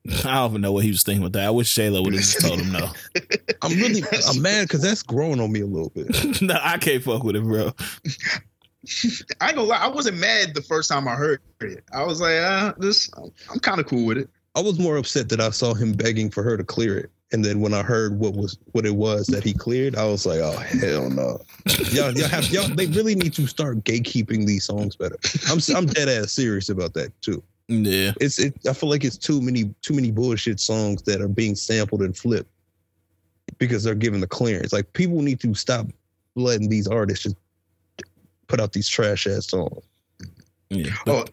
[0.26, 1.45] I don't even know what he was thinking with that.
[1.45, 2.90] I wish Shayla would have just told him no.
[3.61, 6.41] I'm really I'm mad because that's growing on me a little bit.
[6.41, 7.72] no, I can't fuck with it, bro.
[9.40, 11.84] I ain't gonna lie, I wasn't mad the first time I heard it.
[11.94, 14.30] I was like, uh, this I'm kind of cool with it.
[14.56, 17.11] I was more upset that I saw him begging for her to clear it.
[17.34, 20.26] And then when I heard what was what it was that he cleared, I was
[20.26, 21.40] like, "Oh hell no!
[21.91, 22.68] y'all, y'all have y'all.
[22.68, 25.18] They really need to start gatekeeping these songs better.
[25.49, 27.41] I'm I'm dead ass serious about that too.
[27.70, 28.53] Yeah, it's it.
[28.70, 32.18] I feel like it's too many too many bullshit songs that are being sampled and
[32.18, 32.49] flipped
[33.60, 34.74] because they're given the clearance.
[34.74, 35.88] Like people need to stop
[36.36, 37.36] letting these artists just
[38.48, 39.84] put out these trash ass songs.
[40.70, 40.91] Yeah.
[41.08, 41.26] Oh,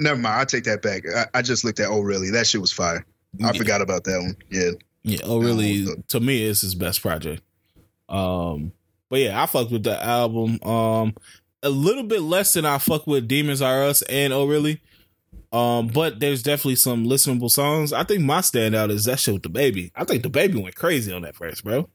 [0.00, 0.40] never mind.
[0.40, 1.02] I take that back.
[1.08, 1.88] I, I, just looked at.
[1.88, 2.30] Oh, really?
[2.30, 3.04] That shit was fire.
[3.42, 3.52] I yeah.
[3.52, 4.36] forgot about that one.
[4.50, 4.70] Yeah.
[5.04, 5.20] Yeah.
[5.24, 5.86] Oh, really?
[6.08, 7.42] To me, it's his best project.
[8.08, 8.72] Um,
[9.08, 10.62] but yeah, I fucked with the album.
[10.62, 11.14] Um,
[11.62, 14.80] a little bit less than I fuck with Demons R Us and Oh Really.
[15.52, 17.92] Um, but there's definitely some listenable songs.
[17.92, 19.90] I think my standout is that shit with DaBaby.
[19.94, 21.88] I think DaBaby went crazy on that verse, bro.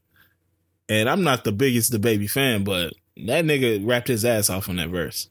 [0.88, 4.76] And I'm not the biggest DaBaby fan, but that nigga rapped his ass off on
[4.76, 5.28] that verse.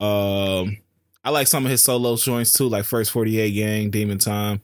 [0.00, 0.78] Um,
[1.24, 4.60] I like some of his solo joints too, like First 48 Gang, Demon Time.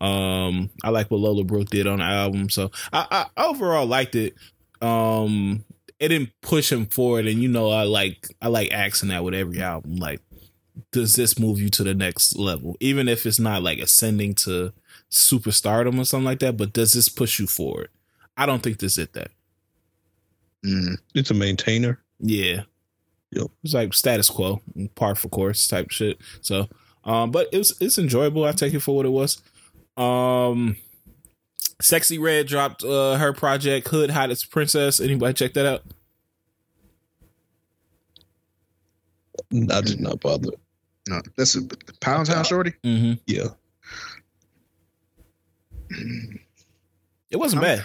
[0.00, 2.50] Um, I like what Lola Brooke did on the album.
[2.50, 4.34] So I, I overall liked it.
[4.80, 5.64] Um,
[5.98, 9.34] it didn't push him forward, and you know I like I like asking that with
[9.34, 9.96] every album.
[9.96, 10.20] Like
[10.92, 12.76] does this move you to the next level?
[12.80, 14.72] Even if it's not like ascending to
[15.10, 17.88] superstardom or something like that, but does this push you forward?
[18.36, 19.30] I don't think this did that.
[20.64, 22.00] Mm, it's a maintainer.
[22.18, 22.62] Yeah.
[23.30, 23.46] Yep.
[23.64, 24.60] It's like status quo,
[24.94, 26.18] par for course type shit.
[26.40, 26.68] So,
[27.04, 28.44] um, but it was it's enjoyable.
[28.44, 29.42] I take it for what it was.
[29.96, 30.76] Um,
[31.82, 35.00] Sexyy Red dropped uh her project Hood Hottest Princess.
[35.00, 35.82] Anybody check that out?
[39.52, 40.50] I did not bother.
[41.08, 41.62] No, that's a
[42.00, 42.72] Pound Town Shorty.
[42.82, 43.12] Mm-hmm.
[43.26, 43.48] Yeah,
[47.30, 47.84] it wasn't bad.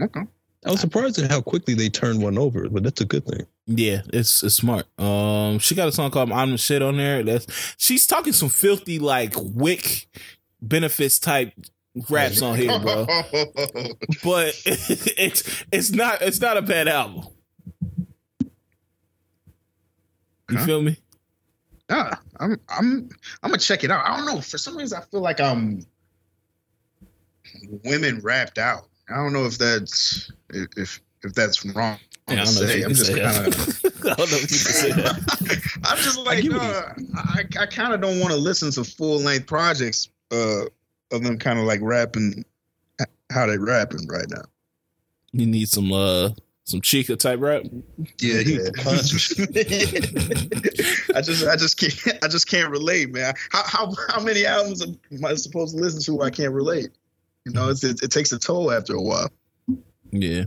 [0.00, 0.22] Okay.
[0.64, 3.46] I was surprised at how quickly they turned one over, but that's a good thing.
[3.70, 4.86] Yeah, it's it's smart.
[4.98, 7.22] Um, she got a song called "I'm the Shit" on there.
[7.22, 10.08] That's she's talking some filthy like wick
[10.62, 11.52] benefits type
[12.08, 13.04] raps on here, bro.
[14.24, 17.26] but it's it's not it's not a bad album.
[20.50, 20.64] You huh?
[20.64, 20.96] feel me?
[21.90, 23.10] Nah, I'm I'm
[23.42, 24.02] I'm gonna check it out.
[24.06, 24.40] I don't know.
[24.40, 25.84] For some reason, I feel like I'm
[27.84, 28.88] women rapped out.
[29.10, 31.98] I don't know if that's if if that's wrong.
[32.28, 32.82] Yeah, I don't know say.
[32.82, 33.84] I'm just kind of.
[34.04, 35.80] I don't know if you can say that.
[35.84, 36.58] I'm just like, no,
[37.16, 40.64] I, I kind of don't want to listen to full length projects uh,
[41.10, 42.44] of them kind of like rapping
[43.30, 44.42] how they rapping right now.
[45.32, 46.30] You need some uh
[46.64, 47.64] some Chica type rap.
[48.18, 48.70] Yeah, yeah.
[48.86, 48.96] I
[51.22, 53.34] just I just can't I just can't relate, man.
[53.50, 56.22] How how how many albums am I supposed to listen to?
[56.22, 56.90] I can't relate.
[57.44, 59.30] You know, it's, it, it takes a toll after a while.
[60.10, 60.44] Yeah.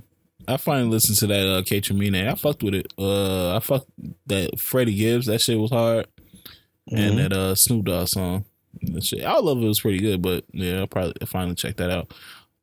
[0.48, 2.28] I finally listened to that uh K Tremine.
[2.28, 2.94] I fucked with it.
[2.98, 3.90] Uh I fucked
[4.28, 5.28] that Freddie Gibbs.
[5.28, 6.08] That shit was hard.
[6.90, 6.98] Mm-hmm.
[6.98, 8.46] And that uh Snoop Dogg song.
[8.82, 9.24] That shit.
[9.24, 12.14] All of it was pretty good, but yeah, I'll probably finally check that out.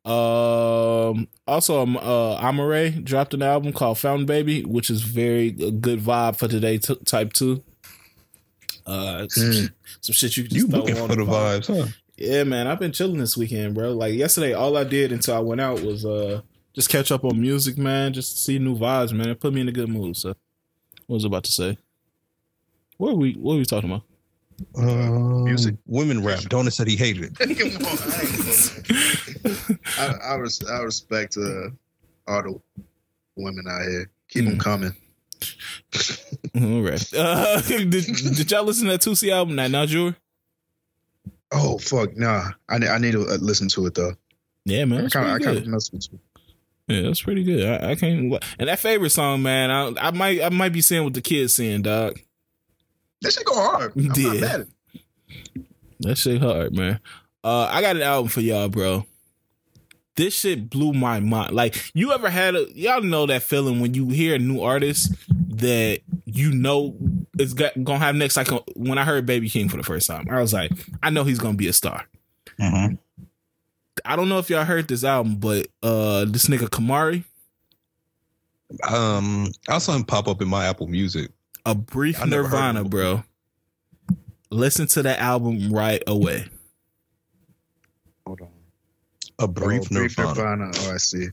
[0.09, 5.99] Um also um, uh Amaarae dropped an album called Fountain Baby, which is very good
[5.99, 7.63] vibe for today t- type two.
[8.85, 9.71] Uh some, mm.
[10.01, 11.87] some shit you can you looking for the vibes, huh?
[12.17, 12.67] Yeah, man.
[12.67, 13.93] I've been chilling this weekend, bro.
[13.93, 16.41] Like yesterday, all I did until I went out was uh
[16.79, 18.13] just catch up on music, man.
[18.13, 19.27] Just see new vibes, man.
[19.27, 20.15] It put me in a good mood.
[20.15, 20.29] So,
[21.07, 21.77] what was I about to say?
[22.95, 23.33] What are we?
[23.33, 24.03] What are we talking about?
[24.77, 26.39] Um, music, women rap.
[26.39, 27.41] Donut said he hated it.
[29.97, 31.69] I, I, res- I respect uh,
[32.27, 32.61] all the
[33.35, 34.09] women out here.
[34.29, 34.49] Keep mm.
[34.51, 34.95] them coming.
[36.75, 37.13] all right.
[37.13, 40.15] Uh, did, did y'all listen to that Toosii album, that Naujour?
[41.51, 42.51] Oh fuck, nah.
[42.69, 44.13] I I need to uh, listen to it though.
[44.63, 45.07] Yeah, man.
[45.07, 46.19] I kind of mess with you.
[46.89, 47.65] Yeah, that's pretty good.
[47.65, 48.33] I, I, can't.
[48.57, 49.69] And that favorite song, man.
[49.69, 52.19] I, I might I might be seeing what the kids saying, dog.
[53.21, 53.93] That shit go hard.
[53.95, 54.63] I'm yeah.
[55.99, 56.99] That shit hard, man.
[57.43, 59.05] Uh, I got an album for y'all, bro.
[60.15, 61.53] This shit blew my mind.
[61.53, 65.13] Like, you ever had a y'all know that feeling when you hear a new artist
[65.29, 66.95] that you know
[67.37, 68.35] is got, gonna have next.
[68.35, 70.71] Like when I heard Baby Keem for the first time, I was like,
[71.03, 72.05] I know he's gonna be a star.
[72.59, 72.95] Mm-hmm.
[74.05, 77.23] I don't know if y'all heard this album, but uh this nigga Kamari.
[78.87, 81.31] Um, I saw him pop up in my Apple Music.
[81.65, 83.23] A brief Nirvana, bro.
[84.51, 86.45] Listen to that album right away.
[88.27, 88.49] Hold on.
[89.39, 90.65] A brief, oh, brief Nirvana.
[90.67, 90.71] Nirvana.
[90.75, 91.29] Oh, I see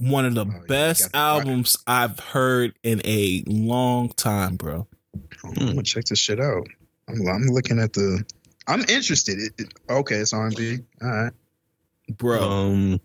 [0.00, 4.86] one of the oh, best yeah, albums I've heard in a long time, bro.
[5.44, 6.66] I'm gonna check this shit out.
[7.08, 8.24] I'm, I'm looking at the.
[8.68, 9.38] I'm interested.
[9.38, 10.78] It, it, okay, it's R&B.
[11.02, 11.32] All right,
[12.16, 12.40] bro.
[12.42, 13.00] Um,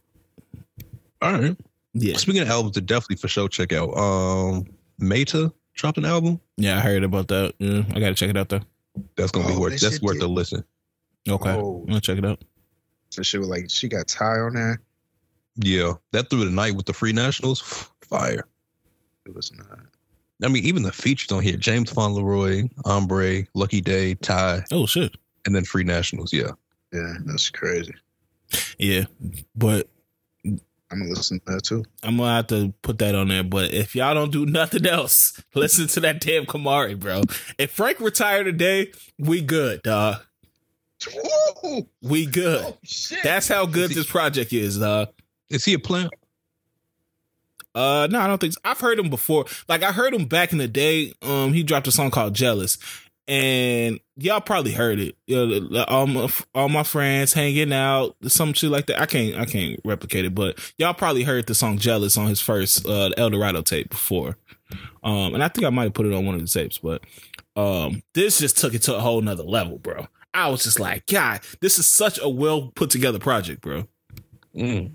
[1.21, 1.57] all right.
[1.93, 2.17] Yeah.
[2.17, 3.95] Speaking of albums, to definitely for sure check out.
[3.97, 4.65] Um,
[4.99, 6.39] Meta dropped an album.
[6.57, 7.53] Yeah, I heard about that.
[7.59, 8.61] Yeah, I gotta check it out though.
[9.15, 9.79] That's gonna oh, be worth.
[9.79, 10.63] That's worth a listen.
[11.29, 11.81] Okay, oh.
[11.81, 12.43] I'm gonna check it out.
[13.09, 14.81] So she was like, she got Ty on there.
[15.55, 17.61] Yeah, that through the night with the Free Nationals,
[18.01, 18.47] fire.
[19.25, 19.79] It was not.
[20.43, 24.65] I mean, even the features on here: James Fauntleroy, Ombre, Lucky Daye, Ty.
[24.71, 25.15] Oh shit!
[25.45, 26.31] And then Free Nationals.
[26.33, 26.51] Yeah.
[26.93, 27.93] Yeah, that's crazy.
[28.77, 29.05] Yeah,
[29.55, 29.89] but
[30.45, 31.83] I'm gonna listen to that too.
[32.03, 33.43] I'm gonna have to put that on there.
[33.43, 37.23] But if y'all don't do nothing else, listen to that damn Kamari, bro.
[37.57, 40.17] If Frank retired today, we good, dog.
[42.01, 42.63] We good.
[42.63, 42.77] Oh,
[43.23, 45.09] That's how good this project is, dog.
[45.49, 46.13] Is he a plant?
[47.75, 48.59] Uh, no, I don't think so.
[48.63, 49.45] I've heard him before.
[49.67, 51.13] Like I heard him back in the day.
[51.23, 52.77] Um, he dropped a song called "Jealous,"
[53.27, 55.15] and y'all probably heard it.
[55.27, 59.01] You know, all my all my friends hanging out, some shit like that.
[59.01, 62.41] I can't I can't replicate it, but y'all probably heard the song "Jealous" on his
[62.41, 64.37] first uh El Dorado tape before.
[65.03, 67.03] Um, and I think I might have put it on one of the tapes, but
[67.55, 70.07] um, this just took it to a whole nother level, bro.
[70.33, 73.87] I was just like, God, this is such a well put together project, bro.
[74.55, 74.91] Mm.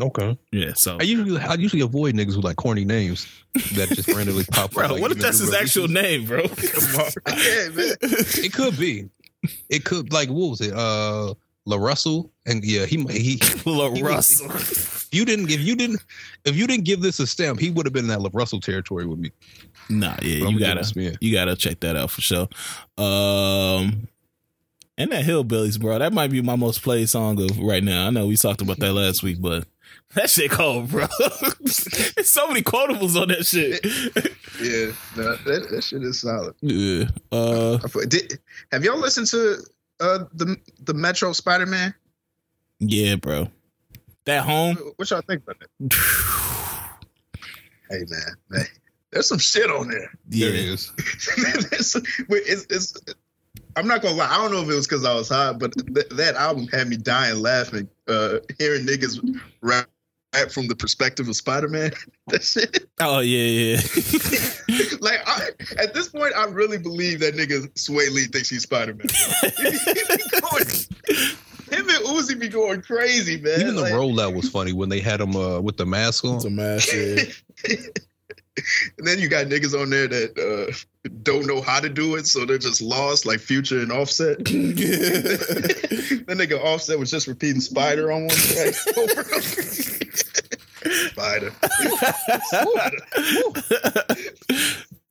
[0.00, 0.38] Okay.
[0.52, 0.72] Yeah.
[0.74, 3.26] So I usually I usually avoid niggas with like corny names
[3.74, 4.90] that just randomly pop bro, up.
[4.92, 6.42] Like, what if that's his actual name, bro?
[6.42, 7.96] yeah, man.
[8.00, 9.08] It could be.
[9.68, 10.74] It could like what was it?
[10.74, 11.34] Uh
[11.68, 14.50] La Russell and yeah, he he La Russell.
[15.12, 16.00] you didn't give you didn't
[16.44, 18.60] if you didn't give this a stamp, he would have been in that La Russell
[18.60, 19.32] territory with me.
[19.88, 22.48] Nah, yeah, you gotta you gotta check that out for sure.
[22.98, 24.08] Um,
[24.98, 28.06] and that Hillbillies, bro, that might be my most played song of right now.
[28.06, 29.66] I know we talked about that last week, but
[30.14, 31.06] that shit cold, bro.
[31.60, 33.84] There's so many quotables on that shit.
[34.60, 36.54] yeah, that, that shit is solid.
[36.60, 37.08] Yeah.
[37.32, 38.38] Uh, Did,
[38.72, 39.58] have y'all listened to
[40.00, 41.94] uh, the the Metro Spider Man?
[42.78, 43.48] Yeah, bro.
[44.24, 44.76] That home.
[44.96, 45.94] What y'all think about it?
[47.90, 48.64] hey man, man,
[49.10, 50.10] there's some shit on there.
[50.28, 50.92] Yeah, there is.
[50.98, 52.96] it's, it's,
[53.76, 54.28] I'm not gonna lie.
[54.30, 56.88] I don't know if it was because I was high, but th- that album had
[56.88, 57.88] me dying laughing.
[58.08, 59.86] Uh, hearing niggas rap
[60.50, 61.92] from the perspective of Spider Man.
[62.28, 62.88] That shit.
[62.98, 63.76] Oh yeah, yeah.
[65.00, 65.50] like I,
[65.80, 69.06] at this point, I really believe that nigga Swae Lee thinks he's Spider Man.
[71.70, 73.60] him and Uzi be going crazy, man.
[73.60, 76.34] Even the like, rollout was funny when they had him uh, with the mask on.
[76.34, 76.92] It's a mask.
[76.92, 77.76] Yeah.
[78.98, 80.72] and then you got niggas on there that uh,
[81.22, 84.38] don't know how to do it, so they're just lost, like Future and Offset.
[84.44, 84.54] then
[86.38, 88.74] nigga Offset was just repeating Spider on one track
[91.10, 91.52] Spider.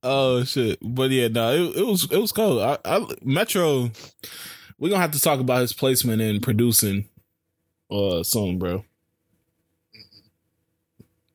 [0.04, 0.80] oh shit!
[0.82, 2.62] But yeah, no, it, it was it was cool.
[2.62, 3.92] I, I, Metro,
[4.80, 7.10] we're gonna have to talk about his placement in producing
[7.92, 8.86] uh song, bro.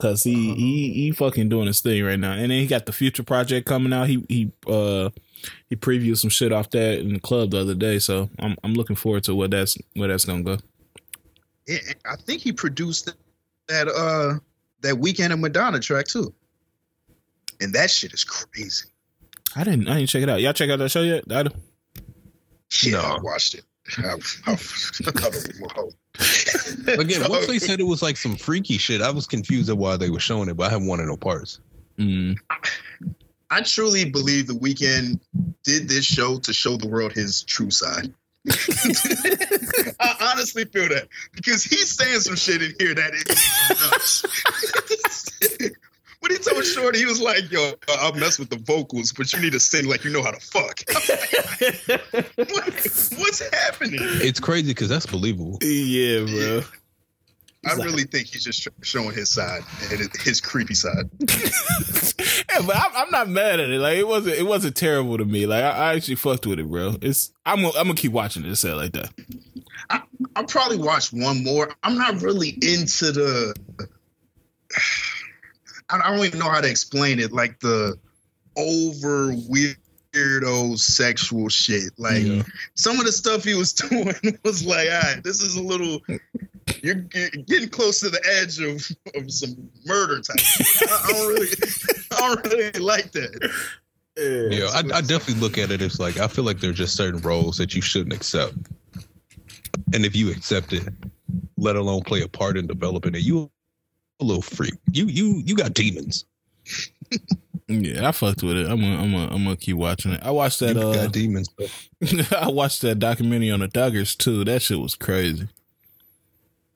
[0.00, 2.92] Cause he he he fucking doing his thing right now, and then he got the
[2.92, 4.08] future project coming out.
[4.08, 5.10] He he uh
[5.68, 8.72] he previewed some shit off that in the club the other day, so I'm I'm
[8.72, 10.56] looking forward to what that's where that's gonna go.
[11.66, 13.12] Yeah, I think he produced
[13.68, 14.38] that uh
[14.80, 16.32] that Weeknd and Madonna track too,
[17.60, 18.88] and that shit is crazy.
[19.54, 20.40] I didn't I didn't check it out.
[20.40, 21.24] Y'all check out that show yet?
[21.30, 21.44] I
[22.82, 23.00] yeah, no.
[23.00, 23.64] I watched it.
[23.98, 24.14] I,
[24.46, 25.90] I, I,
[26.98, 29.96] Again, once they said it was like some freaky shit, I was confused at why
[29.96, 31.60] they were showing it, but I haven't wanted no parts.
[31.98, 32.36] Mm.
[33.50, 35.20] I truly believe the Weeknd
[35.64, 38.12] did this show to show the world his true side.
[40.00, 43.26] I honestly feel that because he's saying some shit in here that is
[43.68, 44.96] nuts.
[46.20, 49.40] when he told Shorty, he was like, "Yo, I'll mess with the vocals, but you
[49.40, 50.80] need to sing like you know how to fuck."
[52.36, 52.74] what,
[53.18, 54.00] what's happening?
[54.00, 55.58] It's crazy because that's believable.
[55.62, 56.62] Yeah, bro.
[57.66, 61.10] I really think he's just showing his side and his creepy side.
[61.20, 63.78] yeah, but I'm, I'm, not mad at it.
[63.78, 65.44] Like it wasn't, it wasn't terrible to me.
[65.44, 66.96] Like I, I actually fucked with it, bro.
[67.02, 68.56] It's I'm, I'm gonna keep watching it.
[68.56, 69.10] Say it like that.
[69.90, 70.00] I,
[70.36, 71.70] I'll probably watch one more.
[71.82, 73.54] I'm not really into the
[75.92, 77.32] I don't even know how to explain it.
[77.32, 77.98] Like the
[78.56, 81.92] over weirdo sexual shit.
[81.98, 82.42] Like yeah.
[82.74, 84.14] some of the stuff he was doing
[84.44, 86.00] was like, all right, this is a little.
[86.82, 90.36] You're getting close to the edge of, of some murder type.
[90.38, 91.48] I, I, don't really,
[92.12, 93.52] I don't really like that.
[94.16, 96.74] Yeah, yeah I, I definitely look at it as like I feel like there are
[96.74, 98.54] just certain roles that you shouldn't accept,
[99.92, 100.88] and if you accept it,
[101.56, 103.50] let alone play a part in developing it, you a
[104.24, 104.74] little freak.
[104.92, 106.24] You you you got demons.
[107.68, 108.68] yeah, I fucked with it.
[108.68, 110.22] I'm gonna I'm gonna I'm gonna keep watching it.
[110.22, 110.76] I watched that.
[110.76, 111.48] You uh, got demons.
[112.32, 114.44] I watched that documentary on the Duggars too.
[114.44, 115.48] That shit was crazy.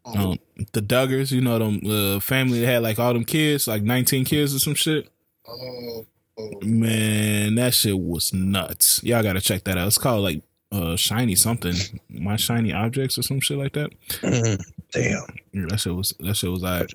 [0.07, 0.33] Oh.
[0.33, 0.39] Um,
[0.73, 4.25] the Duggars, you know them uh, family that had like all them kids, like 19
[4.25, 5.09] kids or some shit.
[5.49, 6.07] Oh.
[6.39, 6.51] oh.
[6.63, 9.03] Man, that shit was nuts.
[9.03, 9.87] Y'all gotta check that out.
[9.87, 10.43] It's called like
[10.73, 11.75] uh shiny something,
[12.09, 13.91] my shiny objects or some shit like that.
[14.93, 16.93] Damn, yeah, that shit was that shit was alright.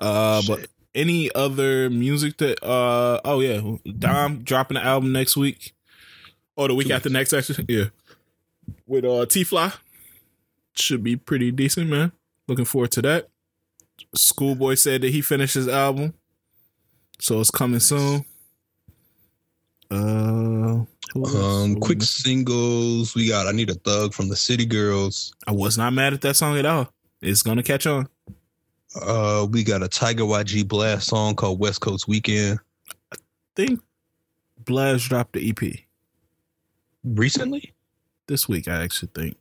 [0.00, 2.62] Uh, but any other music that?
[2.64, 3.60] Uh, oh yeah,
[3.98, 5.74] Dom dropping the album next week
[6.56, 7.32] or the week after next.
[7.32, 7.84] Actually, yeah,
[8.86, 9.72] with uh T Fly
[10.74, 12.12] should be pretty decent, man.
[12.48, 13.28] Looking forward to that.
[14.14, 16.14] Schoolboy said that he finished his album,
[17.18, 18.24] so it's coming soon.
[19.90, 23.14] Uh, um, quick singles.
[23.14, 25.32] We got "I Need a Thug" from the City Girls.
[25.46, 26.88] I was not mad at that song at all.
[27.22, 28.08] It's gonna catch on.
[29.02, 32.58] Uh, we got a Tyga YG Blxst song called West Coast Weekend.
[33.12, 33.16] I
[33.54, 33.80] think
[34.64, 35.80] Blxst dropped the EP
[37.04, 37.72] recently.
[38.26, 39.36] This week, I actually think.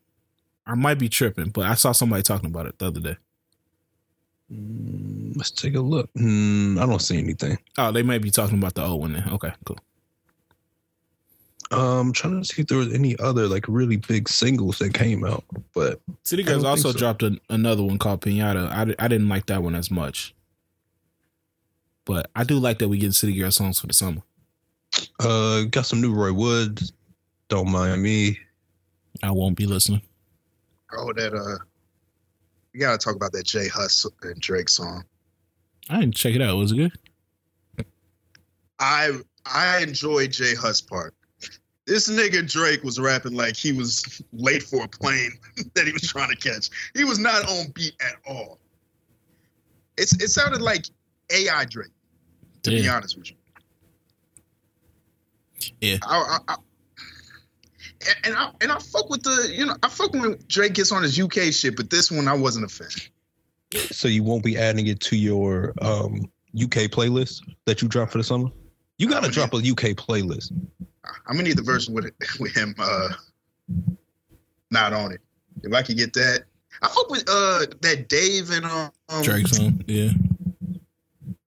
[0.68, 3.18] I might be tripping, but I saw somebody talking about it the other day.
[4.52, 6.11] Mm, let's take a look.
[6.14, 7.57] Mm, I don't see anything.
[7.77, 9.30] Oh, they might be talking about the old one then.
[9.30, 9.80] Okay, cool.
[11.72, 14.94] Um, I'm trying to see if there was any other like really big singles that
[14.94, 15.44] came out,
[15.74, 16.98] but City Girls also so.
[16.98, 18.70] dropped a, another one called Pinata.
[18.70, 20.36] I, I didn't like that one as much,
[22.06, 24.22] but I do like that we get City Girl songs for the summer.
[25.20, 26.94] Uh, got some new Roy Woods.
[27.48, 28.38] Don't mind me.
[29.24, 30.04] I won't be listening.
[30.96, 31.64] Oh, that uh,
[32.74, 35.04] we gotta talk about that J Hus and Drake song.
[35.90, 36.58] I didn't check it out.
[36.58, 37.86] Was it good?
[38.80, 41.15] I I enjoyed J Hus part.
[41.86, 45.32] This nigga Drake was rapping like he was late for a plane
[45.76, 46.70] that he was trying to catch.
[46.95, 48.60] He was not on beat at all.
[49.98, 50.86] It's it sounded like
[51.32, 51.91] AI Drake,
[52.64, 52.82] to Damn.
[52.82, 53.38] be honest with you.
[55.80, 55.98] Yeah.
[56.03, 56.56] I, I, I,
[58.24, 61.03] and I and I fuck with the you know I fuck when Drake gets on
[61.03, 62.90] his UK shit, but this one I wasn't a fan.
[63.91, 68.18] So you won't be adding it to your um, UK playlist that you drop for
[68.18, 68.49] the summer.
[68.97, 70.51] You got to drop a UK playlist.
[71.27, 73.09] I'm gonna need the version with it with him uh
[74.72, 75.22] not on it.
[75.63, 76.45] If I could get that,
[76.81, 78.91] I hope with uh that Dave and um
[79.23, 80.11] Drake song, yeah.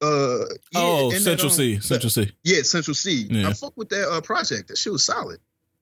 [0.01, 2.31] Uh, yeah, oh, Central that, um, C, Central Cee.
[2.45, 3.27] Yeah, Central Cee.
[3.29, 3.49] Yeah.
[3.49, 4.69] I fuck with that uh, project.
[4.69, 5.41] That shit was solid.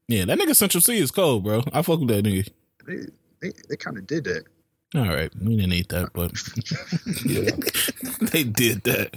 [0.09, 1.63] Yeah, that nigga Central Cee is cold, bro.
[1.71, 2.49] I fuck with that nigga.
[2.87, 3.01] They
[3.41, 4.45] they, they kind of did that.
[4.95, 6.33] All right, we didn't eat that, but
[8.31, 9.11] they did that.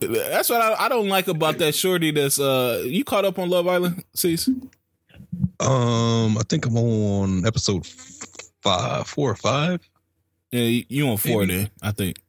[0.00, 2.10] That's what I, I, don't like about that shorty.
[2.10, 4.48] That's uh, you caught up on Love Island, Cease?
[5.60, 7.86] Um, I think I'm on episode
[8.62, 9.80] five, four or five.
[10.50, 11.56] Yeah, you on four Maybe.
[11.56, 11.70] then?
[11.82, 12.22] I think.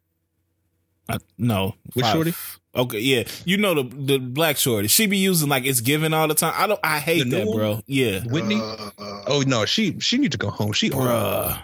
[1.10, 2.14] I, no, which five.
[2.14, 2.34] shorty?
[2.76, 4.88] Okay, yeah, you know the the black shorty.
[4.88, 6.54] She be using like it's given all the time.
[6.56, 6.80] I don't.
[6.84, 7.82] I hate that, bro.
[7.86, 8.60] Yeah, Whitney.
[8.60, 8.90] Uh,
[9.28, 10.72] oh no, she she need to go home.
[10.72, 11.60] She Bruh.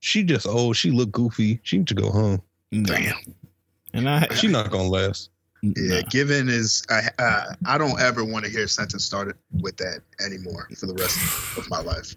[0.00, 1.60] She just oh she look goofy.
[1.62, 2.42] She need to go home.
[2.70, 3.14] Damn.
[3.92, 5.30] And I she not gonna last.
[5.62, 6.02] Yeah, nah.
[6.08, 10.00] given is I uh, I don't ever want to hear a sentence started with that
[10.24, 11.16] anymore for the rest
[11.56, 12.16] of my life,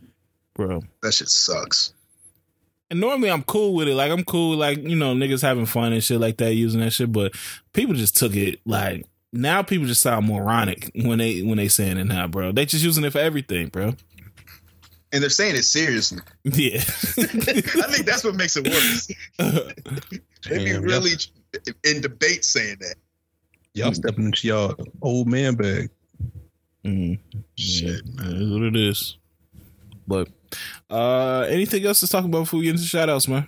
[0.53, 0.81] bro.
[1.01, 1.93] That shit sucks.
[2.89, 3.95] And normally I'm cool with it.
[3.95, 6.91] Like I'm cool, like you know, niggas having fun and shit like that, using that
[6.91, 7.11] shit.
[7.11, 7.33] But
[7.73, 9.61] people just took it like now.
[9.61, 12.51] People just sound moronic when they when they saying it now, bro.
[12.51, 13.95] They just using it for everything, bro
[15.15, 16.21] and they're saying it seriously.
[16.43, 19.07] Yeah, I think that's what makes it worse.
[20.49, 21.11] they be really
[21.83, 22.95] in debate saying that.
[23.73, 25.89] Y'all stepping into y'all old man bag.
[26.85, 27.19] Mm.
[27.57, 28.51] Shit, yeah, man.
[28.51, 29.17] what it is.
[30.07, 30.29] But
[30.89, 33.47] uh anything else to talk about before we get into shout outs, man?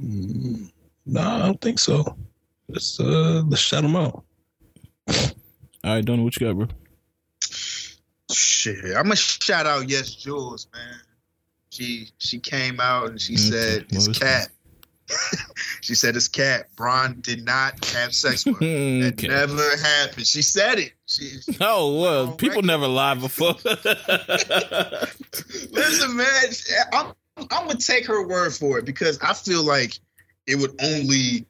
[0.00, 0.70] Mm,
[1.06, 2.16] nah, I don't think so.
[2.68, 4.24] Let's uh let's shout them out.
[5.08, 5.14] All
[5.84, 6.68] right, Donnie, what you got, bro?
[8.30, 11.00] Shit, I'm gonna shout out YesJulz, man.
[11.70, 14.48] She she came out and she said his cat.
[15.80, 18.62] she said his cat Bron did not have sex with her.
[19.02, 19.28] That okay.
[19.28, 20.26] never happened.
[20.26, 20.92] She said it.
[21.06, 22.66] She, oh well, people record.
[22.66, 23.54] never lie before.
[25.70, 26.44] Listen, man,
[26.92, 29.98] I'm I'm gonna take her word for it because I feel like
[30.46, 31.46] it would only,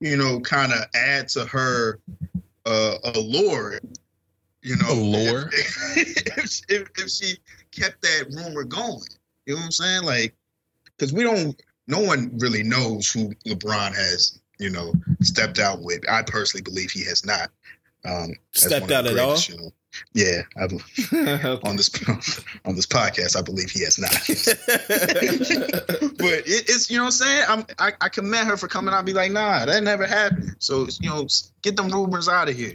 [0.00, 1.98] you know, kind of add to her
[2.66, 3.80] uh, allure
[4.62, 5.50] you know, lore.
[5.52, 7.34] If, if, if, she
[7.72, 9.02] kept that rumor going,
[9.44, 10.04] you know what I'm saying?
[10.04, 10.34] Like,
[10.84, 16.08] because we don't, no one really knows who LeBron has, you know, stepped out with.
[16.08, 17.50] I personally believe he has not.
[18.04, 19.38] Um, stepped out at all.
[19.38, 19.70] You know,
[20.14, 20.78] yeah, okay.
[21.64, 21.90] on this
[22.64, 24.10] on this podcast, I believe he has not.
[26.18, 27.44] but it, it's you know what I'm saying.
[27.48, 30.56] I'm, I I commend her for coming out and be like, nah, that never happened.
[30.58, 31.26] So you know,
[31.62, 32.74] get them rumors out of here.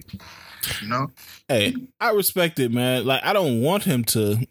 [0.82, 1.12] You know.
[1.48, 3.06] Hey, I respect it, man.
[3.06, 4.46] Like I don't want him to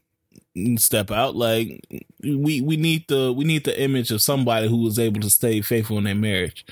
[0.76, 1.36] step out.
[1.36, 1.86] Like
[2.22, 5.60] we we need the we need the image of somebody who was able to stay
[5.60, 6.64] faithful in their marriage.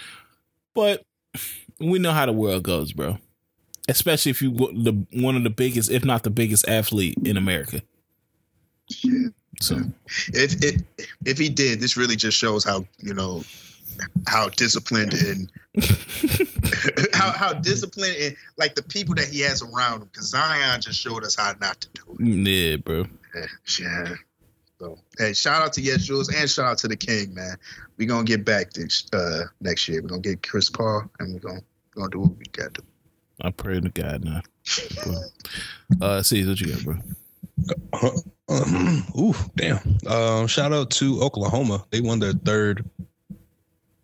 [0.74, 1.04] But
[1.78, 3.18] we know how the world goes, bro.
[3.88, 7.82] Especially if you the one of the biggest, if not the biggest athlete in America.
[9.60, 9.80] So
[10.28, 10.82] if if
[11.24, 13.44] if he did, this really just shows how you know
[14.26, 15.52] how disciplined and
[17.12, 20.08] how how disciplined and like the people that he has around him.
[20.12, 22.48] Because Zion just showed us how not to do it.
[22.48, 23.06] Yeah, bro.
[23.34, 23.46] Yeah.
[23.80, 24.14] yeah.
[24.78, 27.56] So hey, shout out to YesJulz and shout out to the King, man.
[27.96, 30.02] We're gonna get back this uh, next year.
[30.02, 31.62] We're gonna get Chris Paul and we're gonna
[31.94, 32.80] gonna do what we got to.
[32.80, 32.86] Do.
[33.42, 34.40] I pray to God now.
[36.00, 38.12] uh, see what you got, bro.
[38.48, 39.78] Uh, ooh, damn.
[40.06, 41.84] Um, shout out to Oklahoma.
[41.90, 42.88] They won their third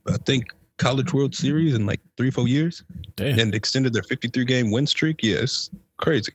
[0.06, 0.46] I think
[0.78, 2.82] College World Series in like three, four years,
[3.16, 3.38] Damn.
[3.38, 5.22] and extended their 53 game win streak.
[5.22, 5.44] Yeah,
[5.98, 6.32] crazy.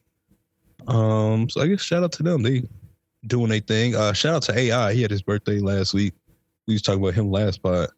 [0.88, 2.43] Um, so I guess shout out to them.
[2.43, 2.63] They
[3.27, 3.95] doing a thing.
[3.95, 4.93] Uh, shout out to AI.
[4.93, 6.14] He had his birthday last week.
[6.68, 7.91] We was talking about him last, but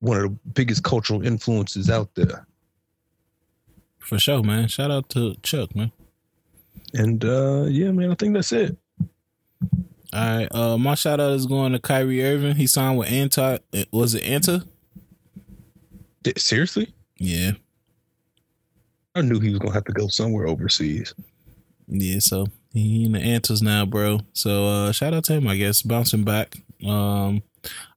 [0.00, 2.46] one of the biggest cultural influences out there.
[3.98, 4.68] For sure, man.
[4.68, 5.92] Shout out to Chuck, man.
[6.94, 8.76] And uh yeah, man, I think that's it.
[10.12, 10.48] All right.
[10.50, 12.56] Uh, my shout out is going to Kyrie Irving.
[12.56, 13.58] He signed with Anta.
[13.90, 14.66] Was it Anta?
[16.36, 16.94] Seriously?
[17.18, 17.52] Yeah.
[19.14, 21.14] I knew he was gonna have to go somewhere overseas.
[21.88, 22.46] Yeah, so
[22.76, 24.20] he in the Antas now, bro.
[24.32, 25.82] So uh shout out to him, I guess.
[25.82, 26.56] Bouncing back.
[26.86, 27.42] Um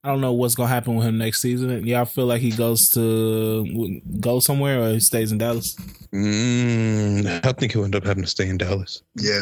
[0.03, 1.85] I don't know what's gonna happen with him next season.
[1.85, 5.75] Y'all feel like he goes to go somewhere or he stays in Dallas.
[6.13, 9.03] Mm, I think he'll end up having to stay in Dallas.
[9.15, 9.41] Yeah,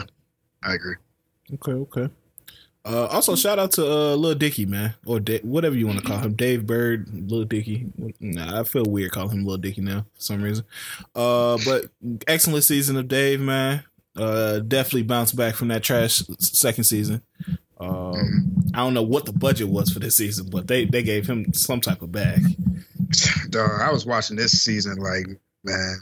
[0.64, 0.96] I agree.
[1.54, 2.10] Okay, okay.
[2.88, 6.06] Uh, also, shout out to uh, Lil Dicky, man, or D- whatever you want to
[6.06, 7.92] call him, Dave Burd, Lil Dicky.
[8.22, 10.64] Nah, I feel weird calling him Lil Dicky now for some reason.
[11.14, 11.88] Uh, but
[12.28, 13.84] excellent season of Dave, man.
[14.18, 17.22] Uh, definitely bounced back from that trash second season.
[17.80, 21.28] Um, I don't know what the budget was for this season, but they they gave
[21.28, 22.42] him some type of bag.
[23.50, 25.28] Dog, I was watching this season like,
[25.64, 25.98] man,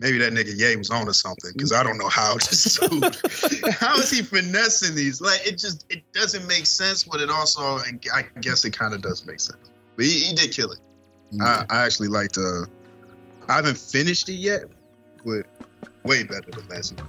[0.00, 3.02] maybe that nigga Ye was on to something because I don't know how this dude,
[3.74, 5.20] how is he finessing these?
[5.20, 7.78] Like it just it doesn't make sense, but it also
[8.14, 9.70] I guess it kind of does make sense.
[9.96, 10.78] But he, he did kill it.
[11.40, 12.66] I, I actually like to.
[13.48, 14.64] I haven't finished it yet,
[15.24, 15.46] but
[16.08, 17.04] way better than last week.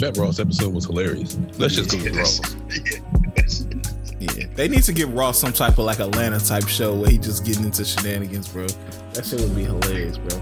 [0.00, 1.38] That Ross episode was hilarious.
[1.58, 2.40] Let's just go with Ross.
[4.22, 7.18] Yeah, they need to give Ross some type of like Atlanta type show where he
[7.18, 8.68] just getting into shenanigans, bro.
[9.14, 10.38] That shit would be hilarious, bro.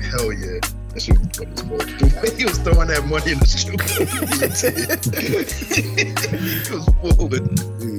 [0.00, 0.60] Hell yeah.
[0.90, 1.88] That shit was funny as fuck.
[1.98, 3.82] The way he was throwing that money in the street.
[6.38, 6.84] he was
[7.16, 7.48] fooling.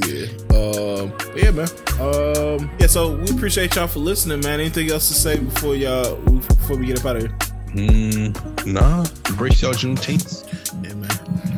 [0.08, 0.28] Yeah.
[0.56, 1.68] Um, yeah, man.
[2.00, 4.62] Um, yeah, so we appreciate y'all for listening, man.
[4.62, 7.36] Anything else to say before y'all before we get up out of here?
[7.74, 9.06] Mm, nah.
[9.30, 10.44] Embrace y'all Juneteenth.
[10.84, 11.10] Yeah, man.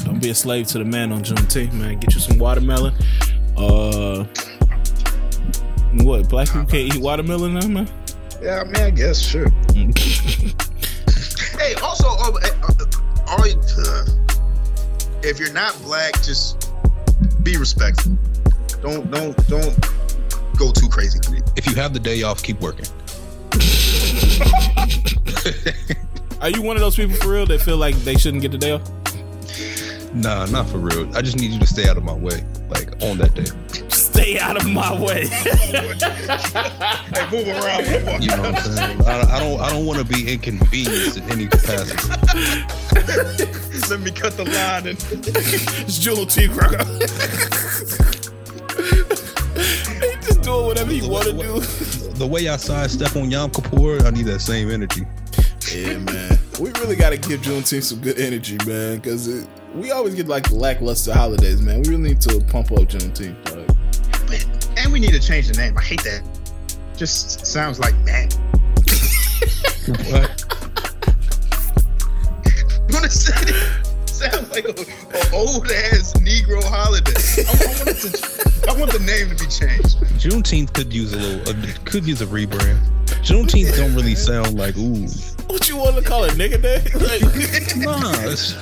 [0.03, 1.99] Don't be a slave to the man on Juneteenth, man.
[1.99, 2.93] Get you some watermelon.
[3.55, 4.25] Uh,
[6.03, 6.27] what?
[6.27, 7.89] Black people can't eat watermelon now, man?
[8.41, 9.49] Yeah, I mean, I guess sure.
[11.59, 12.31] hey, also, uh,
[12.63, 12.73] uh,
[13.27, 14.05] uh,
[15.23, 16.71] if you're not black, just
[17.43, 18.17] be respectful.
[18.81, 19.79] Don't don't don't
[20.57, 21.19] go too crazy.
[21.55, 22.87] If you have the day off, keep working.
[26.41, 28.57] Are you one of those people for real that feel like they shouldn't get the
[28.57, 28.81] day off?
[30.13, 31.15] Nah, not for real.
[31.15, 33.45] I just need you to stay out of my way, like on that day.
[33.89, 35.27] Stay out of my way.
[35.27, 35.81] hey,
[37.31, 38.21] move around.
[38.21, 39.01] You know what I'm saying?
[39.03, 39.59] I, I don't.
[39.61, 42.09] I don't want to be inconvenienced in any capacity.
[43.89, 44.97] Let me cut the line and
[45.85, 46.47] it's Jewel T.
[46.47, 46.77] Crocker.
[49.99, 51.59] he just doing whatever he want to do.
[52.13, 55.05] The way I sidestep on Yom Kippur, I need that same energy.
[55.73, 56.37] Yeah, man.
[56.59, 60.51] We really got to give Juneteenth some good energy, man, because we always get like
[60.51, 61.81] lackluster holidays, man.
[61.83, 63.43] We really need to pump up Juneteenth.
[63.45, 64.77] Dog.
[64.77, 65.77] And we need to change the name.
[65.77, 66.21] I hate that.
[66.97, 68.29] Just sounds like man.
[69.87, 70.45] what?
[72.89, 73.87] What is that?
[74.05, 74.75] Sounds like an
[75.33, 77.11] old ass Negro holiday.
[77.37, 79.97] I, I, want to, I want the name to be changed.
[80.21, 82.77] Juneteenth could use a little, uh, could use a rebrand.
[83.21, 85.07] Juneteenth don't really sound like ooh.
[85.47, 86.81] What you want to call it, nigga day?
[87.01, 87.21] Like,
[87.77, 88.53] nah, it's,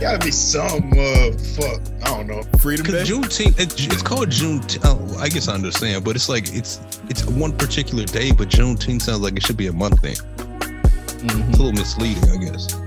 [0.00, 1.80] gotta be some uh fuck.
[2.02, 2.42] I don't know.
[2.58, 3.02] Freedom Day.
[3.02, 4.60] Juneteenth, it, it's called June.
[4.84, 9.02] Oh, I guess I understand, but it's like it's it's one particular day, but Juneteenth
[9.02, 10.14] sounds like it should be a month thing.
[10.14, 11.50] Mm-hmm.
[11.50, 12.83] It's a little misleading, I guess.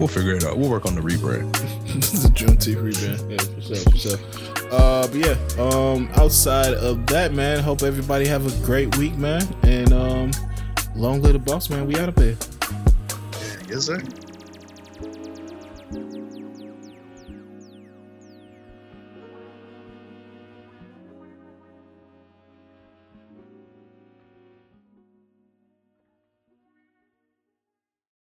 [0.00, 0.56] We'll figure it out.
[0.56, 1.52] We'll work on the rebrand.
[1.94, 3.30] this is a Juneteenth rebrand.
[3.30, 4.72] Yeah, for sure, for sure.
[4.72, 9.46] Uh, but yeah, um, outside of that, man, hope everybody have a great week, man,
[9.62, 10.30] and um,
[10.96, 11.86] long live the boss, man.
[11.86, 12.34] We out of here.
[12.40, 14.00] Yeah, Yes, sir.